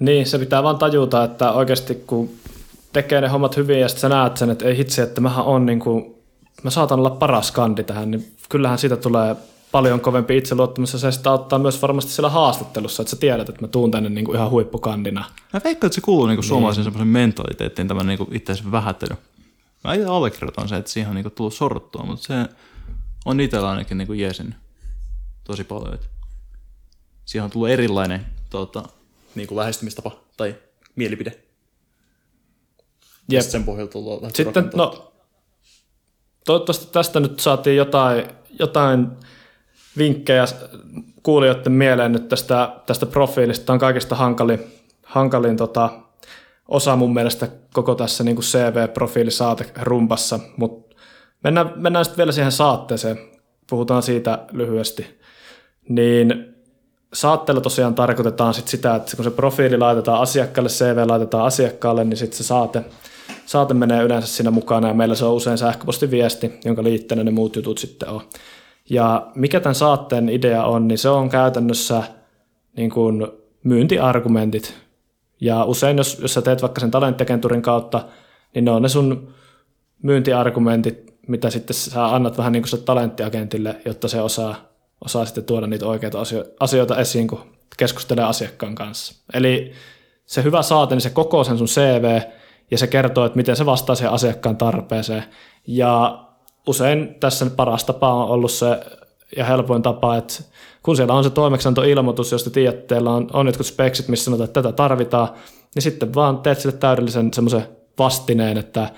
Niin, 0.00 0.26
se 0.26 0.38
pitää 0.38 0.62
vaan 0.62 0.78
tajuta, 0.78 1.24
että 1.24 1.52
oikeasti 1.52 1.94
kun 2.06 2.30
tekee 2.92 3.20
ne 3.20 3.28
hommat 3.28 3.56
hyvin 3.56 3.80
ja 3.80 3.88
sitten 3.88 4.00
sä 4.00 4.08
näet 4.08 4.36
sen, 4.36 4.50
että 4.50 4.64
ei 4.64 4.76
hitsi, 4.76 5.00
että 5.00 5.20
mähän 5.20 5.44
on 5.44 5.66
niin 5.66 5.80
kuin, 5.80 6.14
mä 6.62 6.70
saatan 6.70 6.98
olla 6.98 7.10
paras 7.10 7.52
kandi 7.52 7.84
tähän, 7.84 8.10
niin 8.10 8.32
kyllähän 8.48 8.78
siitä 8.78 8.96
tulee 8.96 9.36
paljon 9.72 10.00
kovempi 10.00 10.36
itseluottamus 10.36 10.92
ja 10.92 10.98
se 10.98 11.12
sitä 11.12 11.30
auttaa 11.30 11.58
myös 11.58 11.82
varmasti 11.82 12.12
siellä 12.12 12.30
haastattelussa, 12.30 13.02
että 13.02 13.10
sä 13.10 13.16
tiedät, 13.16 13.48
että 13.48 13.60
mä 13.60 13.68
tuun 13.68 13.90
tänne 13.90 14.08
niin 14.08 14.24
kuin 14.24 14.36
ihan 14.36 14.50
huippukandina. 14.50 15.24
Mä 15.52 15.60
veikkaan, 15.64 15.88
että 15.88 15.94
se 15.94 16.00
kuuluu 16.00 16.26
niin 16.26 16.36
kuin 16.36 16.44
suomalaisen 16.44 16.80
niin. 16.80 16.84
semmoisen 16.84 17.08
mentaliteettiin 17.08 17.88
tämä 17.88 18.02
niin 18.02 18.26
itse 18.30 18.54
vähättely. 18.72 19.16
Mä 19.84 19.94
itse 19.94 20.06
allekirjoitan 20.06 20.68
se, 20.68 20.76
että 20.76 20.90
siihen 20.90 21.08
on 21.08 21.14
niin 21.14 21.24
kuin 21.24 21.34
tullut 21.34 21.54
sorruttua, 21.54 22.04
mutta 22.04 22.26
se 22.26 22.34
on 23.24 23.40
itsellä 23.40 23.70
ainakin 23.70 23.98
niin 23.98 24.06
kuin 24.06 24.18
jeesin 24.18 24.54
tosi 25.44 25.64
paljon. 25.64 25.94
Että 25.94 26.06
siihen 27.24 27.44
on 27.44 27.50
tullut 27.50 27.68
erilainen 27.68 28.26
tuota, 28.50 28.82
niin 29.34 29.48
kuin 29.48 29.58
lähestymistapa 29.58 30.10
tai 30.36 30.54
mielipide. 30.96 31.38
Jep. 33.28 33.42
sen 33.42 33.64
pohjalta 33.64 33.98
Sitten, 34.34 34.70
no, 34.74 35.12
toivottavasti 36.44 36.86
tästä 36.92 37.20
nyt 37.20 37.40
saatiin 37.40 37.76
jotain, 37.76 38.24
jotain 38.58 39.08
vinkkejä 39.98 40.44
kuulijoiden 41.22 41.72
mieleen 41.72 42.12
nyt 42.12 42.28
tästä, 42.28 42.72
tästä 42.86 43.06
profiilista. 43.06 43.66
Tämä 43.66 43.74
on 43.74 43.80
kaikista 43.80 44.14
hankalin, 44.14 44.60
hankalin 45.02 45.56
tota, 45.56 45.90
osa 46.68 46.96
mun 46.96 47.14
mielestä 47.14 47.48
koko 47.72 47.94
tässä 47.94 48.24
niin 48.24 48.36
CV-profiilisaate 48.36 49.64
rumpassa, 49.82 50.40
mutta 50.56 50.96
mennään, 51.44 51.72
mennään 51.76 52.04
sitten 52.04 52.18
vielä 52.18 52.32
siihen 52.32 52.52
saatteeseen. 52.52 53.18
Puhutaan 53.70 54.02
siitä 54.02 54.38
lyhyesti. 54.52 55.20
Niin 55.88 56.54
saatteella 57.12 57.60
tosiaan 57.60 57.94
tarkoitetaan 57.94 58.54
sit 58.54 58.68
sitä, 58.68 58.94
että 58.94 59.16
kun 59.16 59.24
se 59.24 59.30
profiili 59.30 59.78
laitetaan 59.78 60.20
asiakkaalle, 60.20 60.68
CV 60.68 61.02
laitetaan 61.06 61.46
asiakkaalle, 61.46 62.04
niin 62.04 62.16
sitten 62.16 62.36
se 62.36 62.44
saate, 62.44 62.84
saate 63.46 63.74
menee 63.74 64.02
yleensä 64.02 64.28
siinä 64.28 64.50
mukana 64.50 64.88
ja 64.88 64.94
meillä 64.94 65.14
se 65.14 65.24
on 65.24 65.34
usein 65.34 65.58
sähköpostiviesti, 65.58 66.60
jonka 66.64 66.82
liitteenä 66.82 67.24
ne 67.24 67.30
muut 67.30 67.56
jutut 67.56 67.78
sitten 67.78 68.08
on. 68.08 68.20
Ja 68.90 69.30
mikä 69.34 69.60
tämän 69.60 69.74
saatteen 69.74 70.28
idea 70.28 70.64
on, 70.64 70.88
niin 70.88 70.98
se 70.98 71.08
on 71.08 71.28
käytännössä 71.28 72.02
niin 72.76 72.90
kuin 72.90 73.26
myyntiargumentit. 73.64 74.74
Ja 75.40 75.64
usein, 75.64 75.96
jos, 75.96 76.18
jos 76.22 76.34
sä 76.34 76.42
teet 76.42 76.62
vaikka 76.62 76.80
sen 76.80 76.90
talenttiagentuurin 76.90 77.62
kautta, 77.62 78.04
niin 78.54 78.64
ne 78.64 78.70
on 78.70 78.82
ne 78.82 78.88
sun 78.88 79.34
myyntiargumentit, 80.02 81.14
mitä 81.28 81.50
sitten 81.50 81.74
sä 81.74 82.14
annat 82.14 82.38
vähän 82.38 82.52
niin 82.52 82.62
kuin 82.62 82.70
se 82.70 82.76
talenttiagentille, 82.76 83.80
jotta 83.84 84.08
se 84.08 84.20
osaa, 84.20 84.54
osaa 85.04 85.24
sitten 85.24 85.44
tuoda 85.44 85.66
niitä 85.66 85.86
oikeita 85.86 86.18
asioita 86.60 87.00
esiin, 87.00 87.28
kun 87.28 87.40
keskustelee 87.76 88.24
asiakkaan 88.24 88.74
kanssa. 88.74 89.24
Eli 89.34 89.72
se 90.26 90.42
hyvä 90.42 90.62
saate, 90.62 90.94
niin 90.94 91.02
se 91.02 91.10
koko 91.10 91.44
sen 91.44 91.58
sun 91.58 91.66
CV, 91.66 92.20
ja 92.70 92.78
se 92.78 92.86
kertoo, 92.86 93.24
että 93.24 93.36
miten 93.36 93.56
se 93.56 93.66
vastaa 93.66 93.94
siihen 93.94 94.12
asiakkaan 94.12 94.56
tarpeeseen. 94.56 95.24
Ja 95.66 96.24
usein 96.66 97.14
tässä 97.20 97.46
paras 97.56 97.84
tapa 97.84 98.14
on 98.14 98.28
ollut 98.28 98.50
se 98.50 98.80
ja 99.36 99.44
helpoin 99.44 99.82
tapa, 99.82 100.16
että 100.16 100.34
kun 100.82 100.96
siellä 100.96 101.14
on 101.14 101.24
se 101.24 101.30
toimeksiantoilmoitus, 101.30 102.32
josta 102.32 102.50
tiedät, 102.50 102.74
että 102.74 102.94
teillä 102.94 103.10
on, 103.10 103.28
on 103.32 103.46
jotkut 103.46 103.66
speksit, 103.66 104.08
missä 104.08 104.24
sanotaan, 104.24 104.44
että 104.44 104.62
tätä 104.62 104.76
tarvitaan, 104.76 105.28
niin 105.74 105.82
sitten 105.82 106.14
vaan 106.14 106.38
teet 106.38 106.60
sille 106.60 106.76
täydellisen 106.76 107.32
semmoisen 107.34 107.68
vastineen, 107.98 108.58
että 108.58 108.90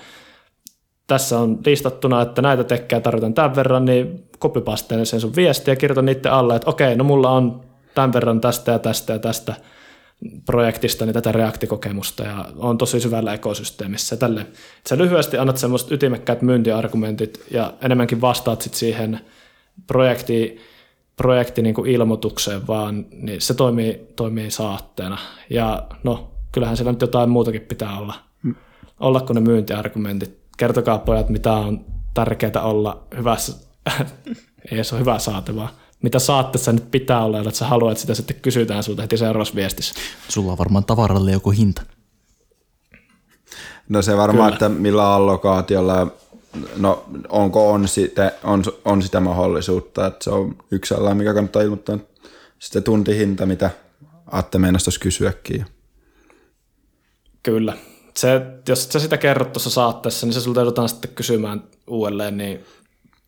tässä 1.06 1.38
on 1.38 1.58
listattuna, 1.66 2.22
että 2.22 2.42
näitä 2.42 2.64
tekkejä 2.64 3.00
tarvitaan 3.00 3.34
tämän 3.34 3.56
verran, 3.56 3.84
niin 3.84 4.28
kopipasteen 4.38 5.06
sen 5.06 5.20
sun 5.20 5.36
viestiä 5.36 5.72
ja 5.72 5.76
kirjoitan 5.76 6.04
niiden 6.04 6.32
alle, 6.32 6.56
että 6.56 6.70
okei, 6.70 6.96
no 6.96 7.04
mulla 7.04 7.30
on 7.30 7.60
tämän 7.94 8.12
verran 8.12 8.40
tästä 8.40 8.72
ja 8.72 8.78
tästä 8.78 9.12
ja 9.12 9.18
tästä 9.18 9.54
projektista 10.44 11.06
niin 11.06 11.14
tätä 11.14 11.32
reaktikokemusta 11.32 12.22
ja 12.22 12.44
on 12.56 12.78
tosi 12.78 13.00
syvällä 13.00 13.34
ekosysteemissä. 13.34 14.16
Tälle. 14.16 14.46
Sä 14.88 14.98
lyhyesti 14.98 15.38
annat 15.38 15.58
semmoiset 15.58 15.92
ytimekkäät 15.92 16.42
myyntiargumentit 16.42 17.44
ja 17.50 17.72
enemmänkin 17.80 18.20
vastaat 18.20 18.62
sit 18.62 18.74
siihen 18.74 19.20
projektiin, 19.86 20.60
projekti 21.16 21.62
niin 21.62 21.74
kuin 21.74 21.90
ilmoitukseen, 21.90 22.66
vaan 22.66 23.06
niin 23.12 23.40
se 23.40 23.54
toimii, 23.54 24.06
toimii 24.16 24.50
saatteena. 24.50 25.18
Ja 25.50 25.86
no, 26.04 26.30
kyllähän 26.52 26.76
siellä 26.76 26.92
nyt 26.92 27.00
jotain 27.00 27.30
muutakin 27.30 27.60
pitää 27.60 27.98
olla, 27.98 28.14
mm. 28.42 28.54
olla 29.00 29.20
kuin 29.20 29.34
ne 29.34 29.40
myyntiargumentit. 29.40 30.38
Kertokaa 30.56 30.98
pojat, 30.98 31.28
mitä 31.28 31.52
on 31.52 31.84
tärkeää 32.14 32.62
olla 32.62 33.06
hyvässä, 33.16 33.66
ei 34.70 34.84
se 34.84 34.94
ole 34.94 35.00
hyvä 35.00 35.18
saate, 35.18 35.56
vaan 35.56 35.68
mitä 36.04 36.18
saatteessa 36.18 36.72
nyt 36.72 36.90
pitää 36.90 37.24
olla, 37.24 37.38
että 37.38 37.50
sä 37.50 37.66
haluat, 37.66 37.92
että 37.92 38.00
sitä 38.00 38.14
sitten 38.14 38.40
kysytään 38.42 38.82
sulta 38.82 39.02
heti 39.02 39.16
seuraavassa 39.16 39.54
viestissä. 39.54 39.94
Sulla 40.28 40.52
on 40.52 40.58
varmaan 40.58 40.84
tavaralle 40.84 41.32
joku 41.32 41.50
hinta. 41.50 41.82
No 43.88 44.02
se 44.02 44.16
varmaan, 44.16 44.52
Kyllä. 44.52 44.54
että 44.54 44.68
millä 44.68 45.14
allokaatiolla, 45.14 46.06
no 46.76 47.04
onko 47.28 47.70
on, 47.72 47.88
sitä, 47.88 48.32
on, 48.44 48.64
on 48.84 49.02
sitä 49.02 49.20
mahdollisuutta, 49.20 50.06
että 50.06 50.24
se 50.24 50.30
on 50.30 50.56
yksi 50.70 50.94
sellainen, 50.94 51.16
mikä 51.16 51.34
kannattaa 51.34 51.62
ilmoittaa. 51.62 51.98
Sitten 52.58 52.82
tuntihinta, 52.82 53.46
mitä 53.46 53.70
Atte 54.26 54.58
meinasi 54.58 55.00
kysyäkin. 55.00 55.66
Kyllä. 57.42 57.76
Se, 58.16 58.42
jos 58.68 58.88
sä 58.92 58.98
sitä 58.98 59.16
kerrot 59.16 59.52
tuossa 59.52 59.70
saatteessa, 59.70 60.26
niin 60.26 60.34
se 60.34 60.40
sulta 60.40 60.60
joudutaan 60.60 60.88
sitten 60.88 61.10
kysymään 61.14 61.64
uudelleen, 61.86 62.36
niin 62.36 62.64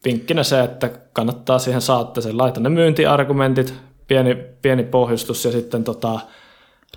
vinkkinä 0.05 0.43
se, 0.43 0.61
että 0.61 0.91
kannattaa 1.13 1.59
siihen 1.59 1.83
saatteeseen 1.83 2.39
laita 2.39 2.61
ne 2.61 2.69
myyntiargumentit, 2.69 3.75
pieni, 4.09 4.35
pieni 4.63 4.85
pohjustus 4.85 5.45
ja 5.45 5.53
sitten 5.53 5.85
tota, 5.85 6.21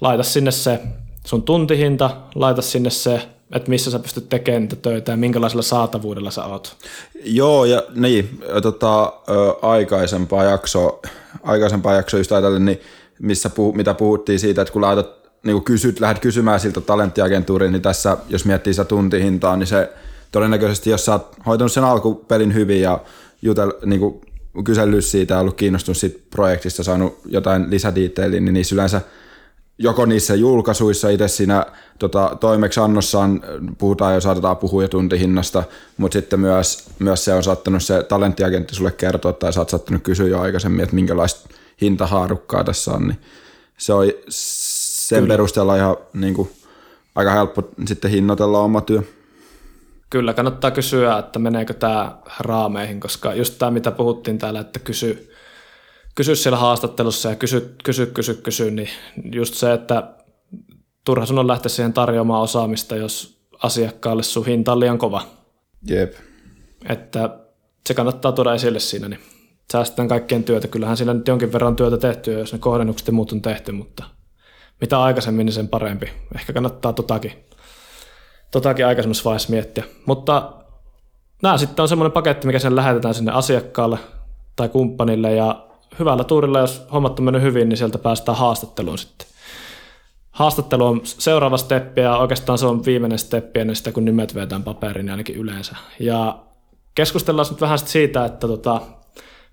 laita 0.01 0.23
sinne 0.23 0.51
se 0.51 0.79
sun 1.25 1.43
tuntihinta, 1.43 2.09
laita 2.35 2.61
sinne 2.61 2.89
se, 2.89 3.29
että 3.55 3.69
missä 3.69 3.91
sä 3.91 3.99
pystyt 3.99 4.29
tekemään 4.29 4.61
niitä 4.61 4.75
töitä 4.75 5.11
ja 5.11 5.17
minkälaisella 5.17 5.61
saatavuudella 5.61 6.31
sä 6.31 6.45
oot. 6.45 6.77
Joo, 7.23 7.65
ja 7.65 7.83
niin, 7.95 8.41
tota, 8.61 9.13
aikaisempaa 9.61 10.43
jaksoa, 10.43 10.99
aikaisempaa 11.43 11.93
jaksoa 11.93 12.19
just 12.19 12.31
ajatellen, 12.31 12.65
niin 12.65 12.81
missä 13.19 13.49
puhu, 13.49 13.73
mitä 13.73 13.93
puhuttiin 13.93 14.39
siitä, 14.39 14.61
että 14.61 14.71
kun 14.71 14.81
laitat, 14.81 15.09
niin 15.43 15.53
kun 15.53 15.63
kysyt, 15.63 15.99
lähdet 15.99 16.21
kysymään 16.21 16.59
siltä 16.59 16.81
talenttiagentuuriin, 16.81 17.71
niin 17.71 17.81
tässä, 17.81 18.17
jos 18.29 18.45
miettii 18.45 18.73
sitä 18.73 18.85
tuntihintaa, 18.85 19.55
niin 19.55 19.67
se 19.67 19.89
todennäköisesti, 20.31 20.89
jos 20.89 21.05
sä 21.05 21.11
oot 21.11 21.35
hoitanut 21.45 21.71
sen 21.71 21.83
alkupelin 21.83 22.53
hyvin 22.53 22.81
ja 22.81 22.99
jutel, 23.41 23.73
niin 23.85 23.99
kuin 23.99 24.21
kysellyt 24.63 25.05
siitä 25.05 25.33
ja 25.33 25.39
ollut 25.39 25.55
kiinnostunut 25.57 25.97
siitä 25.97 26.19
projektista, 26.29 26.83
saanut 26.83 27.19
jotain 27.25 27.69
lisädiiteiliä, 27.69 28.39
niin 28.39 28.53
niissä 28.53 28.75
yleensä 28.75 29.01
joko 29.77 30.05
niissä 30.05 30.35
julkaisuissa 30.35 31.09
itse 31.09 31.27
siinä 31.27 31.65
tota, 31.99 32.37
toimeksiannossaan 32.39 33.41
puhutaan 33.77 34.13
ja 34.13 34.21
saatetaan 34.21 34.57
puhua 34.57 34.81
jo 34.81 34.87
tuntihinnasta, 34.87 35.63
mutta 35.97 36.13
sitten 36.13 36.39
myös, 36.39 36.89
myös 36.99 37.25
se 37.25 37.33
on 37.33 37.43
saattanut 37.43 37.83
se 37.83 38.03
talenttiagentti 38.03 38.75
sulle 38.75 38.91
kertoa 38.91 39.33
tai 39.33 39.53
sä 39.53 39.61
oot 39.61 39.69
saattanut 39.69 40.03
kysyä 40.03 40.27
jo 40.27 40.39
aikaisemmin, 40.41 40.83
että 40.83 40.95
minkälaista 40.95 41.49
hintahaarukkaa 41.81 42.63
tässä 42.63 42.91
on, 42.91 43.07
niin 43.07 43.17
se 43.77 43.93
on 43.93 44.05
sen 44.29 45.19
Kyllä. 45.19 45.33
perusteella 45.33 45.75
ihan 45.75 45.97
niin 46.13 46.33
kuin, 46.33 46.51
aika 47.15 47.31
helppo 47.31 47.63
sitten 47.87 48.11
hinnoitella 48.11 48.59
oma 48.59 48.81
työ. 48.81 49.03
Kyllä 50.09 50.33
kannattaa 50.33 50.71
kysyä, 50.71 51.17
että 51.17 51.39
meneekö 51.39 51.73
tämä 51.73 52.17
raameihin, 52.39 52.99
koska 52.99 53.33
just 53.33 53.55
tämä, 53.59 53.71
mitä 53.71 53.91
puhuttiin 53.91 54.37
täällä, 54.37 54.59
että 54.59 54.79
kysy, 54.79 55.33
kysy 56.15 56.35
siellä 56.35 56.57
haastattelussa 56.57 57.29
ja 57.29 57.35
kysy, 57.35 57.75
kysy, 57.83 58.05
kysy, 58.05 58.33
kysy, 58.33 58.71
niin 58.71 58.89
just 59.33 59.53
se, 59.53 59.73
että 59.73 60.13
turha 61.05 61.25
sun 61.25 61.39
on 61.39 61.47
lähteä 61.47 61.69
siihen 61.69 61.93
tarjoamaan 61.93 62.41
osaamista, 62.41 62.95
jos 62.95 63.39
asiakkaalle 63.63 64.23
sun 64.23 64.45
hinta 64.45 64.71
on 64.71 64.79
liian 64.79 64.97
kova. 64.97 65.21
Jep. 65.87 66.13
Että 66.89 67.39
se 67.87 67.93
kannattaa 67.93 68.31
tuoda 68.31 68.53
esille 68.53 68.79
siinä, 68.79 69.07
niin 69.07 69.19
säästetään 69.71 70.07
kaikkien 70.07 70.43
työtä. 70.43 70.67
Kyllähän 70.67 70.97
siinä 70.97 71.13
nyt 71.13 71.27
jonkin 71.27 71.53
verran 71.53 71.75
työtä 71.75 71.97
tehty, 71.97 72.31
jos 72.31 72.53
ne 72.53 72.59
kohdennukset 72.59 73.07
ja 73.07 73.13
muut 73.13 73.31
on 73.31 73.41
tehty, 73.41 73.71
mutta 73.71 74.03
mitä 74.81 75.01
aikaisemmin, 75.01 75.45
niin 75.45 75.53
sen 75.53 75.67
parempi. 75.67 76.09
Ehkä 76.35 76.53
kannattaa 76.53 76.93
totakin 76.93 77.31
totakin 78.51 78.85
aikaisemmassa 78.85 79.23
vaiheessa 79.23 79.49
miettiä. 79.49 79.83
Mutta 80.05 80.51
nämä 81.41 81.57
sitten 81.57 81.83
on 81.83 81.89
semmoinen 81.89 82.11
paketti, 82.11 82.47
mikä 82.47 82.59
sen 82.59 82.75
lähetetään 82.75 83.13
sinne 83.13 83.31
asiakkaalle 83.31 83.99
tai 84.55 84.69
kumppanille 84.69 85.35
ja 85.35 85.65
hyvällä 85.99 86.23
tuurilla, 86.23 86.59
jos 86.59 86.85
hommat 86.93 87.19
on 87.19 87.25
mennyt 87.25 87.41
hyvin, 87.41 87.69
niin 87.69 87.77
sieltä 87.77 87.97
päästään 87.97 88.37
haastatteluun 88.37 88.97
sitten. 88.97 89.27
Haastattelu 90.31 90.85
on 90.85 91.01
seuraava 91.03 91.57
steppi 91.57 92.01
ja 92.01 92.17
oikeastaan 92.17 92.57
se 92.57 92.65
on 92.65 92.85
viimeinen 92.85 93.19
steppi 93.19 93.59
ennen 93.59 93.75
sitä, 93.75 93.91
kun 93.91 94.05
nimet 94.05 94.35
vetään 94.35 94.63
paperiin 94.63 95.05
niin 95.05 95.11
ainakin 95.11 95.35
yleensä. 95.35 95.75
Ja 95.99 96.39
keskustellaan 96.95 97.47
nyt 97.51 97.61
vähän 97.61 97.79
siitä, 97.79 98.25
että 98.25 98.47
tota, 98.47 98.81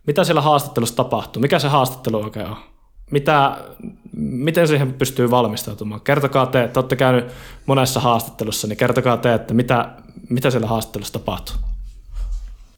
mitä 0.06 0.24
siellä 0.24 0.40
haastattelussa 0.40 0.96
tapahtuu, 0.96 1.40
mikä 1.40 1.58
se 1.58 1.68
haastattelu 1.68 2.22
oikein 2.22 2.46
on 2.46 2.56
mitä, 3.10 3.58
miten 4.16 4.68
siihen 4.68 4.92
pystyy 4.92 5.30
valmistautumaan? 5.30 6.00
Kertokaa 6.00 6.46
te, 6.46 6.62
että 6.62 6.80
olette 6.80 6.96
käynyt 6.96 7.24
monessa 7.66 8.00
haastattelussa, 8.00 8.66
niin 8.66 8.76
kertokaa 8.76 9.16
te, 9.16 9.34
että 9.34 9.54
mitä, 9.54 9.92
mitä 10.28 10.50
siellä 10.50 10.66
haastattelussa 10.66 11.12
tapahtuu. 11.12 11.56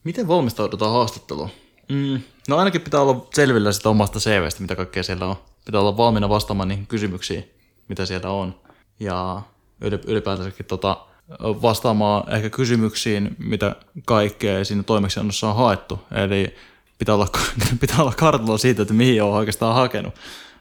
Miten 0.05 0.29
valmistaudutaan 0.29 0.93
haastatteluun? 0.93 1.51
Mm, 1.89 2.21
no 2.49 2.57
ainakin 2.57 2.81
pitää 2.81 3.01
olla 3.01 3.27
selvillä 3.35 3.73
sitä 3.73 3.89
omasta 3.89 4.19
CVstä, 4.19 4.61
mitä 4.61 4.77
kaikkea 4.77 5.03
siellä 5.03 5.27
on. 5.27 5.37
Pitää 5.65 5.81
olla 5.81 5.97
valmiina 5.97 6.29
vastaamaan 6.29 6.69
niihin 6.69 6.87
kysymyksiin, 6.87 7.51
mitä 7.89 8.07
siellä 8.07 8.31
on. 8.31 8.55
Ja 9.01 9.43
ylipäätänsäkin 9.81 10.67
tota, 10.67 10.97
vastaamaan 11.41 12.33
ehkä 12.33 12.51
kysymyksiin, 12.51 13.37
mitä 13.39 13.77
kaikkea 14.07 14.65
siinä 14.65 14.83
toimeksiannossa 14.83 15.49
on 15.49 15.57
haettu. 15.57 16.01
Eli 16.11 16.55
pitää 16.99 17.15
olla, 17.15 17.29
pitää 17.81 17.97
olla 18.01 18.13
kartalla 18.17 18.59
siitä, 18.59 18.83
että 18.83 18.95
mihin 18.95 19.23
on 19.23 19.33
oikeastaan 19.33 19.75
hakenut. 19.75 20.15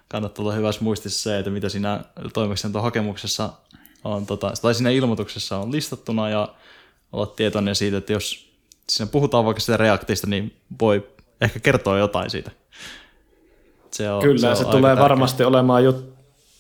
Kannattaa 0.08 0.44
olla 0.44 0.54
hyvässä 0.54 0.84
muistissa 0.84 1.24
se, 1.24 1.40
että 1.40 1.52
mitä 1.52 1.70
siinä 1.70 2.04
hakemuksessa 2.82 3.50
on, 4.04 4.26
tota, 4.26 4.54
tai 4.62 4.76
siinä 4.76 4.90
ilmoituksessa 4.90 5.58
on 5.58 5.72
listattuna 5.72 6.30
ja 6.30 6.56
olla 7.12 7.26
tietoinen 7.26 7.76
siitä, 7.76 7.98
että 7.98 8.14
jos 8.14 8.52
siinä 8.90 9.12
puhutaan 9.12 9.46
vaikka 9.46 9.62
sitä 9.62 9.78
reaktista, 9.78 10.28
niin 10.28 10.56
voi 10.82 11.08
ehkä 11.42 11.60
kertoa 11.60 11.98
jotain 11.98 12.30
siitä. 12.30 12.52
Se 13.92 14.12
on, 14.12 14.22
Kyllä, 14.22 14.40
se, 14.40 14.48
on 14.48 14.56
se 14.56 14.66
tulee 14.66 14.82
tärkeä. 14.82 15.04
varmasti 15.04 15.44
olemaan 15.44 15.84
juttu, 15.84 16.18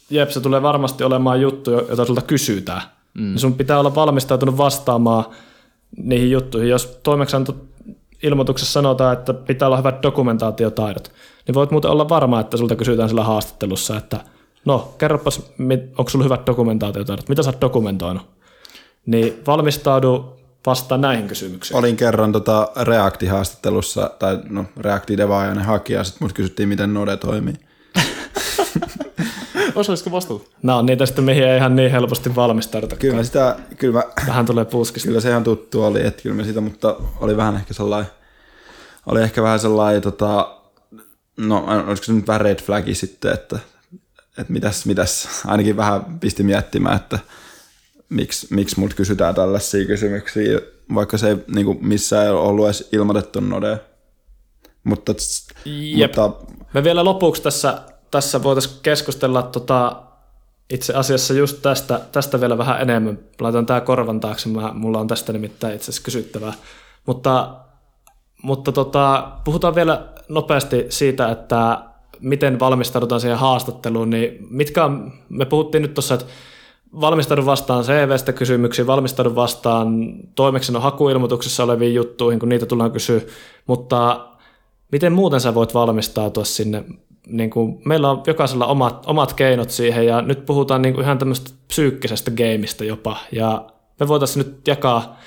Jep, 0.10 0.30
se 0.30 0.42
tulee 0.42 0.62
varmasti 0.62 1.04
olemaan 1.04 1.42
juttu, 1.42 1.72
jota 1.72 2.06
sulta 2.06 2.22
kysytään. 2.22 2.82
Mm. 3.14 3.38
sun 3.38 3.54
pitää 3.54 3.80
olla 3.80 3.96
valmistautunut 3.96 4.58
vastaamaan 4.58 5.26
niihin 5.98 6.32
juttuihin. 6.32 6.70
Jos 6.70 7.00
toimeksianto 7.04 7.56
ilmoituksessa 8.24 8.74
sanotaan, 8.74 9.14
että 9.14 9.34
pitää 9.34 9.68
olla 9.68 9.78
hyvät 9.78 10.04
dokumentaatiotaidot, 10.04 11.12
niin 11.48 11.56
voit 11.56 11.72
muuten 11.72 11.92
olla 11.92 12.10
varma, 12.10 12.40
että 12.40 12.58
sulta 12.58 12.76
kysytään 12.76 13.10
sillä 13.10 13.24
haastattelussa, 13.24 13.98
että 13.98 14.20
no, 14.66 14.94
kerropas, 14.98 15.52
onko 15.98 16.10
sulla 16.10 16.26
hyvät 16.26 16.48
dokumentaatiotaidot, 16.48 17.30
mitä 17.30 17.44
sä 17.44 17.50
oot 17.50 17.62
dokumentoinut? 17.62 18.24
Niin 19.06 19.42
valmistaudu 19.48 20.38
vastaan 20.66 21.02
näihin 21.02 21.28
kysymyksiin. 21.28 21.78
Olin 21.78 21.98
kerran 21.98 22.32
tota 22.32 22.72
Reacti-haastattelussa, 22.82 24.12
tai 24.20 24.40
no 24.50 24.66
Reacti-devaajainen 24.80 25.66
hakija, 25.66 26.04
sitten 26.04 26.26
mut 26.26 26.34
kysyttiin, 26.34 26.70
miten 26.70 26.94
Node 26.94 27.18
toimii. 27.18 27.54
Osaisiko 29.76 30.12
vastata? 30.12 30.50
No 30.64 30.82
niitä 30.82 31.06
sitten, 31.06 31.24
mihin 31.26 31.44
ei 31.44 31.58
ihan 31.58 31.76
niin 31.76 31.92
helposti 31.92 32.36
valmistauduta. 32.36 32.96
Kyllä 32.96 33.24
sitä, 33.24 33.56
kyllä 33.78 33.94
mä, 33.94 34.04
Vähän 34.28 34.46
tulee 34.46 34.66
puskista. 34.66 35.08
Kyllä 35.08 35.22
se 35.22 35.30
ihan 35.30 35.44
tuttu 35.44 35.84
oli, 35.84 36.06
että 36.06 36.24
kyllä 36.24 36.36
mä 36.36 36.44
sitä, 36.44 36.62
mutta 36.62 36.96
oli 37.20 37.38
vähän 37.38 37.56
ehkä 37.56 37.74
sellainen, 37.74 38.12
oli 39.06 39.22
ehkä 39.22 39.44
vähän 39.44 39.60
sellainen, 39.60 40.02
tota, 40.02 40.58
no 41.38 41.66
olisiko 41.88 42.06
se 42.06 42.14
nyt 42.14 42.28
vähän 42.28 42.42
red 42.42 42.62
flagi 42.62 42.96
sitten, 42.96 43.34
että, 43.34 43.60
että 44.38 44.54
mitäs, 44.54 44.86
mitäs, 44.86 45.30
ainakin 45.46 45.78
vähän 45.78 46.20
pisti 46.20 46.44
miettimään, 46.44 46.96
että 46.96 47.20
miksi, 48.10 48.48
miksi 48.50 48.80
mut 48.80 48.94
kysytään 48.94 49.36
tällaisia 49.36 49.86
kysymyksiä, 49.86 50.60
vaikka 50.96 51.18
se 51.18 51.30
ei 51.30 51.38
niin 51.48 51.66
kuin 51.66 51.88
missään 51.88 52.26
ei 52.26 52.32
ollut 52.32 52.66
edes 52.66 52.90
ilmoitettu 52.92 53.40
nodea. 53.40 53.78
Mutta, 54.84 55.14
Jep. 55.66 56.16
mutta 56.16 56.54
me 56.74 56.84
vielä 56.84 57.04
lopuksi 57.04 57.42
tässä 57.42 57.82
tässä 58.12 58.44
voitaisiin 58.44 58.80
keskustella 58.84 59.44
tota, 59.44 60.04
itse 60.70 60.94
asiassa 60.94 61.34
just 61.34 61.62
tästä, 61.62 62.02
tästä 62.12 62.42
vielä 62.42 62.58
vähän 62.58 62.82
enemmän. 62.82 63.20
Laitan 63.40 63.66
tämä 63.66 63.82
korvan 63.82 64.20
taakse, 64.20 64.50
mä, 64.50 64.72
mulla 64.74 65.00
on 65.00 65.08
tästä 65.08 65.34
nimittäin 65.34 65.76
itse 65.76 65.84
asiassa 65.84 66.06
kysyttävää. 66.06 66.54
Mutta, 67.06 67.56
mutta 68.44 68.72
tota, 68.72 69.32
puhutaan 69.44 69.76
vielä 69.76 70.08
nopeasti 70.30 70.86
siitä, 70.90 71.32
että 71.32 71.84
miten 72.20 72.60
valmistaudutaan 72.60 73.22
siihen 73.22 73.38
haastatteluun, 73.38 74.10
niin 74.10 74.48
mitkä 74.50 74.86
on, 74.86 75.14
me 75.30 75.46
puhuttiin 75.46 75.82
nyt 75.82 75.94
tuossa, 75.94 76.14
että 76.14 76.26
valmistaudun 77.02 77.46
vastaan 77.46 77.84
CVstä 77.84 78.34
kysymyksiin, 78.34 78.88
valmistaudun 78.88 79.36
vastaan 79.36 80.14
toimeksiannon 80.36 80.84
hakuilmoituksessa 80.84 81.64
oleviin 81.64 81.96
juttuihin, 81.96 82.40
kun 82.40 82.50
niitä 82.50 82.66
tullaan 82.66 82.92
kysyä, 82.92 83.22
mutta 83.68 84.28
miten 84.92 85.14
muuten 85.14 85.42
sä 85.42 85.56
voit 85.56 85.74
valmistautua 85.74 86.46
sinne? 86.46 86.84
Niin 87.30 87.50
kuin, 87.50 87.82
meillä 87.86 88.10
on 88.12 88.24
jokaisella 88.28 88.66
omat, 88.66 89.04
omat 89.06 89.34
keinot 89.34 89.70
siihen 89.70 90.06
ja 90.06 90.22
nyt 90.22 90.46
puhutaan 90.46 90.82
niin 90.82 90.94
kuin 90.94 91.04
ihan 91.04 91.18
tämmöistä 91.18 91.52
psyykkisestä 91.68 92.32
gameista 92.32 92.84
jopa 92.84 93.18
ja 93.32 93.66
me 94.00 94.08
voitaisiin 94.08 94.46
nyt 94.46 94.68
jakaa, 94.68 95.20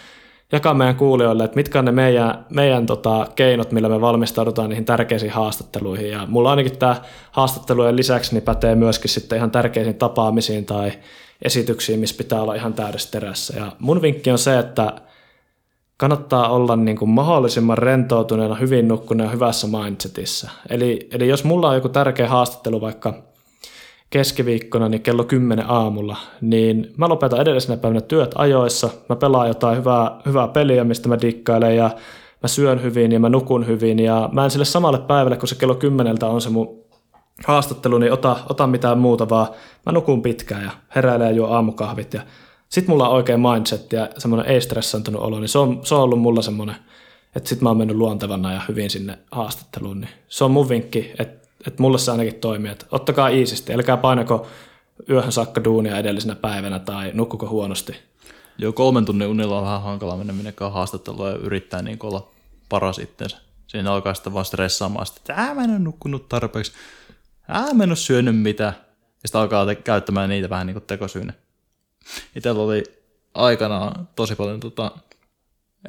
jakaa 0.53 0.74
meidän 0.74 0.96
kuulijoille, 0.96 1.44
että 1.44 1.57
mitkä 1.57 1.78
on 1.78 1.84
ne 1.84 1.92
meidän, 1.92 2.46
meidän 2.51 2.86
tota, 2.86 3.26
keinot, 3.36 3.72
millä 3.72 3.88
me 3.88 4.01
valmistaudutaan 4.01 4.68
niihin 4.68 4.84
tärkeisiin 4.84 5.32
haastatteluihin. 5.32 6.11
Ja 6.11 6.26
mulla 6.26 6.51
ainakin 6.51 6.78
tämä 6.78 6.96
haastattelujen 7.30 7.96
lisäksi 7.96 8.34
niin 8.34 8.42
pätee 8.42 8.74
myöskin 8.74 9.11
sitten 9.11 9.36
ihan 9.36 9.51
tärkeisiin 9.51 9.96
tapaamisiin 9.96 10.66
tai 10.66 10.92
esityksiin, 11.42 12.01
missä 12.01 12.16
pitää 12.16 12.42
olla 12.42 12.55
ihan 12.55 12.74
täydessä 12.74 13.11
terässä. 13.11 13.57
Ja 13.57 13.72
mun 13.78 14.03
vinkki 14.03 14.30
on 14.30 14.38
se, 14.38 14.59
että 14.59 14.92
kannattaa 16.01 16.48
olla 16.48 16.76
niin 16.76 16.96
kuin 16.96 17.09
mahdollisimman 17.09 17.78
rentoutuneena, 17.78 18.55
hyvin 18.55 18.88
nukkuneena 18.88 19.32
hyvässä 19.32 19.66
mindsetissa. 19.66 20.51
Eli, 20.70 21.09
eli 21.12 21.28
jos 21.28 21.44
mulla 21.44 21.68
on 21.68 21.74
joku 21.74 21.88
tärkeä 21.88 22.28
haastattelu 22.28 22.80
vaikka 22.80 23.14
keskiviikkona 24.11 24.88
niin 24.88 25.03
kello 25.03 25.24
10 25.24 25.70
aamulla, 25.70 26.16
niin 26.40 26.92
mä 26.96 27.09
lopetan 27.09 27.40
edellisenä 27.40 27.76
päivänä 27.76 28.01
työt 28.01 28.30
ajoissa, 28.34 28.90
mä 29.09 29.16
pelaan 29.16 29.48
jotain 29.48 29.78
hyvää, 29.78 30.20
hyvää 30.26 30.48
peliä, 30.48 30.84
mistä 30.84 31.09
mä 31.09 31.20
dikkailen 31.20 31.76
ja 31.76 31.90
mä 32.42 32.48
syön 32.48 32.82
hyvin 32.82 33.12
ja 33.12 33.20
mä 33.20 33.28
nukun 33.28 33.66
hyvin 33.66 33.98
ja 33.98 34.28
mä 34.32 34.44
en 34.44 34.51
sille 34.51 34.64
samalle 34.64 34.98
päivälle, 34.98 35.36
kun 35.36 35.48
se 35.48 35.55
kello 35.55 35.74
10 35.74 36.16
on 36.22 36.40
se 36.40 36.51
mun 36.51 36.84
haastattelu, 37.46 37.98
niin 37.98 38.12
ota, 38.12 38.36
ota 38.48 38.66
mitään 38.66 38.98
muuta, 38.98 39.28
vaan 39.28 39.48
mä 39.86 39.92
nukun 39.92 40.22
pitkään 40.22 40.62
ja 40.62 40.70
heräilen 40.94 41.26
ja 41.26 41.32
juo 41.32 41.48
aamukahvit 41.48 42.14
ja 42.14 42.20
sit 42.70 42.88
mulla 42.88 43.08
on 43.08 43.14
oikein 43.14 43.40
mindset 43.40 43.92
ja 43.92 44.08
semmoinen 44.18 44.52
ei-stressantunut 44.52 45.22
olo, 45.22 45.40
niin 45.40 45.48
se 45.48 45.58
on, 45.58 45.80
se 45.86 45.94
on 45.94 46.00
ollut 46.00 46.20
mulla 46.20 46.42
semmoinen, 46.42 46.76
että 47.36 47.48
sit 47.48 47.60
mä 47.60 47.68
oon 47.68 47.78
mennyt 47.78 47.96
luontevana 47.96 48.52
ja 48.52 48.60
hyvin 48.68 48.90
sinne 48.90 49.18
haastatteluun, 49.32 50.00
niin 50.00 50.10
se 50.28 50.44
on 50.44 50.50
mun 50.50 50.68
vinkki, 50.68 51.12
että, 51.18 51.48
että 51.66 51.82
mulle 51.82 51.98
se 51.98 52.10
ainakin 52.10 52.34
toimii, 52.34 52.70
että 52.70 52.86
ottakaa 52.90 53.28
iisisti, 53.28 53.74
älkää 53.74 53.96
painako 53.96 54.46
yöhön 55.10 55.32
saakka 55.32 55.64
duunia 55.64 55.98
edellisenä 55.98 56.34
päivänä 56.34 56.78
tai 56.78 57.10
nukkuko 57.14 57.48
huonosti. 57.48 57.96
Joo, 58.58 58.72
kolmen 58.72 59.04
tunnin 59.04 59.28
unilla 59.28 59.58
on 59.58 59.64
vähän 59.64 59.82
hankala 59.82 60.16
mennä 60.16 60.32
minnekään 60.32 60.72
haastattelua 60.72 61.30
ja 61.30 61.36
yrittää 61.36 61.82
niin 61.82 61.98
olla 62.02 62.28
paras 62.68 62.98
itsensä. 62.98 63.38
Siinä 63.66 63.92
alkaa 63.92 64.14
sitten 64.14 64.34
vaan 64.34 64.44
stressaamaan, 64.44 65.06
että 65.16 65.34
ää, 65.36 65.54
mä 65.54 65.64
en 65.64 65.70
ole 65.70 65.78
nukkunut 65.78 66.28
tarpeeksi, 66.28 66.72
ää, 67.48 67.74
mä 67.74 67.82
en 67.82 67.90
ole 67.90 67.96
syönyt 67.96 68.38
mitään. 68.38 68.74
Ja 69.22 69.28
sitten 69.28 69.40
alkaa 69.40 69.66
te- 69.66 69.74
käyttämään 69.74 70.28
niitä 70.28 70.50
vähän 70.50 70.66
niin 70.66 70.74
kuin 70.74 70.84
tekosyynä. 70.86 71.32
Itsellä 72.36 72.62
oli 72.62 72.84
aikanaan 73.34 74.09
tosi 74.16 74.34
paljon, 74.34 74.61
tota, 74.61 74.90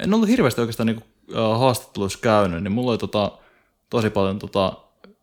en 0.00 0.14
ollut 0.14 0.28
hirveästi 0.28 0.60
oikeastaan 0.60 0.86
niin 0.86 1.04
haastatteluissa 1.58 2.18
käynyt, 2.22 2.62
niin 2.62 2.72
mulla 2.72 2.90
oli 2.90 2.98
tota, 2.98 3.32
tosi 3.90 4.10
paljon 4.10 4.38
tota, 4.38 4.72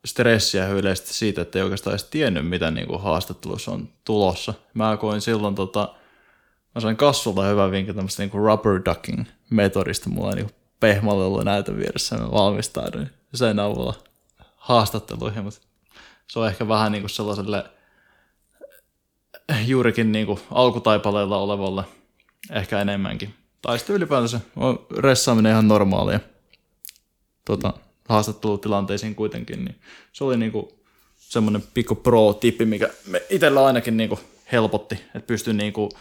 stressiä 0.06 0.68
yleisesti 0.68 1.14
siitä, 1.14 1.42
että 1.42 1.60
ei 1.60 1.64
oikeastaan 1.64 1.92
edes 1.92 2.04
tiennyt, 2.04 2.50
mitä 2.50 2.72
niin 2.72 2.88
kuin 2.88 3.02
haastattelussa 3.02 3.72
on 3.72 3.90
tulossa. 4.06 4.54
Mä 4.74 4.98
koin 4.98 5.22
silloin, 5.22 5.56
tota, 5.56 5.96
mä 6.76 6.82
sain 6.82 6.98
kassulta 6.98 7.44
hyvän 7.44 7.72
vinkin 7.72 7.96
tämmöistä 7.96 8.24
niin 8.24 8.34
rubber 8.34 8.82
ducking 8.86 9.26
metodista. 9.50 10.10
Mulla 10.10 10.30
on 10.30 10.36
niin 10.36 10.50
pehmolelu 10.80 11.44
näytön 11.44 11.78
vieressä, 11.78 12.18
mä 12.18 12.32
valmistauduin 12.32 13.10
sen 13.34 13.60
avulla 13.60 13.94
haastatteluihin, 14.56 15.44
mutta 15.44 15.60
se 16.28 16.40
on 16.40 16.48
ehkä 16.48 16.68
vähän 16.68 16.92
niin 16.92 17.02
kuin 17.02 17.10
sellaiselle 17.10 17.66
juurikin 19.66 20.12
niin 20.12 20.26
kuin 20.26 20.40
alkutaipaleella 20.52 21.38
olevalle 21.38 21.84
ehkä 22.52 22.82
enemmänkin. 22.82 23.34
Tai 23.62 23.78
sitten 23.78 23.96
ylipäätänsä. 23.96 24.40
On 24.56 24.86
ressaaminen 24.98 25.52
ihan 25.52 25.68
normaalia. 25.68 26.20
Tota, 27.46 27.74
haastattelutilanteisiin 28.10 29.16
kuitenkin, 29.16 29.66
niin 29.66 29.76
se 30.14 30.24
oli 30.24 30.38
niin 30.38 30.52
kuin 30.52 30.68
semmoinen 31.16 31.64
pikku 31.74 31.96
pro-tippi, 31.96 32.66
mikä 32.66 32.90
me 33.08 33.24
itsellä 33.30 33.66
ainakin 33.66 33.98
niin 33.98 34.10
kuin 34.10 34.20
helpotti, 34.52 34.96
että 34.96 35.28
pystyn 35.28 35.58
niin 35.58 35.74
kuin, 35.74 35.92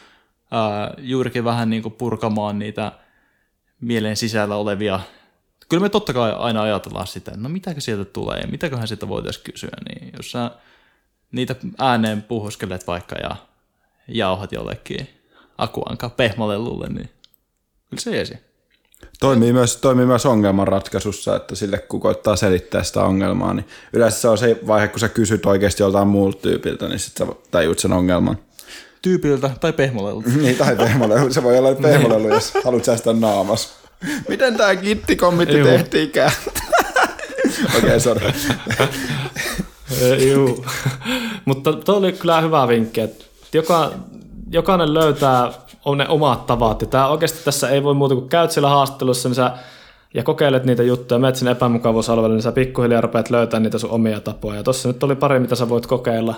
ää, 0.50 0.94
juurikin 0.98 1.44
vähän 1.44 1.70
niin 1.70 1.82
kuin 1.82 1.94
purkamaan 1.94 2.58
niitä 2.58 2.92
mielen 3.80 4.16
sisällä 4.16 4.56
olevia. 4.56 5.00
Kyllä 5.68 5.80
me 5.80 5.88
totta 5.88 6.12
kai 6.12 6.32
aina 6.32 6.62
ajatellaan 6.62 7.06
sitä, 7.06 7.30
että 7.30 7.42
no 7.42 7.48
mitäkö 7.48 7.80
sieltä 7.80 8.04
tulee 8.04 8.38
ja 8.38 8.48
mitäköhän 8.48 8.88
sieltä 8.88 9.08
voitaisiin 9.08 9.44
kysyä, 9.44 9.76
niin 9.88 10.12
jos 10.16 10.30
sä 10.30 10.50
niitä 11.32 11.54
ääneen 11.78 12.22
puhuskelet 12.22 12.86
vaikka 12.86 13.16
ja 13.16 13.36
jauhat 14.08 14.52
jollekin 14.52 15.08
akuanka 15.58 16.08
pehmolelulle, 16.08 16.88
niin 16.88 17.10
kyllä 17.90 18.02
se 18.02 18.16
jäsi. 18.16 18.48
Toimii 19.20 19.52
myös, 19.52 19.76
toimii 19.76 20.06
myös 20.06 20.26
ongelmanratkaisussa, 20.26 21.36
että 21.36 21.54
sille 21.54 21.78
kun 21.78 22.00
koittaa 22.00 22.36
selittää 22.36 22.82
sitä 22.82 23.02
ongelmaa, 23.02 23.54
niin 23.54 23.66
yleensä 23.92 24.20
se 24.20 24.28
on 24.28 24.38
se 24.38 24.60
vaihe, 24.66 24.88
kun 24.88 25.00
sä 25.00 25.08
kysyt 25.08 25.46
oikeasti 25.46 25.82
joltain 25.82 26.08
muulta 26.08 26.38
tyypiltä, 26.42 26.88
niin 26.88 26.98
sitten 26.98 27.26
sä 27.26 27.32
tajut 27.50 27.78
sen 27.78 27.92
ongelman. 27.92 28.38
Tyypiltä 29.02 29.50
tai 29.60 29.72
pehmolelulta. 29.72 30.28
Niin, 30.42 30.56
tai 30.56 30.76
pehmolelu. 30.76 31.32
Se 31.32 31.42
voi 31.42 31.58
olla 31.58 31.74
pehmolelu, 31.74 32.28
jos 32.28 32.54
haluat 32.64 32.84
säästää 32.84 33.12
naamas. 33.12 33.72
Miten 34.28 34.56
tää 34.56 34.76
kittikommitti 34.76 35.62
tehtiinkään? 35.62 36.32
Okei, 37.76 37.78
okay, 37.78 38.00
sorry. 38.00 38.32
Joo. 40.28 40.64
Mutta 41.44 41.72
tuo 41.72 41.96
oli 41.96 42.12
kyllä 42.12 42.40
hyvä 42.40 42.68
vinkki, 42.68 43.00
että 43.00 43.24
joka, 43.52 43.90
jokainen 44.50 44.94
löytää 44.94 45.52
on 45.84 45.98
ne 45.98 46.08
omat 46.08 46.46
tavat. 46.46 46.80
Ja 46.80 46.86
tää 46.86 47.08
oikeasti 47.08 47.44
tässä 47.44 47.68
ei 47.68 47.82
voi 47.82 47.94
muuta 47.94 48.14
kuin 48.14 48.28
käyt 48.28 48.50
siellä 48.50 48.68
haastattelussa 48.68 49.28
niin 49.28 49.34
sä, 49.34 49.52
ja 50.14 50.22
kokeilet 50.22 50.64
niitä 50.64 50.82
juttuja, 50.82 51.18
menet 51.18 51.36
sinne 51.36 51.52
epämukavuusalueelle, 51.52 52.34
niin 52.34 52.42
sä 52.42 52.52
pikkuhiljaa 52.52 53.00
rupeat 53.00 53.30
löytämään 53.30 53.62
niitä 53.62 53.78
sun 53.78 53.90
omia 53.90 54.20
tapoja. 54.20 54.56
Ja 54.56 54.62
tossa 54.62 54.88
nyt 54.88 55.02
oli 55.02 55.16
pari, 55.16 55.40
mitä 55.40 55.54
sä 55.54 55.68
voit 55.68 55.86
kokeilla, 55.86 56.34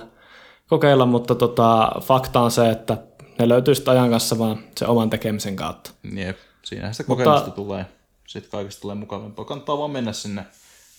kokeilla 0.68 1.06
mutta 1.06 1.34
tota, 1.34 1.92
fakta 2.00 2.40
on 2.40 2.50
se, 2.50 2.70
että 2.70 2.96
ne 3.38 3.48
löytyy 3.48 3.74
sitten 3.74 3.92
ajan 3.94 4.10
kanssa 4.10 4.38
vaan 4.38 4.58
se 4.76 4.86
oman 4.86 5.10
tekemisen 5.10 5.56
kautta. 5.56 5.90
Jep, 6.14 6.36
siinähän 6.62 6.94
sitä 6.94 7.04
Mutta- 7.08 7.24
kokemusta 7.24 7.50
tulee. 7.50 7.86
Sitten 8.26 8.50
kaikista 8.50 8.80
tulee 8.80 8.96
mukavampaa. 8.96 9.44
Kannattaa 9.44 9.78
vaan 9.78 9.90
mennä 9.90 10.12
sinne 10.12 10.46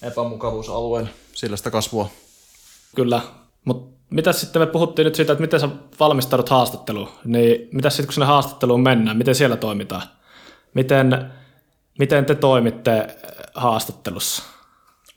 epämukavuusalueelle, 0.01 1.09
sillä 1.33 1.57
sitä 1.57 1.71
kasvua. 1.71 2.09
Kyllä, 2.95 3.21
mutta 3.65 3.91
mitä 4.09 4.33
sitten 4.33 4.61
me 4.61 4.65
puhuttiin 4.65 5.03
nyt 5.05 5.15
siitä, 5.15 5.33
että 5.33 5.41
miten 5.41 5.59
sä 5.59 5.69
valmistaudut 5.99 6.49
haastatteluun, 6.49 7.09
niin 7.25 7.69
mitä 7.71 7.89
sitten 7.89 8.05
kun 8.05 8.13
sinne 8.13 8.25
haastatteluun 8.25 8.81
mennään, 8.81 9.17
miten 9.17 9.35
siellä 9.35 9.57
toimitaan? 9.57 10.03
Miten, 10.73 11.31
miten 11.99 12.25
te 12.25 12.35
toimitte 12.35 12.99
äh, 12.99 13.07
haastattelussa? 13.55 14.43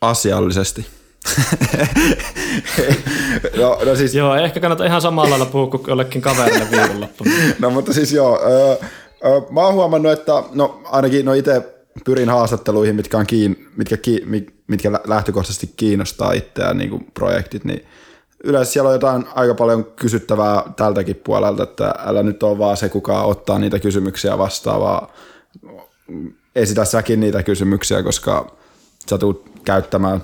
Asiallisesti. 0.01 0.87
no, 3.61 3.79
no 3.87 3.97
siis 3.97 4.15
Joo, 4.15 4.35
ehkä 4.35 4.61
kannata 4.61 4.85
ihan 4.85 5.01
samalla 5.01 5.31
lailla 5.31 5.47
puhua 5.47 5.67
kuin 5.67 5.83
jollekin 5.87 6.23
kaverille 6.23 6.71
viikonloppuna. 6.71 7.31
No 7.59 7.71
mutta 7.71 7.93
siis 7.93 8.13
joo, 8.13 8.41
öö, 8.47 8.77
öö, 9.25 9.41
mä 9.51 9.61
oon 9.61 9.75
huomannut, 9.75 10.13
että 10.13 10.33
no 10.53 10.81
ainakin 10.85 11.25
no 11.25 11.33
itse 11.33 11.74
pyrin 12.05 12.29
haastatteluihin, 12.29 12.97
mitkä, 12.97 13.19
on 13.19 13.27
kiin, 13.27 13.69
mitkä, 13.77 13.97
ki, 13.97 14.23
mi- 14.27 14.47
mitkä 14.67 14.93
lä- 14.93 15.01
lähtökohtaisesti 15.07 15.73
kiinnostaa 15.77 16.33
itseään 16.33 16.79
niin 16.79 16.91
kuin 16.91 17.07
projektit, 17.15 17.65
niin 17.65 17.85
yleensä 18.45 18.73
siellä 18.73 18.89
on 18.89 18.95
jotain 18.95 19.25
aika 19.35 19.55
paljon 19.55 19.85
kysyttävää 19.85 20.63
tältäkin 20.77 21.17
puolelta, 21.17 21.63
että 21.63 21.95
älä 21.99 22.23
nyt 22.23 22.43
ole 22.43 22.59
vaan 22.59 22.77
se, 22.77 22.89
kuka 22.89 23.23
ottaa 23.23 23.59
niitä 23.59 23.79
kysymyksiä 23.79 24.39
vastaan, 24.39 24.81
vaan 24.81 25.09
esitä 26.57 26.85
säkin 26.85 27.21
niitä 27.21 27.43
kysymyksiä, 27.43 28.03
koska 28.03 28.57
sä 29.11 29.19
tulet 29.19 29.39
käyttämään 29.65 30.23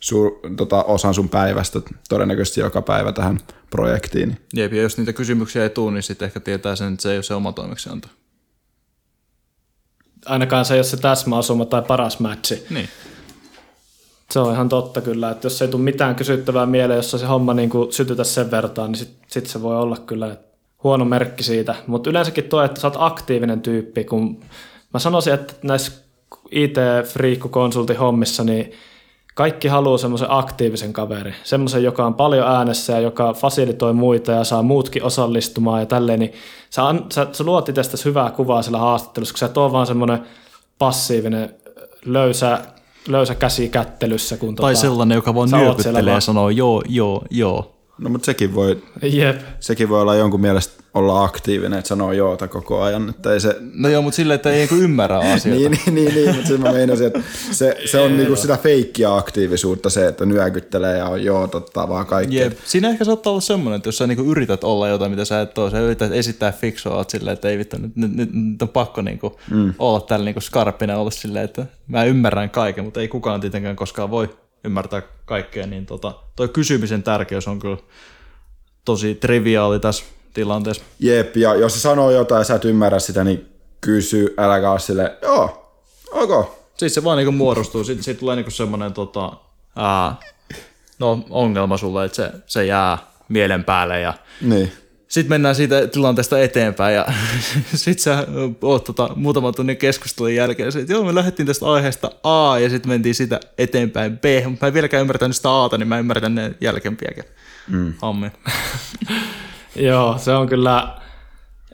suur, 0.00 0.32
tota, 0.56 0.82
osan 0.82 1.14
sun 1.14 1.28
päivästä 1.28 1.80
todennäköisesti 2.08 2.60
joka 2.60 2.82
päivä 2.82 3.12
tähän 3.12 3.38
projektiin. 3.70 4.36
Jep, 4.54 4.72
ja 4.72 4.82
jos 4.82 4.98
niitä 4.98 5.12
kysymyksiä 5.12 5.62
ei 5.62 5.70
tule, 5.70 5.92
niin 5.92 6.02
sitten 6.02 6.26
ehkä 6.26 6.40
tietää 6.40 6.76
sen, 6.76 6.92
että 6.92 7.02
se 7.02 7.10
ei 7.10 7.16
ole 7.16 7.22
se 7.22 7.34
oma 7.34 7.52
toimeksianto. 7.52 8.08
Ainakaan 10.26 10.64
se 10.64 10.74
ei 10.74 10.78
ole 10.78 10.84
se 10.84 10.96
täsmäasuma 10.96 11.64
tai 11.64 11.82
paras 11.82 12.20
matchi. 12.20 12.66
Niin. 12.70 12.88
Se 14.30 14.38
on 14.40 14.52
ihan 14.52 14.68
totta 14.68 15.00
kyllä, 15.00 15.30
että 15.30 15.46
jos 15.46 15.62
ei 15.62 15.68
tule 15.68 15.82
mitään 15.82 16.14
kysyttävää 16.14 16.66
mieleen, 16.66 16.96
jossa 16.96 17.18
se 17.18 17.26
homma 17.26 17.54
niin 17.54 17.70
kuin 17.70 17.92
sytytä 17.92 18.24
sen 18.24 18.50
vertaan, 18.50 18.92
niin 18.92 18.98
sitten 18.98 19.26
sit 19.28 19.46
se 19.46 19.62
voi 19.62 19.78
olla 19.78 19.96
kyllä 19.96 20.36
huono 20.84 21.04
merkki 21.04 21.42
siitä. 21.42 21.74
Mutta 21.86 22.10
yleensäkin 22.10 22.44
tuo, 22.44 22.62
että 22.62 22.80
sä 22.80 22.86
oot 22.86 22.96
aktiivinen 22.98 23.60
tyyppi, 23.60 24.04
kun 24.04 24.40
mä 24.94 25.00
sanoisin, 25.00 25.34
että 25.34 25.54
näissä 25.62 25.92
IT-friikkukonsultin 26.50 27.96
hommissa, 27.96 28.44
niin 28.44 28.72
kaikki 29.34 29.68
haluaa 29.68 29.98
semmoisen 29.98 30.30
aktiivisen 30.30 30.92
kaverin, 30.92 31.34
semmoisen, 31.44 31.82
joka 31.82 32.06
on 32.06 32.14
paljon 32.14 32.48
äänessä 32.48 32.92
ja 32.92 33.00
joka 33.00 33.32
fasilitoi 33.32 33.92
muita 33.92 34.32
ja 34.32 34.44
saa 34.44 34.62
muutkin 34.62 35.04
osallistumaan 35.04 35.80
ja 35.80 35.86
tälleen, 35.86 36.18
niin 36.18 36.32
sä, 36.70 36.88
an, 36.88 37.06
sä, 37.12 37.26
sä 37.32 37.44
luot 37.44 37.68
itsestäsi 37.68 38.04
hyvää 38.04 38.30
kuvaa 38.30 38.62
sillä 38.62 38.78
haastattelussa, 38.78 39.32
kun 39.32 39.38
sä 39.38 39.46
et 39.46 39.56
ole 39.56 39.72
vaan 39.72 39.86
semmoinen 39.86 40.22
passiivinen, 40.78 41.54
löysä, 42.04 42.60
löysä 43.08 43.34
käsi 43.34 43.68
kättelyssä. 43.68 44.36
Kun 44.36 44.54
Tai 44.54 44.72
tota, 44.72 44.80
sellainen, 44.80 45.16
joka 45.16 45.34
vaan 45.34 45.50
nyökyttelee 45.50 46.14
ja 46.14 46.20
sanoo 46.20 46.50
joo, 46.50 46.82
joo, 46.88 47.22
joo. 47.30 47.74
No 48.02 48.10
mutta 48.10 48.26
sekin 48.26 48.54
voi, 48.54 48.82
Jep. 49.02 49.40
sekin 49.60 49.88
voi 49.88 50.00
olla 50.00 50.14
jonkun 50.14 50.40
mielestä 50.40 50.82
olla 50.94 51.24
aktiivinen, 51.24 51.78
että 51.78 51.88
sanoo 51.88 52.12
joota 52.12 52.48
koko 52.48 52.82
ajan, 52.82 53.10
että 53.10 53.32
ei 53.32 53.40
se... 53.40 53.56
No 53.74 53.88
joo, 53.88 54.02
mutta 54.02 54.16
silleen, 54.16 54.34
että 54.34 54.50
ei 54.50 54.58
niinku 54.58 54.74
ymmärrä 54.74 55.18
asioita. 55.34 55.68
Niin, 55.68 55.70
niin, 55.70 55.94
niin, 55.94 56.14
niin 56.14 56.34
mutta 56.34 56.48
sen 56.48 56.60
mä 56.60 56.72
meinasin, 56.72 57.06
että 57.06 57.20
se, 57.50 57.76
se 57.84 58.00
on 58.00 58.16
niinku 58.16 58.36
sitä 58.36 58.56
feikkiä 58.56 59.16
aktiivisuutta 59.16 59.90
se, 59.90 60.06
että 60.06 60.26
nyökyttelee 60.26 60.98
ja 60.98 61.06
on 61.06 61.24
joo 61.24 61.48
totta 61.48 61.88
vaan 61.88 62.06
kaikkea. 62.06 62.44
Jep. 62.44 62.58
Siinä 62.64 62.88
ehkä 62.90 63.04
saattaa 63.04 63.30
olla 63.30 63.40
semmoinen, 63.40 63.76
että 63.76 63.88
jos 63.88 63.98
sä 63.98 64.06
niinku 64.06 64.24
yrität 64.24 64.64
olla 64.64 64.88
jotain, 64.88 65.10
mitä 65.10 65.24
sä 65.24 65.40
et 65.40 65.58
ole, 65.58 65.70
sä 65.70 65.80
yrität 65.80 66.12
esittää 66.12 66.52
fiksua, 66.52 66.96
oot 66.96 67.10
silleen, 67.10 67.34
että 67.34 67.48
ei 67.48 67.58
vittu, 67.58 67.76
nyt, 67.76 67.96
nyt, 67.96 68.16
nyt, 68.16 68.30
nyt 68.32 68.62
on 68.62 68.68
pakko 68.68 69.02
niinku 69.02 69.38
mm. 69.50 69.74
olla 69.78 70.00
tällä 70.00 70.24
niinku 70.24 70.40
skarppina, 70.40 70.96
olla 70.96 71.10
silleen, 71.10 71.44
että 71.44 71.66
mä 71.86 72.04
ymmärrän 72.04 72.50
kaiken, 72.50 72.84
mutta 72.84 73.00
ei 73.00 73.08
kukaan 73.08 73.40
tietenkään 73.40 73.76
koskaan 73.76 74.10
voi 74.10 74.28
ymmärtää 74.64 75.02
kaikkea, 75.24 75.66
niin 75.66 75.86
tota, 75.86 76.14
toi 76.36 76.48
kysymisen 76.48 77.02
tärkeys 77.02 77.48
on 77.48 77.58
kyllä 77.58 77.76
tosi 78.84 79.14
triviaali 79.14 79.80
tässä 79.80 80.04
tilanteessa. 80.34 80.82
Jep, 80.98 81.36
ja 81.36 81.54
jos 81.54 81.74
se 81.74 81.80
sanoo 81.80 82.10
jotain 82.10 82.40
ja 82.40 82.44
sä 82.44 82.54
et 82.54 82.64
ymmärrä 82.64 82.98
sitä, 82.98 83.24
niin 83.24 83.48
kysy, 83.80 84.34
äläkä 84.38 84.70
ole 84.70 84.78
silleen, 84.78 85.10
joo, 85.22 85.74
ok. 86.10 86.62
Siis 86.76 86.94
se 86.94 87.04
vaan 87.04 87.18
niinku 87.18 87.32
muodostuu, 87.32 87.84
sitten 87.84 88.04
sit 88.04 88.18
tulee 88.18 88.36
niinku 88.36 88.50
semmoinen 88.50 88.92
tota, 88.92 89.32
ää, 89.76 90.16
no, 90.98 91.24
ongelma 91.30 91.76
sulle, 91.76 92.04
että 92.04 92.16
se, 92.16 92.30
se 92.46 92.64
jää 92.64 92.98
mielen 93.28 93.64
päälle 93.64 94.00
ja 94.00 94.14
Niin. 94.40 94.72
Sitten 95.12 95.28
mennään 95.28 95.54
siitä 95.54 95.86
tilanteesta 95.86 96.40
eteenpäin 96.40 96.94
ja 96.94 97.06
sitten 97.74 98.02
sä 98.02 98.26
oot 98.62 98.84
tota, 98.84 99.10
muutaman 99.16 99.54
tunnin 99.54 99.76
keskustelun 99.76 100.34
jälkeen, 100.34 100.68
että 100.68 100.92
joo 100.92 101.04
me 101.04 101.14
lähdettiin 101.14 101.46
tästä 101.46 101.66
aiheesta 101.66 102.10
A 102.22 102.58
ja 102.58 102.70
sitten 102.70 102.88
mentiin 102.88 103.14
sitä 103.14 103.40
eteenpäin 103.58 104.18
B, 104.18 104.24
mutta 104.48 104.66
mä 104.66 104.68
en 104.68 104.74
vieläkään 104.74 105.00
ymmärtänyt 105.00 105.36
sitä 105.36 105.62
Ata, 105.62 105.78
niin 105.78 105.88
mä 105.88 105.98
ymmärrän 105.98 106.34
ne 106.34 106.54
jälkempiäkin. 106.60 107.24
Mm. 107.68 107.94
Hammi. 108.02 108.32
Joo, 109.76 110.18
se 110.18 110.32
on 110.32 110.48
kyllä, 110.48 110.96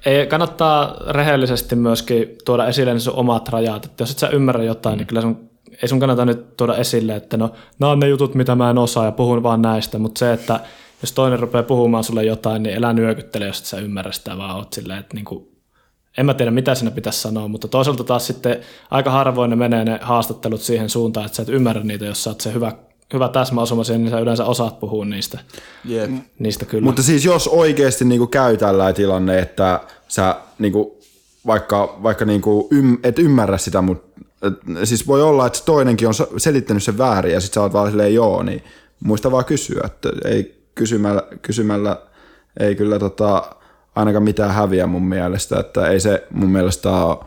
ei, 0.06 0.26
kannattaa 0.26 0.96
rehellisesti 1.08 1.76
myöskin 1.76 2.28
tuoda 2.44 2.66
esille 2.66 2.94
ne 2.94 3.00
sun 3.00 3.14
omat 3.14 3.48
rajat, 3.48 3.84
että 3.84 4.02
jos 4.02 4.10
et 4.10 4.18
sä 4.18 4.28
ymmärrä 4.28 4.64
jotain, 4.64 4.96
niin 4.96 5.06
kyllä 5.06 5.22
sun, 5.22 5.50
ei 5.82 5.88
sun 5.88 6.00
kannata 6.00 6.24
nyt 6.24 6.56
tuoda 6.56 6.76
esille, 6.76 7.16
että 7.16 7.36
no, 7.36 7.52
nämä 7.78 7.92
on 7.92 8.00
ne 8.00 8.08
jutut, 8.08 8.34
mitä 8.34 8.54
mä 8.54 8.70
en 8.70 8.78
osaa 8.78 9.04
ja 9.04 9.12
puhun 9.12 9.42
vaan 9.42 9.62
näistä, 9.62 9.98
mutta 9.98 10.18
se, 10.18 10.32
että 10.32 10.60
jos 11.02 11.12
toinen 11.12 11.38
rupeaa 11.38 11.62
puhumaan 11.62 12.04
sulle 12.04 12.24
jotain, 12.24 12.62
niin 12.62 12.74
elä 12.74 12.92
nyökyttele, 12.92 13.46
jos 13.46 13.58
et 13.58 13.64
sä 13.64 13.78
ymmärrä 13.78 14.12
sitä, 14.12 14.38
vaan 14.38 14.56
oot 14.56 14.72
silleen, 14.72 14.98
että 14.98 15.14
niinku, 15.14 15.52
en 16.18 16.26
mä 16.26 16.34
tiedä, 16.34 16.50
mitä 16.50 16.74
siinä 16.74 16.90
pitäisi 16.90 17.20
sanoa, 17.20 17.48
mutta 17.48 17.68
toisaalta 17.68 18.04
taas 18.04 18.26
sitten 18.26 18.56
aika 18.90 19.10
harvoin 19.10 19.50
ne 19.50 19.56
menee 19.56 19.84
ne 19.84 19.98
haastattelut 20.02 20.60
siihen 20.60 20.90
suuntaan, 20.90 21.26
että 21.26 21.36
sä 21.36 21.42
et 21.42 21.48
ymmärrä 21.48 21.82
niitä, 21.82 22.04
jos 22.04 22.24
sä 22.24 22.30
oot 22.30 22.40
se 22.40 22.52
hyvä, 22.54 22.72
hyvä 23.12 23.28
täsmäosuma 23.28 23.84
siihen, 23.84 24.02
niin 24.02 24.10
sä 24.10 24.18
yleensä 24.18 24.44
osaat 24.44 24.80
puhua 24.80 25.04
niistä, 25.04 25.38
Yep. 25.90 26.10
niistä 26.38 26.64
kyllä. 26.64 26.84
Mutta 26.84 27.02
siis 27.02 27.24
jos 27.24 27.48
oikeasti 27.48 28.04
niinku 28.04 28.26
käy 28.26 28.56
tällainen 28.56 28.94
tilanne, 28.94 29.38
että 29.38 29.80
sä 30.08 30.36
niinku, 30.58 30.98
vaikka, 31.46 31.98
vaikka 32.02 32.24
niinku 32.24 32.68
ym, 32.72 32.96
et 33.02 33.18
ymmärrä 33.18 33.58
sitä, 33.58 33.82
mutta 33.82 34.20
siis 34.84 35.06
voi 35.06 35.22
olla, 35.22 35.46
että 35.46 35.58
toinenkin 35.64 36.08
on 36.08 36.14
selittänyt 36.36 36.82
sen 36.82 36.98
väärin 36.98 37.32
ja 37.32 37.40
sit 37.40 37.52
sä 37.52 37.62
oot 37.62 37.72
vaan 37.72 37.90
silleen 37.90 38.14
joo, 38.14 38.42
niin 38.42 38.62
muista 39.04 39.30
vaan 39.30 39.44
kysyä, 39.44 39.82
että 39.84 40.08
ei 40.24 40.57
kysymällä, 40.78 41.22
kysymällä 41.42 41.96
ei 42.60 42.74
kyllä 42.74 42.98
tota, 42.98 43.42
ainakaan 43.94 44.22
mitään 44.22 44.50
häviä 44.54 44.86
mun 44.86 45.04
mielestä, 45.08 45.60
että 45.60 45.86
ei 45.88 46.00
se 46.00 46.26
mun 46.30 46.50
mielestä 46.50 46.90
ole 46.90 47.18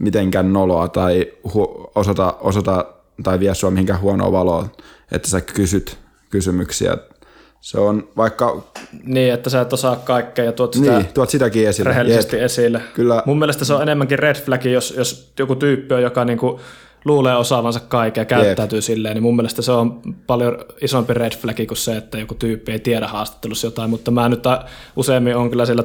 mitenkään 0.00 0.52
noloa 0.52 0.88
tai 0.88 1.32
hu- 1.48 1.90
osata, 1.94 2.34
osata 2.40 2.84
tai 3.22 3.40
vie 3.40 3.54
sua 3.54 3.70
mihinkään 3.70 4.00
huonoa 4.00 4.32
valoa, 4.32 4.66
että 5.12 5.28
sä 5.28 5.40
kysyt 5.40 5.98
kysymyksiä. 6.30 6.96
Se 7.60 7.78
on 7.80 8.08
vaikka, 8.16 8.62
Niin, 9.04 9.32
että 9.34 9.50
sä 9.50 9.60
et 9.60 9.72
osaa 9.72 9.96
kaikkea 9.96 10.44
ja 10.44 10.52
tuot 10.52 10.74
sitä 10.74 10.90
niin, 10.98 11.06
tuot 11.14 11.30
sitäkin 11.30 11.68
esille. 11.68 11.88
rehellisesti 11.88 12.36
Jep. 12.36 12.44
esille. 12.44 12.80
Kyllä. 12.94 13.22
Mun 13.26 13.38
mielestä 13.38 13.64
se 13.64 13.74
on 13.74 13.82
enemmänkin 13.82 14.18
red 14.18 14.36
flag, 14.36 14.64
jos, 14.64 14.94
jos 14.96 15.32
joku 15.38 15.54
tyyppi 15.56 15.94
on, 15.94 16.02
joka 16.02 16.24
niinku 16.24 16.60
luulee 17.04 17.36
osaavansa 17.36 17.80
kaiken 17.80 18.20
ja 18.22 18.24
käyttäytyy 18.24 18.82
silleen, 18.82 19.14
niin 19.14 19.22
mun 19.22 19.36
mielestä 19.36 19.62
se 19.62 19.72
on 19.72 20.00
paljon 20.26 20.58
isompi 20.80 21.14
red 21.14 21.36
flag 21.36 21.56
kuin 21.68 21.76
se, 21.76 21.96
että 21.96 22.18
joku 22.18 22.34
tyyppi 22.34 22.72
ei 22.72 22.78
tiedä 22.78 23.08
haastattelussa 23.08 23.66
jotain, 23.66 23.90
mutta 23.90 24.10
mä 24.10 24.28
nyt 24.28 24.44
useammin 24.96 25.36
on 25.36 25.50
kyllä 25.50 25.66
siellä, 25.66 25.84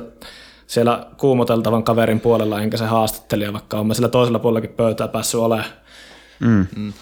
siellä 0.68 1.06
kuumoteltavan 1.18 1.84
kaverin 1.84 2.20
puolella, 2.20 2.62
enkä 2.62 2.78
se 2.78 2.86
haastattelija, 2.86 3.54
vaikka 3.54 3.80
on 3.80 3.88
mä 3.88 3.94
sillä 3.94 4.10
toisella 4.10 4.40
puolellakin 4.40 4.76
pöytää 4.76 5.08
päässyt 5.08 5.40
olemaan. 5.40 5.70
Mm. 6.40 6.94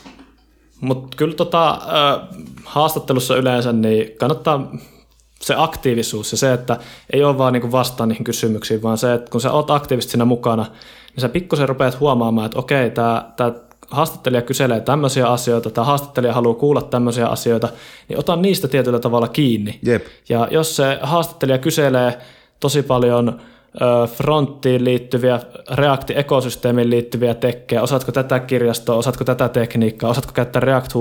Mutta 0.81 1.17
kyllä 1.17 1.35
tota, 1.35 1.69
äh, 1.69 2.27
haastattelussa 2.65 3.35
yleensä 3.35 3.73
niin 3.73 4.17
kannattaa 4.17 4.71
se 5.41 5.55
aktiivisuus 5.57 6.31
ja 6.31 6.37
se, 6.37 6.53
että 6.53 6.77
ei 7.13 7.23
ole 7.23 7.37
vaan 7.37 7.53
niinku 7.53 7.71
vastaan 7.71 8.09
niihin 8.09 8.23
kysymyksiin, 8.23 8.83
vaan 8.83 8.97
se, 8.97 9.13
että 9.13 9.31
kun 9.31 9.41
sä 9.41 9.51
oot 9.51 9.71
aktiivisesti 9.71 10.11
siinä 10.11 10.25
mukana, 10.25 10.63
niin 11.13 11.21
sä 11.21 11.29
pikkusen 11.29 11.69
rupeat 11.69 11.99
huomaamaan, 11.99 12.45
että 12.45 12.59
okei, 12.59 12.91
tämä 12.91 13.31
tää 13.37 13.51
haastattelija 13.91 14.41
kyselee 14.41 14.79
tämmöisiä 14.79 15.27
asioita, 15.27 15.69
tämä 15.69 15.85
haastattelija 15.85 16.33
haluaa 16.33 16.55
kuulla 16.55 16.81
tämmöisiä 16.81 17.27
asioita, 17.27 17.69
niin 18.09 18.19
ota 18.19 18.35
niistä 18.35 18.67
tietyllä 18.67 18.99
tavalla 18.99 19.27
kiinni. 19.27 19.79
Jep. 19.85 20.05
Ja 20.29 20.47
jos 20.51 20.75
se 20.75 20.99
haastattelija 21.01 21.57
kyselee 21.57 22.17
tosi 22.59 22.83
paljon 22.83 23.41
fronttiin 24.15 24.83
liittyviä, 24.83 25.39
React-ekosysteemiin 25.71 26.89
liittyviä 26.89 27.33
tekkejä, 27.33 27.81
osaatko 27.81 28.11
tätä 28.11 28.39
kirjastoa, 28.39 28.95
osaatko 28.95 29.23
tätä 29.23 29.49
tekniikkaa, 29.49 30.09
osaatko 30.09 30.31
käyttää 30.33 30.59
react 30.59 30.93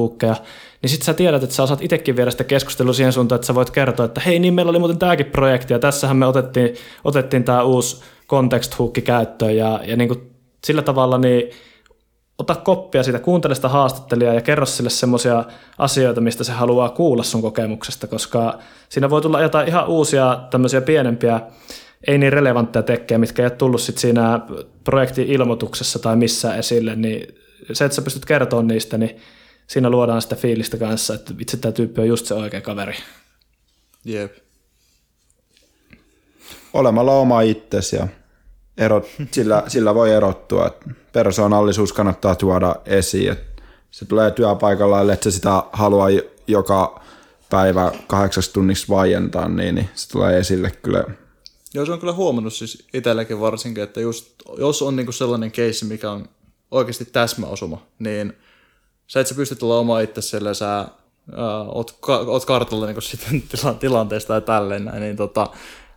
niin 0.83 0.91
sitten 0.91 1.07
sä 1.07 1.15
tiedät, 1.15 1.43
että 1.43 1.55
sä 1.55 1.63
osaat 1.63 1.83
itsekin 1.83 2.17
viedä 2.17 2.31
sitä 2.31 2.45
keskustelua 2.45 2.93
siihen 2.93 3.13
suuntaan, 3.13 3.37
että 3.37 3.47
sä 3.47 3.55
voit 3.55 3.71
kertoa, 3.71 4.07
että 4.07 4.21
hei, 4.21 4.39
niin 4.39 4.55
meillä 4.55 4.71
oli 4.71 4.79
muuten 4.79 4.99
tämäkin 4.99 5.27
projekti, 5.27 5.73
ja 5.73 5.79
tässähän 5.79 6.17
me 6.17 6.27
otettiin, 6.27 6.75
otettiin 7.05 7.45
tämä 7.45 7.63
uusi 7.63 8.03
context 8.29 8.79
hookki 8.79 9.03
käyttöön, 9.03 9.57
ja, 9.57 9.81
ja 9.85 9.97
niin 9.97 10.09
kuin 10.09 10.31
sillä 10.65 10.83
tavalla 10.83 11.19
niin 11.19 11.51
ota 12.41 12.55
koppia 12.55 13.03
siitä, 13.03 13.19
kuuntele 13.19 13.55
sitä 13.55 13.69
haastattelijaa 13.69 14.35
ja 14.35 14.41
kerro 14.41 14.67
sille 14.67 14.91
semmoisia 14.91 15.45
asioita, 15.79 16.21
mistä 16.21 16.45
se 16.45 16.53
haluaa 16.53 16.89
kuulla 16.89 17.23
sun 17.23 17.43
kokemuksesta, 17.43 18.07
koska 18.07 18.59
siinä 18.89 19.11
voi 19.11 19.23
tulla 19.23 19.43
jotain 19.43 19.69
ihan 19.69 19.89
uusia 19.89 20.41
tämmöisiä 20.51 20.81
pienempiä, 20.81 21.41
ei 22.07 22.19
niin 22.19 22.33
relevantteja 22.33 22.83
tekkejä, 22.83 23.19
mitkä 23.19 23.43
ei 23.43 23.47
ole 23.47 23.51
tullut 23.51 23.81
sit 23.81 23.99
siinä 23.99 24.41
projektin 24.85 25.27
ilmoituksessa 25.27 25.99
tai 25.99 26.17
missään 26.17 26.59
esille, 26.59 26.97
niin 26.97 27.35
se, 27.73 27.85
että 27.85 27.97
sä 27.97 28.03
pystyt 28.03 28.25
kertomaan 28.25 28.67
niistä, 28.67 28.99
niin 28.99 29.21
siinä 29.67 29.91
luodaan 29.91 30.23
sitä 30.23 30.37
fiilistä 30.37 30.77
kanssa, 30.77 31.15
että 31.15 31.35
itse 31.39 31.57
tämä 31.57 31.73
tyyppi 31.73 32.01
on 32.01 32.09
just 32.09 32.27
se 32.27 32.35
oikea 32.35 32.61
kaveri. 32.61 32.95
Jep. 34.05 34.37
Olemalla 36.73 37.13
oma 37.13 37.41
itsesi 37.41 37.97
ja 37.97 38.09
erot, 38.81 39.07
sillä, 39.31 39.63
sillä 39.69 39.95
voi 39.95 40.13
erottua. 40.13 40.71
Persoonallisuus 41.13 41.93
kannattaa 41.93 42.35
tuoda 42.35 42.77
esiin. 42.87 43.33
että 43.33 43.63
se 43.91 44.05
tulee 44.05 44.31
työpaikalla, 44.31 45.01
ellei 45.01 45.17
se 45.21 45.31
sitä 45.31 45.63
halua 45.73 46.07
joka 46.47 47.03
päivä 47.51 47.93
kahdeksaksi 48.07 48.53
tunniksi 48.53 48.89
vaientaa, 48.89 49.49
niin, 49.49 49.75
niin 49.75 49.89
se 49.95 50.09
tulee 50.09 50.39
esille 50.39 50.71
kyllä. 50.71 51.05
Joo, 51.75 51.87
se 51.87 51.93
on 51.93 52.01
kyllä 52.01 52.13
huomannut 52.13 52.53
siis 52.53 52.87
itselläkin 52.95 53.41
varsinkin, 53.41 53.83
että 53.83 54.01
just, 54.01 54.33
jos 54.59 54.83
on 54.83 54.97
niinku 54.97 55.13
sellainen 55.13 55.51
keissi, 55.51 55.85
mikä 55.85 56.11
on 56.11 56.29
oikeasti 56.71 57.05
täsmäosuma, 57.05 57.83
niin 57.99 58.33
sä 59.07 59.21
et 59.21 59.27
sä 59.27 59.35
pysty 59.35 59.55
tulla 59.55 59.79
oma 59.79 60.01
itse 60.01 60.23
sille, 60.23 60.55
sä 60.55 60.79
ää, 60.79 61.63
oot, 61.63 61.97
ka- 62.01 62.19
oot 62.19 62.45
kartalla 62.45 62.87
niinku 62.87 63.01
tila- 63.49 63.75
tilanteesta 63.75 64.35
ja 64.35 64.41
tälleen 64.41 64.85
näin, 64.85 65.01
niin 65.01 65.17
tota, 65.17 65.47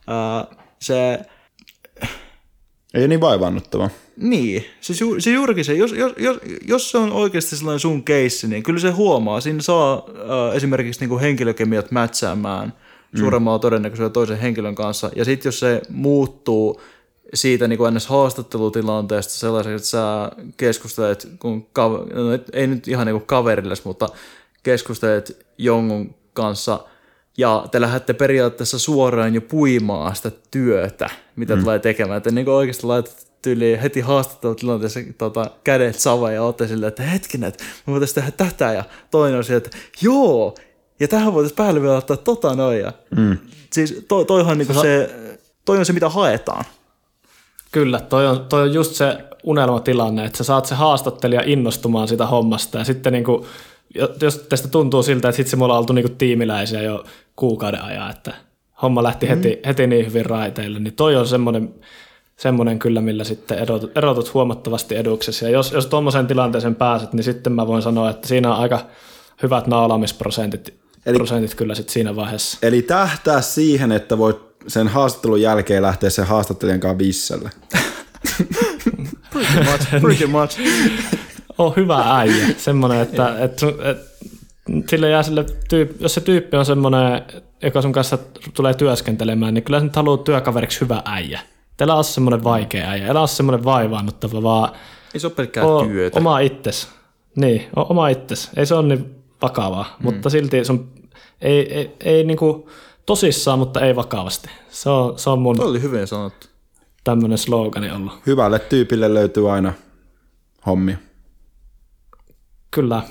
ää, 0.07 0.45
se, 0.79 1.19
Ei 2.93 3.07
niin 3.07 3.21
vaivannuttava. 3.21 3.89
niin, 4.17 4.65
siis 4.81 5.01
ju, 5.01 5.15
se 5.19 5.31
juurikin 5.31 5.65
se, 5.65 5.73
jos, 5.73 5.91
jos, 5.91 6.13
jos, 6.17 6.37
jos 6.67 6.91
se 6.91 6.97
on 6.97 7.11
oikeasti 7.11 7.55
sellainen 7.55 7.79
sun 7.79 8.03
keissi, 8.03 8.47
niin 8.47 8.63
kyllä 8.63 8.79
se 8.79 8.91
huomaa, 8.91 9.41
siinä 9.41 9.61
saa 9.61 10.05
ää, 10.29 10.53
esimerkiksi 10.53 10.99
niinku 10.99 11.19
henkilökemiat 11.19 11.91
mätsäämään 11.91 12.73
suuremmalla 13.19 13.59
todennäköisyydellä 13.59 14.13
toisen 14.13 14.39
henkilön 14.39 14.75
kanssa, 14.75 15.11
ja 15.15 15.25
sitten 15.25 15.47
jos 15.47 15.59
se 15.59 15.81
muuttuu 15.89 16.81
siitä 17.33 17.67
niin 17.67 17.77
kuin 17.77 17.97
haastattelutilanteesta 18.07 19.33
sellaiseksi, 19.33 19.75
että 19.75 19.87
sä 19.87 20.31
keskustelet, 20.57 21.27
kun 21.39 21.61
kav- 21.79 22.13
no, 22.13 22.39
ei 22.53 22.67
nyt 22.67 22.87
ihan 22.87 23.07
niin 23.07 23.15
kuin 23.15 23.25
kaverilles, 23.25 23.85
mutta 23.85 24.09
keskustelet 24.63 25.45
jonkun 25.57 26.15
kanssa 26.33 26.79
ja 27.37 27.65
te 27.71 27.81
lähdette 27.81 28.13
periaatteessa 28.13 28.79
suoraan 28.79 29.35
jo 29.35 29.41
puimaan 29.41 30.15
sitä 30.15 30.31
työtä, 30.51 31.09
mitä 31.35 31.55
mm. 31.55 31.61
tulee 31.61 31.79
tekemään. 31.79 32.17
Että 32.17 32.31
niin 32.31 32.49
oikeasti 32.49 32.87
laitat 32.87 33.27
tyyliin 33.41 33.79
heti 33.79 34.01
haastattelutilanteessa 34.01 34.99
tota, 35.17 35.51
kädet 35.63 35.99
saveen 35.99 36.35
ja 36.35 36.43
olette 36.43 36.67
silleen, 36.67 36.87
että 36.87 37.03
hetkinen, 37.03 37.47
että 37.47 37.63
me 37.87 37.91
voitaisiin 37.91 38.15
tehdä 38.15 38.31
tätä 38.31 38.73
ja 38.73 38.83
toinen 39.11 39.37
on 39.37 39.43
sieltä, 39.43 39.67
että 39.67 39.77
joo, 40.01 40.55
ja 40.99 41.07
tähän 41.07 41.33
voitaisiin 41.33 41.57
päälle 41.57 41.81
vielä 41.81 41.97
ottaa 41.97 42.17
tota 42.17 42.55
noin. 42.55 42.79
Ja, 42.79 42.93
mm. 43.17 43.37
Siis 43.73 44.05
toi, 44.07 44.25
toihan 44.25 44.57
niin 44.57 44.81
se, 44.81 45.15
toi 45.65 45.77
on 45.77 45.85
se, 45.85 45.93
mitä 45.93 46.09
haetaan. 46.09 46.65
Kyllä, 47.71 47.99
toi 47.99 48.27
on, 48.27 48.45
toi 48.45 48.61
on 48.61 48.73
just 48.73 48.95
se 48.95 49.17
unelmatilanne, 49.43 50.25
että 50.25 50.37
sä 50.37 50.43
saat 50.43 50.65
se 50.65 50.75
haastattelija 50.75 51.41
innostumaan 51.45 52.07
sitä 52.07 52.25
hommasta 52.25 52.77
ja 52.77 52.83
sitten 52.83 53.13
niin 53.13 53.23
kuin, 53.23 53.45
jos 54.21 54.37
teistä 54.37 54.67
tuntuu 54.67 55.03
siltä, 55.03 55.29
että 55.29 55.37
sitten 55.37 55.59
me 55.59 55.65
ollaan 55.65 55.79
oltu 55.79 55.93
niin 55.93 56.17
tiimiläisiä 56.17 56.81
jo 56.81 57.03
kuukauden 57.35 57.81
ajan, 57.81 58.09
että 58.09 58.33
homma 58.81 59.03
lähti 59.03 59.29
heti, 59.29 59.59
heti 59.65 59.87
niin 59.87 60.05
hyvin 60.05 60.25
raiteille, 60.25 60.79
niin 60.79 60.93
toi 60.93 61.15
on 61.15 61.27
semmoinen, 61.27 61.73
semmoinen 62.37 62.79
kyllä, 62.79 63.01
millä 63.01 63.23
sitten 63.23 63.59
erotut, 63.59 63.97
erotut 63.97 64.33
huomattavasti 64.33 64.95
eduksessa. 64.95 65.45
Ja 65.45 65.51
jos, 65.51 65.71
jos 65.71 65.85
tuommoiseen 65.85 66.27
tilanteeseen 66.27 66.75
pääset, 66.75 67.13
niin 67.13 67.23
sitten 67.23 67.53
mä 67.53 67.67
voin 67.67 67.81
sanoa, 67.81 68.09
että 68.09 68.27
siinä 68.27 68.55
on 68.55 68.61
aika 68.61 68.85
hyvät 69.43 69.67
naulaamisprosentit 69.67 70.73
Eli, 71.05 71.17
prosentit 71.17 71.55
kyllä 71.55 71.75
sitten 71.75 71.93
siinä 71.93 72.15
vaiheessa. 72.15 72.57
Eli 72.61 72.81
tähtää 72.81 73.41
siihen, 73.41 73.91
että 73.91 74.17
voit 74.17 74.37
sen 74.67 74.87
haastattelun 74.87 75.41
jälkeen 75.41 75.81
lähteä 75.81 76.09
sen 76.09 76.25
haastattelijan 76.25 76.79
kanssa 76.79 76.97
visselle. 76.97 77.49
Pretty 79.33 79.63
much, 79.63 80.01
pretty 80.01 80.27
much. 80.27 80.59
on 81.57 81.73
hyvä 81.75 82.17
äijä. 82.17 82.47
Semmoinen, 82.57 83.01
että, 83.01 83.39
että, 83.43 83.65
että 83.83 84.05
sille 84.89 85.09
jää 85.09 85.23
sille 85.23 85.45
tyyppi, 85.69 85.95
jos 86.03 86.13
se 86.13 86.21
tyyppi 86.21 86.57
on 86.57 86.65
semmoinen, 86.65 87.21
joka 87.63 87.81
sun 87.81 87.91
kanssa 87.91 88.17
tulee 88.53 88.73
työskentelemään, 88.73 89.53
niin 89.53 89.63
kyllä 89.63 89.79
sä 89.79 89.85
nyt 89.85 89.95
haluat 89.95 90.23
työkaveriksi 90.23 90.81
hyvä 90.81 91.01
äijä. 91.05 91.39
Älä 91.81 91.95
ole 91.95 92.03
semmoinen 92.03 92.43
vaikea 92.43 92.89
äijä, 92.89 93.07
älä 93.09 93.19
ole 93.19 93.27
semmoinen 93.27 93.63
vaivaannuttava, 93.65 94.43
vaan 94.43 94.71
Ei 95.13 95.19
se 95.19 95.27
ole 95.27 95.33
pelkkää 95.35 95.63
oo 95.65 95.85
työtä. 95.85 96.19
oma 96.19 96.39
itses. 96.39 96.87
Niin, 97.35 97.65
o- 97.77 97.85
oma 97.89 98.07
itses. 98.09 98.49
Ei 98.55 98.65
se 98.65 98.75
ole 98.75 98.87
niin 98.87 99.15
vakavaa, 99.41 99.95
mm. 99.99 100.03
mutta 100.03 100.29
silti 100.29 100.65
sun 100.65 100.91
ei, 101.41 101.73
ei, 101.73 101.95
ei 102.03 102.23
niinku 102.23 102.69
tosissaan, 103.05 103.59
mutta 103.59 103.81
ei 103.81 103.95
vakavasti. 103.95 104.49
Se 104.69 104.89
on, 104.89 105.19
se 105.19 105.29
on 105.29 105.39
mun 105.39 105.55
Tuo 105.55 105.65
oli 105.65 105.81
hyvin 105.81 106.07
sanottu. 106.07 106.47
tämmöinen 107.03 107.37
slogani 107.37 107.91
ollut. 107.91 108.13
Hyvälle 108.27 108.59
tyypille 108.59 109.13
löytyy 109.13 109.51
aina 109.53 109.73
hommia. 110.65 110.97
Kyllä, 112.73 113.01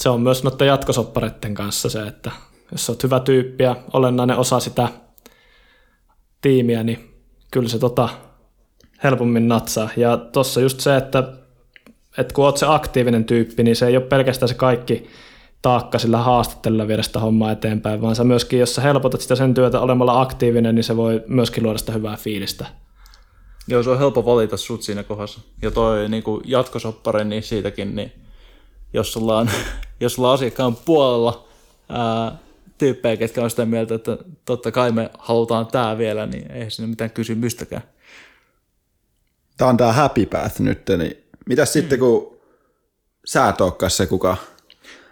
se 0.00 0.08
on 0.08 0.20
myös 0.20 0.44
noiden 0.44 0.66
jatkosoppareiden 0.66 1.54
kanssa 1.54 1.90
se, 1.90 2.02
että 2.02 2.30
jos 2.72 2.90
olet 2.90 3.02
hyvä 3.02 3.20
tyyppi 3.20 3.64
ja 3.64 3.76
olennainen 3.92 4.36
osa 4.36 4.60
sitä 4.60 4.88
tiimiä, 6.40 6.82
niin 6.82 7.14
kyllä 7.50 7.68
se 7.68 7.78
tota 7.78 8.08
helpommin 9.04 9.48
natsaa. 9.48 9.88
Ja 9.96 10.16
tuossa 10.16 10.60
just 10.60 10.80
se, 10.80 10.96
että, 10.96 11.32
että 12.18 12.34
kun 12.34 12.44
olet 12.44 12.56
se 12.56 12.66
aktiivinen 12.68 13.24
tyyppi, 13.24 13.62
niin 13.62 13.76
se 13.76 13.86
ei 13.86 13.96
ole 13.96 14.04
pelkästään 14.04 14.48
se 14.48 14.54
kaikki 14.54 15.10
taakka 15.62 15.98
sillä 15.98 16.18
haastattelulla 16.18 16.88
viedä 16.88 17.02
sitä 17.02 17.20
hommaa 17.20 17.52
eteenpäin, 17.52 18.02
vaan 18.02 18.16
sä 18.16 18.24
myöskin, 18.24 18.58
jos 18.58 18.74
sä 18.74 18.82
helpotat 18.82 19.20
sitä 19.20 19.36
sen 19.36 19.54
työtä 19.54 19.80
olemalla 19.80 20.20
aktiivinen, 20.20 20.74
niin 20.74 20.84
se 20.84 20.96
voi 20.96 21.24
myöskin 21.26 21.62
luoda 21.64 21.78
sitä 21.78 21.92
hyvää 21.92 22.16
fiilistä. 22.16 22.66
Joo, 23.68 23.82
se 23.82 23.90
on 23.90 23.98
helppo 23.98 24.24
valita 24.24 24.56
sut 24.56 24.82
siinä 24.82 25.02
kohdassa. 25.02 25.40
Ja 25.62 25.70
toi 25.70 26.08
niin 26.08 26.24
jatkosoppari, 26.44 27.24
niin 27.24 27.42
siitäkin, 27.42 27.96
niin 27.96 28.12
jos 28.92 29.12
sulla 29.12 29.38
on, 29.38 29.50
jos 30.00 30.14
sulla 30.14 30.28
on 30.28 30.34
asiakkaan 30.34 30.76
puolella 30.76 31.48
ää, 31.88 32.38
tyyppejä, 32.78 33.16
ketkä 33.16 33.42
on 33.42 33.50
sitä 33.50 33.64
mieltä, 33.64 33.94
että 33.94 34.18
totta 34.44 34.72
kai 34.72 34.92
me 34.92 35.10
halutaan 35.18 35.66
tää 35.66 35.98
vielä, 35.98 36.26
niin 36.26 36.50
ei 36.50 36.70
siinä 36.70 36.88
mitään 36.88 37.10
kysymystäkään. 37.10 37.82
Tää 39.56 39.68
on 39.68 39.76
tää 39.76 39.92
happy 39.92 40.26
path 40.26 40.60
nyt, 40.60 40.82
niin 40.98 41.24
mitäs 41.46 41.72
sitten 41.72 41.98
kun 41.98 42.38
sä 43.24 43.48
et 43.48 43.60
olekaan 43.60 43.90
se, 43.90 44.06
kuka, 44.06 44.36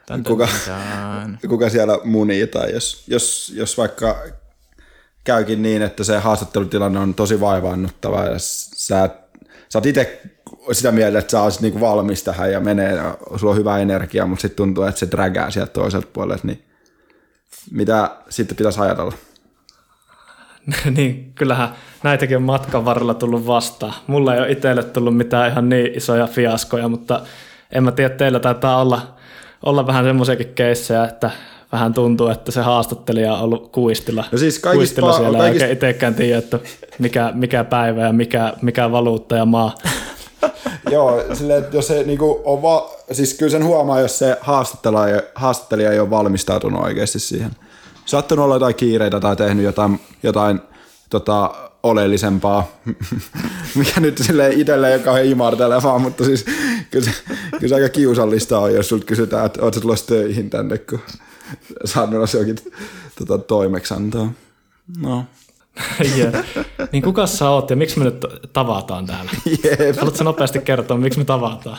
Tän, 0.07 0.25
Kuka- 0.25 0.49
kuka 1.49 1.71
siellä 1.71 1.99
munii, 2.05 2.47
tai 2.47 2.73
jos, 2.73 3.05
jos, 3.09 3.53
jos 3.55 3.79
vaikka 3.79 4.25
käykin 5.25 5.63
niin, 5.63 5.83
että 5.83 6.05
se 6.05 6.19
haastattelutilanne 6.19 6.99
on 7.01 7.15
tosi 7.15 7.41
vaivaannuttava, 7.41 8.25
ja 8.25 8.39
sä, 8.39 9.11
sä 9.69 9.79
oot 9.79 9.87
itse 9.87 10.23
sitä 10.73 10.93
mieltä, 10.93 11.19
että 11.19 11.31
sä 11.31 11.43
olisit 11.43 11.61
niinku 11.61 11.81
valmis 11.81 12.23
tähän 12.23 12.53
ja 12.53 12.61
menee, 12.61 12.95
ja 12.95 13.19
sulla 13.37 13.51
on 13.53 13.59
hyvä 13.59 13.79
energia, 13.79 14.27
mutta 14.27 14.43
sitten 14.43 14.57
tuntuu, 14.57 14.85
että 14.85 14.99
se 14.99 15.11
drägää 15.11 15.51
sieltä 15.51 15.73
toiselta 15.73 16.09
puolelta, 16.13 16.47
niin 16.47 16.65
mitä 17.71 18.11
sitten 18.29 18.57
pitäisi 18.57 18.81
ajatella? 18.81 19.13
niin 20.97 21.33
kyllähän 21.35 21.69
näitäkin 22.03 22.37
on 22.37 22.43
matkan 22.43 22.85
varrella 22.85 23.15
tullut 23.15 23.47
vastaan. 23.47 23.95
Mulla 24.07 24.35
ei 24.35 24.41
ole 24.41 24.53
itselle 24.53 24.83
tullut 24.83 25.17
mitään 25.17 25.51
ihan 25.51 25.69
niin 25.69 25.95
isoja 25.95 26.27
fiaskoja, 26.27 26.89
mutta 26.89 27.21
en 27.73 27.85
mä 27.85 27.93
tiedä, 27.93 28.15
teillä 28.15 28.41
taitaa 28.41 28.81
olla, 28.81 29.15
olla 29.63 29.87
vähän 29.87 30.05
semmoisiakin 30.05 30.53
keissejä, 30.55 31.05
että 31.05 31.31
vähän 31.73 31.95
tuntuu, 31.95 32.29
että 32.29 32.53
se 32.53 32.61
haastattelija 32.61 33.35
on 33.35 33.41
ollut 33.41 33.73
kuistilla, 33.73 34.25
No 34.33 34.39
siis 34.39 34.59
kaikista 34.59 35.01
kuistilla 35.01 35.13
pa- 35.13 35.17
siellä, 35.17 35.39
kaikista- 35.39 35.65
eikä 35.65 35.73
itsekään 35.73 36.15
tiedä, 36.15 36.39
että 36.39 36.59
mikä, 36.99 37.33
mikä 37.35 37.65
päivä 37.65 38.03
ja 38.03 38.13
mikä, 38.13 38.53
mikä 38.63 38.93
valuutta 38.93 39.37
ja 39.37 39.45
maa. 39.45 39.75
Joo, 40.93 41.23
silleen, 41.35 41.65
että 41.65 41.77
jos 41.77 41.87
se 41.87 42.03
niinku 42.03 42.43
on 42.45 42.63
va- 42.63 42.91
siis 43.13 43.35
kyllä 43.35 43.51
sen 43.51 43.65
huomaa, 43.65 44.01
jos 44.01 44.19
se 44.19 44.37
haastattelija, 44.41 45.23
haastattelija 45.35 45.93
ei 45.93 46.01
ole 46.01 46.11
valmistautunut 46.11 46.85
oikeasti 46.85 47.19
siihen. 47.19 47.51
Sattunut 48.05 48.45
olla 48.45 48.55
jotain 48.55 48.75
kiireitä 48.75 49.21
tai 49.21 49.37
tehnyt 49.37 49.65
jotain, 49.65 50.01
jotain 50.23 50.61
tota, 51.11 51.55
oleellisempaa, 51.83 52.69
mikä 53.75 54.01
nyt 54.01 54.19
sille 54.19 54.51
itselle 54.51 54.89
ei 54.89 54.95
ole 54.95 55.03
kauhean 55.03 55.27
imartelevaa, 55.27 55.99
mutta 55.99 56.25
siis 56.25 56.45
kyllä 56.91 57.05
se, 57.05 57.13
kyllä 57.51 57.69
se 57.69 57.75
aika 57.75 57.89
kiusallista 57.89 58.59
on, 58.59 58.75
jos 58.75 58.89
sulta 58.89 59.05
kysytään, 59.05 59.47
että 59.47 59.63
oot 59.63 59.75
sä 59.75 59.81
tulossa 59.81 60.07
töihin 60.07 60.51
tänne, 60.51 60.79
kun 60.79 61.01
oot 61.97 62.11
menossa 62.11 62.39
jokin 62.39 62.57
tota, 63.19 63.39
toimeksiantoa. 63.39 64.29
No, 64.99 65.25
Yeah. 66.17 66.45
niin 66.93 67.03
kuka 67.03 67.27
sä 67.27 67.51
oot 67.51 67.71
ja 67.71 67.77
miksi 67.77 67.99
me 67.99 68.05
nyt 68.05 68.25
tavataan 68.53 69.07
täällä? 69.07 69.31
jep. 69.65 69.97
Haluatko 69.97 70.25
nopeasti 70.25 70.59
kertoa, 70.59 70.97
miksi 70.97 71.19
me 71.19 71.25
tavataan? 71.25 71.79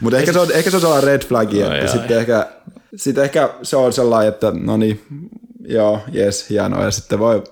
Mutta 0.00 0.18
ehkä, 0.18 0.32
se 0.32 0.38
on, 0.38 0.52
ehkä 0.52 0.70
se 0.70 0.76
on 0.76 0.80
sellainen 0.80 1.04
red 1.04 1.24
flag, 1.24 1.54
että 1.54 1.76
joo, 1.76 1.88
sitten 1.88 2.18
ehkä, 2.18 2.46
sit 2.96 3.18
ehkä 3.18 3.50
se 3.62 3.76
on 3.76 3.92
sellainen, 3.92 4.28
että 4.28 4.52
no 4.54 4.76
niin, 4.76 5.00
joo, 5.68 6.00
jes, 6.12 6.50
hienoa, 6.50 6.84
ja 6.84 6.90
sitten 6.90 7.18
voi 7.18 7.42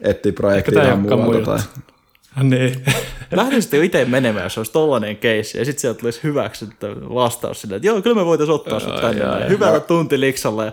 etsiä 0.00 0.32
projektia 0.32 0.84
ihan 0.84 0.98
muualta. 0.98 1.44
Tai... 1.44 2.44
niin. 2.44 2.84
Lähdin 3.32 3.62
sitten 3.62 3.78
jo 3.78 3.84
itse 3.84 4.04
menemään, 4.04 4.44
jos 4.44 4.58
olisi 4.58 4.72
tollainen 4.72 5.16
keissi, 5.16 5.58
ja 5.58 5.64
sitten 5.64 5.80
sieltä 5.80 6.00
tulisi 6.00 6.20
hyväksyttä 6.22 6.86
vastaus 7.14 7.60
silleen, 7.60 7.76
että 7.76 7.86
joo, 7.86 8.02
kyllä 8.02 8.16
me 8.16 8.24
voitaisiin 8.24 8.54
ottaa 8.54 8.80
sut 8.80 9.00
tänne. 9.00 9.22
joo. 9.22 9.48
Hyvällä 9.48 9.80
tuntiliksalla. 9.80 10.64
Ja 10.64 10.72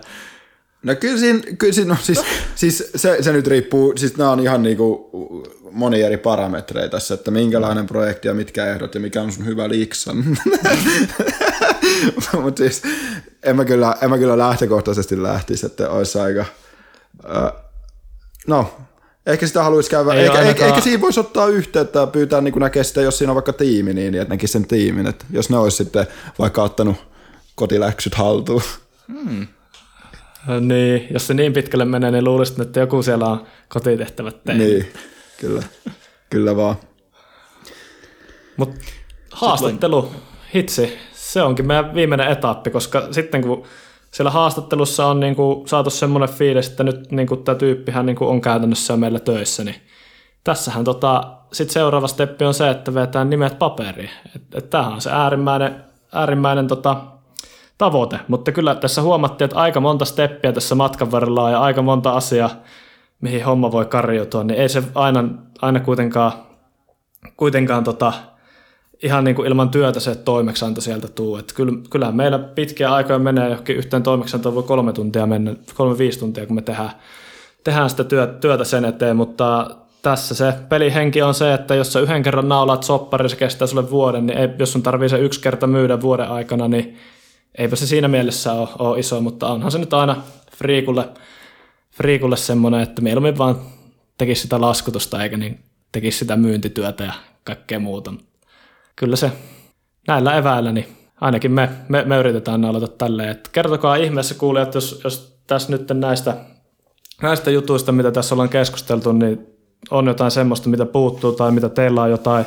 No 0.82 0.94
kyllä 0.94 1.18
siinä, 1.18 1.40
kyllä 1.58 1.72
siinä 1.72 1.94
no, 1.94 2.00
siis, 2.02 2.20
siis 2.54 2.90
se, 2.96 3.16
se, 3.20 3.32
nyt 3.32 3.46
riippuu, 3.46 3.92
siis 3.96 4.16
nämä 4.16 4.30
on 4.30 4.40
ihan 4.40 4.62
niinku 4.62 5.10
moni 5.70 6.02
eri 6.02 6.16
parametreja 6.16 6.88
tässä, 6.88 7.14
että 7.14 7.30
minkälainen 7.30 7.86
projekti 7.86 8.28
ja 8.28 8.34
mitkä 8.34 8.66
ehdot 8.66 8.94
ja 8.94 9.00
mikä 9.00 9.22
on 9.22 9.32
sun 9.32 9.46
hyvä 9.46 9.68
liksan. 9.68 10.16
Mutta 12.42 12.58
siis 12.58 12.82
en 13.42 13.56
mä, 13.56 13.64
kyllä, 13.64 13.96
en 14.02 14.10
mä 14.10 14.18
kyllä 14.18 14.38
lähtökohtaisesti 14.38 15.22
lähtisi, 15.22 15.66
että 15.66 15.90
olisi 15.90 16.18
aika, 16.18 16.44
äh, 17.36 17.52
no 18.46 18.74
Ehkä 19.26 19.46
sitä 19.46 19.62
haluaisi 19.62 19.90
käydä, 19.90 20.12
Ei 20.12 20.20
eikä, 20.20 20.32
ainakaan- 20.32 20.50
ehkä, 20.50 20.66
ehkä 20.66 20.80
siinä 20.80 21.00
voisi 21.00 21.20
ottaa 21.20 21.46
yhteyttä 21.46 21.98
ja 21.98 22.06
pyytää 22.06 22.40
niin 22.40 22.54
näkee 22.58 22.84
sitä, 22.84 23.00
jos 23.00 23.18
siinä 23.18 23.30
on 23.30 23.34
vaikka 23.34 23.52
tiimi, 23.52 23.94
niin 23.94 24.14
että 24.14 24.34
näkisi 24.34 24.52
sen 24.52 24.66
tiimin, 24.66 25.06
että 25.06 25.24
jos 25.30 25.50
ne 25.50 25.58
olisi 25.58 25.76
sitten 25.76 26.06
vaikka 26.38 26.62
ottanut 26.62 26.96
kotiläksyt 27.54 28.14
haltuun. 28.14 28.62
Niin, 30.60 31.06
jos 31.10 31.26
se 31.26 31.34
niin 31.34 31.52
pitkälle 31.52 31.84
menee, 31.84 32.10
niin 32.10 32.24
luulisin, 32.24 32.62
että 32.62 32.80
joku 32.80 33.02
siellä 33.02 33.26
on 33.26 33.46
kotitehtävät 33.68 34.44
tehnyt. 34.44 34.66
Niin, 34.66 34.86
kyllä, 35.40 35.62
kyllä 36.30 36.56
vaan. 36.56 36.76
Mutta 38.56 38.80
haastattelu, 39.32 40.10
hitsi, 40.54 40.98
se 41.12 41.42
onkin 41.42 41.66
meidän 41.66 41.94
viimeinen 41.94 42.28
etappi, 42.28 42.70
koska 42.70 43.08
sitten 43.10 43.42
kun 43.42 43.64
siellä 44.10 44.30
haastattelussa 44.30 45.06
on 45.06 45.20
niinku 45.20 45.64
saatu 45.66 45.90
semmoinen 45.90 46.28
fiilis, 46.28 46.68
että 46.68 46.84
nyt 46.84 47.12
niinku 47.12 47.36
tämä 47.36 47.58
tyyppihän 47.58 48.06
niinku 48.06 48.26
on 48.28 48.40
käytännössä 48.40 48.96
meillä 48.96 49.18
töissä, 49.18 49.64
niin 49.64 49.76
tässähän 50.44 50.84
tota, 50.84 51.32
sit 51.52 51.70
seuraava 51.70 52.08
steppi 52.08 52.44
on 52.44 52.54
se, 52.54 52.70
että 52.70 52.94
vetään 52.94 53.30
nimet 53.30 53.58
paperiin. 53.58 54.10
Et, 54.36 54.42
et 54.54 54.70
tämähän 54.70 54.92
on 54.92 55.00
se 55.00 55.10
äärimmäinen, 55.10 55.84
äärimmäinen 56.12 56.66
tota, 56.66 56.96
tavoite, 57.78 58.18
mutta 58.28 58.52
kyllä 58.52 58.74
tässä 58.74 59.02
huomattiin, 59.02 59.44
että 59.44 59.58
aika 59.58 59.80
monta 59.80 60.04
steppiä 60.04 60.52
tässä 60.52 60.74
matkan 60.74 61.10
varrella 61.10 61.44
on 61.44 61.52
ja 61.52 61.60
aika 61.60 61.82
monta 61.82 62.10
asiaa, 62.10 62.50
mihin 63.20 63.44
homma 63.44 63.72
voi 63.72 63.84
karjutua, 63.84 64.44
niin 64.44 64.60
ei 64.60 64.68
se 64.68 64.82
aina, 64.94 65.24
aina 65.62 65.80
kuitenkaan, 65.80 66.32
kuitenkaan 67.36 67.84
tota, 67.84 68.12
ihan 69.02 69.24
niin 69.24 69.34
kuin 69.34 69.48
ilman 69.48 69.70
työtä 69.70 70.00
se 70.00 70.14
toimeksianto 70.14 70.80
sieltä 70.80 71.08
tuu. 71.08 71.40
Kyllä, 71.54 71.72
kyllähän 71.90 72.16
meillä 72.16 72.38
pitkiä 72.38 72.94
aikoja 72.94 73.18
menee 73.18 73.48
johonkin 73.48 73.76
yhteen 73.76 74.02
toimeksiantoon 74.02 74.54
voi 74.54 74.62
kolme 74.62 74.92
tuntia 74.92 75.26
mennä, 75.26 75.54
kolme 75.74 75.98
viisi 75.98 76.18
tuntia, 76.18 76.46
kun 76.46 76.56
me 76.56 76.62
tehdään, 76.62 76.90
tehdään 77.64 77.90
sitä 77.90 78.04
työtä 78.40 78.64
sen 78.64 78.84
eteen, 78.84 79.16
mutta 79.16 79.70
tässä 80.02 80.34
se 80.34 80.54
pelihenki 80.68 81.22
on 81.22 81.34
se, 81.34 81.54
että 81.54 81.74
jos 81.74 81.92
sä 81.92 82.00
yhden 82.00 82.22
kerran 82.22 82.48
naulaat 82.48 82.82
soppari, 82.82 83.28
se 83.28 83.36
kestää 83.36 83.66
sulle 83.66 83.90
vuoden, 83.90 84.26
niin 84.26 84.38
ei, 84.38 84.48
jos 84.58 84.72
sun 84.72 84.82
tarvii 84.82 85.08
se 85.08 85.18
yksi 85.18 85.40
kerta 85.40 85.66
myydä 85.66 86.00
vuoden 86.00 86.28
aikana, 86.28 86.68
niin 86.68 86.96
eipä 87.58 87.76
se 87.76 87.86
siinä 87.86 88.08
mielessä 88.08 88.52
ole, 88.52 88.68
ole 88.78 88.98
iso, 88.98 89.20
mutta 89.20 89.48
onhan 89.48 89.72
se 89.72 89.78
nyt 89.78 89.92
aina 89.94 90.22
friikulle, 90.56 91.08
friikulle 91.90 92.36
semmoinen, 92.36 92.80
että 92.80 93.02
mieluummin 93.02 93.38
vaan 93.38 93.60
tekisi 94.18 94.42
sitä 94.42 94.60
laskutusta 94.60 95.22
eikä 95.22 95.36
niin 95.36 95.60
tekisi 95.92 96.18
sitä 96.18 96.36
myyntityötä 96.36 97.04
ja 97.04 97.12
kaikkea 97.44 97.78
muuta. 97.78 98.14
Kyllä 98.96 99.16
se 99.16 99.32
näillä 100.08 100.36
eväillä 100.36 100.72
niin 100.72 100.86
ainakin 101.20 101.52
me, 101.52 101.68
me, 101.88 102.04
me 102.04 102.18
yritetään 102.18 102.60
naulata 102.60 102.88
tälleen. 102.88 103.28
Et 103.28 103.48
kertokaa 103.48 103.96
ihmeessä 103.96 104.34
kuulijat, 104.34 104.74
jos, 104.74 105.00
jos 105.04 105.38
tässä 105.46 105.72
nyt 105.72 105.88
näistä, 105.94 106.36
näistä 107.22 107.50
jutuista, 107.50 107.92
mitä 107.92 108.10
tässä 108.10 108.34
ollaan 108.34 108.48
keskusteltu, 108.48 109.12
niin 109.12 109.46
on 109.90 110.06
jotain 110.06 110.30
semmoista, 110.30 110.68
mitä 110.68 110.86
puuttuu 110.86 111.32
tai 111.32 111.50
mitä 111.50 111.68
teillä 111.68 112.02
on 112.02 112.10
jotain, 112.10 112.44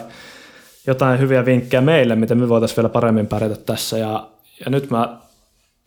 jotain 0.87 1.19
hyviä 1.19 1.45
vinkkejä 1.45 1.81
meille, 1.81 2.15
miten 2.15 2.37
me 2.37 2.49
voitaisiin 2.49 2.77
vielä 2.77 2.89
paremmin 2.89 3.27
pärjätä 3.27 3.55
tässä. 3.55 3.97
Ja, 3.97 4.29
ja 4.65 4.71
nyt 4.71 4.89
mä 4.89 5.17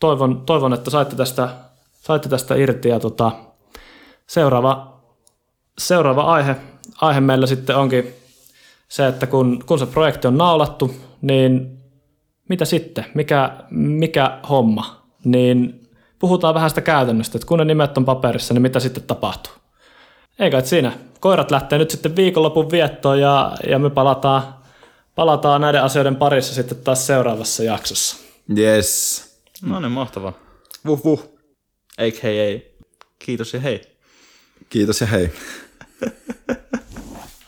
toivon, 0.00 0.40
toivon, 0.46 0.72
että 0.72 0.90
saitte 0.90 1.16
tästä, 1.16 1.48
saitte 1.92 2.28
tästä 2.28 2.54
irti 2.54 2.88
ja 2.88 3.00
tota, 3.00 3.32
seuraava, 4.26 5.00
seuraava 5.78 6.22
aihe, 6.22 6.56
aihe 7.00 7.20
meillä 7.20 7.46
sitten 7.46 7.76
onkin 7.76 8.14
se, 8.88 9.06
että 9.06 9.26
kun, 9.26 9.64
kun 9.66 9.78
se 9.78 9.86
projekti 9.86 10.26
on 10.26 10.38
naulattu, 10.38 10.94
niin 11.22 11.78
mitä 12.48 12.64
sitten? 12.64 13.04
Mikä, 13.14 13.50
mikä 13.70 14.38
homma? 14.48 15.02
Niin 15.24 15.88
puhutaan 16.18 16.54
vähän 16.54 16.70
sitä 16.70 16.80
käytännöstä, 16.80 17.38
että 17.38 17.46
kun 17.46 17.58
ne 17.58 17.64
nimet 17.64 17.98
on 17.98 18.04
paperissa, 18.04 18.54
niin 18.54 18.62
mitä 18.62 18.80
sitten 18.80 19.02
tapahtuu? 19.02 19.52
Eikä, 20.38 20.60
siinä. 20.60 20.92
Koirat 21.20 21.50
lähtee 21.50 21.78
nyt 21.78 21.90
sitten 21.90 22.16
viikonlopun 22.16 22.70
viettoon 22.70 23.20
ja, 23.20 23.52
ja 23.68 23.78
me 23.78 23.90
palataan, 23.90 24.42
palataan 25.14 25.60
näiden 25.60 25.82
asioiden 25.82 26.16
parissa 26.16 26.54
sitten 26.54 26.78
taas 26.78 27.06
seuraavassa 27.06 27.64
jaksossa. 27.64 28.27
Yes. 28.58 29.24
No 29.62 29.80
niin, 29.80 29.92
mahtavaa. 29.92 30.38
Vuh 30.86 31.04
vuh. 31.04 31.38
A.k.a. 31.98 32.72
Kiitos 33.18 33.54
ja 33.54 33.60
hei. 33.60 33.80
Kiitos 34.68 35.00
ja 35.00 35.06
hei. 35.06 35.32